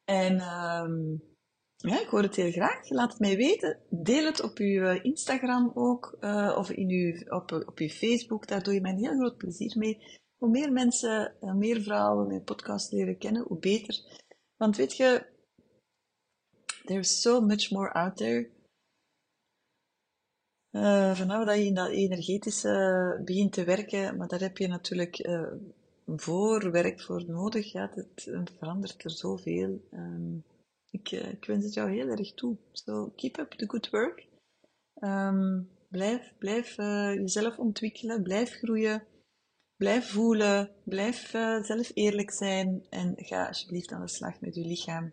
En 0.03 0.33
um, 0.33 1.23
ja, 1.75 2.01
ik 2.01 2.07
hoor 2.07 2.21
het 2.21 2.35
heel 2.35 2.51
graag. 2.51 2.89
Laat 2.89 3.11
het 3.11 3.19
mij 3.19 3.35
weten. 3.35 3.79
Deel 3.89 4.25
het 4.25 4.43
op 4.43 4.57
uw 4.57 4.83
eh, 4.83 5.03
Instagram 5.03 5.71
ook, 5.73 6.17
uh, 6.19 6.55
of 6.57 6.69
in 6.71 6.89
uw, 6.89 7.38
op, 7.38 7.51
op 7.51 7.77
uw 7.77 7.89
Facebook. 7.89 8.47
Daar 8.47 8.63
doe 8.63 8.73
je 8.73 8.81
mij 8.81 8.91
een 8.91 8.97
heel 8.97 9.17
groot 9.17 9.38
plezier 9.38 9.77
mee. 9.77 10.19
Hoe 10.38 10.49
meer 10.49 10.71
mensen, 10.71 11.35
meer 11.39 11.81
vrouwen 11.81 12.27
mijn 12.27 12.43
podcast 12.43 12.91
leren 12.91 13.17
kennen, 13.17 13.43
hoe 13.47 13.59
beter. 13.59 14.23
Want 14.57 14.77
weet 14.77 14.97
je, 14.97 15.25
there's 16.85 17.21
so 17.21 17.41
much 17.41 17.71
more 17.71 17.91
out 17.91 18.17
there. 18.17 18.49
Uh, 20.78 21.15
vanaf 21.15 21.45
dat 21.45 21.55
je 21.55 21.65
in 21.65 21.73
dat 21.73 21.89
energetische 21.89 23.21
begint 23.25 23.53
te 23.53 23.63
werken, 23.63 24.17
maar 24.17 24.28
daar 24.28 24.39
heb 24.39 24.57
je 24.57 24.67
natuurlijk 24.67 25.28
uh, 25.28 25.51
voorwerk 26.05 27.01
voor 27.01 27.23
nodig. 27.28 27.71
Ja, 27.71 27.91
het, 27.93 28.30
verandert 28.57 29.03
er 29.03 29.11
zoveel. 29.11 29.82
Um, 29.93 30.43
ik, 30.89 31.45
wens 31.47 31.63
het 31.63 31.73
jou 31.73 31.91
heel 31.91 32.07
erg 32.07 32.34
toe. 32.34 32.57
So 32.71 33.11
keep 33.15 33.38
up 33.38 33.51
the 33.51 33.69
good 33.69 33.89
work. 33.89 34.25
Um, 34.99 35.69
blijf 35.89 36.34
blijf 36.38 36.75
jezelf 37.15 37.57
ontwikkelen, 37.57 38.23
blijf 38.23 38.51
groeien, 38.51 39.03
blijf 39.75 40.11
voelen, 40.11 40.71
blijf 40.84 41.30
zelf 41.61 41.91
eerlijk 41.93 42.32
zijn 42.32 42.86
en 42.89 43.13
ga 43.15 43.47
alsjeblieft 43.47 43.91
aan 43.91 44.01
de 44.01 44.07
slag 44.07 44.41
met 44.41 44.55
je 44.55 44.65
lichaam. 44.65 45.11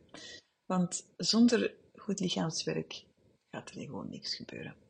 Want 0.67 1.07
zonder 1.17 1.75
goed 1.95 2.21
lichaamswerk 2.21 3.05
gaat 3.51 3.71
er 3.71 3.81
gewoon 3.81 4.11
niks 4.11 4.35
gebeuren. 4.35 4.84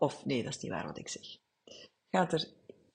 Of 0.00 0.24
nee, 0.24 0.42
dat 0.42 0.54
is 0.54 0.62
niet 0.62 0.70
waar 0.70 0.86
wat 0.86 0.98
ik 0.98 1.08
zeg. 1.08 1.38
Gaat 2.10 2.32
er 2.32 2.48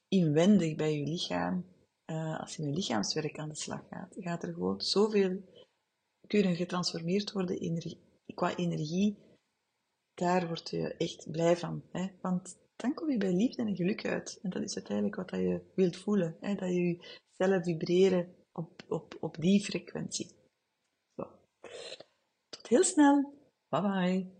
inwendig 0.07 0.75
bij 0.75 0.97
je 0.97 1.05
lichaam, 1.05 1.65
uh, 2.05 2.39
als 2.39 2.55
je 2.55 2.63
met 2.63 2.75
lichaamswerk 2.75 3.39
aan 3.39 3.49
de 3.49 3.55
slag 3.55 3.87
gaat, 3.89 4.15
gaat 4.19 4.43
er 4.43 4.53
gewoon 4.53 4.81
zoveel 4.81 5.41
kunnen 6.27 6.55
getransformeerd 6.55 7.31
worden 7.31 7.59
energie, 7.59 7.99
qua 8.35 8.55
energie. 8.55 9.17
Daar 10.13 10.47
word 10.47 10.69
je 10.69 10.95
echt 10.97 11.31
blij 11.31 11.57
van. 11.57 11.83
Hè? 11.91 12.07
Want 12.21 12.57
dan 12.75 12.93
kom 12.93 13.11
je 13.11 13.17
bij 13.17 13.33
liefde 13.33 13.61
en 13.61 13.75
geluk 13.75 14.05
uit. 14.05 14.39
En 14.41 14.49
dat 14.49 14.61
is 14.61 14.75
uiteindelijk 14.75 15.15
wat 15.15 15.29
je 15.29 15.61
wilt 15.75 15.97
voelen. 15.97 16.37
Hè? 16.39 16.55
Dat 16.55 16.69
je 16.69 16.97
jezelf 17.35 17.63
vibreren 17.63 18.35
op, 18.51 18.83
op, 18.87 19.17
op 19.19 19.37
die 19.39 19.63
frequentie. 19.63 20.31
Zo. 21.15 21.27
Tot 22.49 22.67
heel 22.67 22.83
snel. 22.83 23.33
Bye 23.69 23.81
bye. 23.81 24.34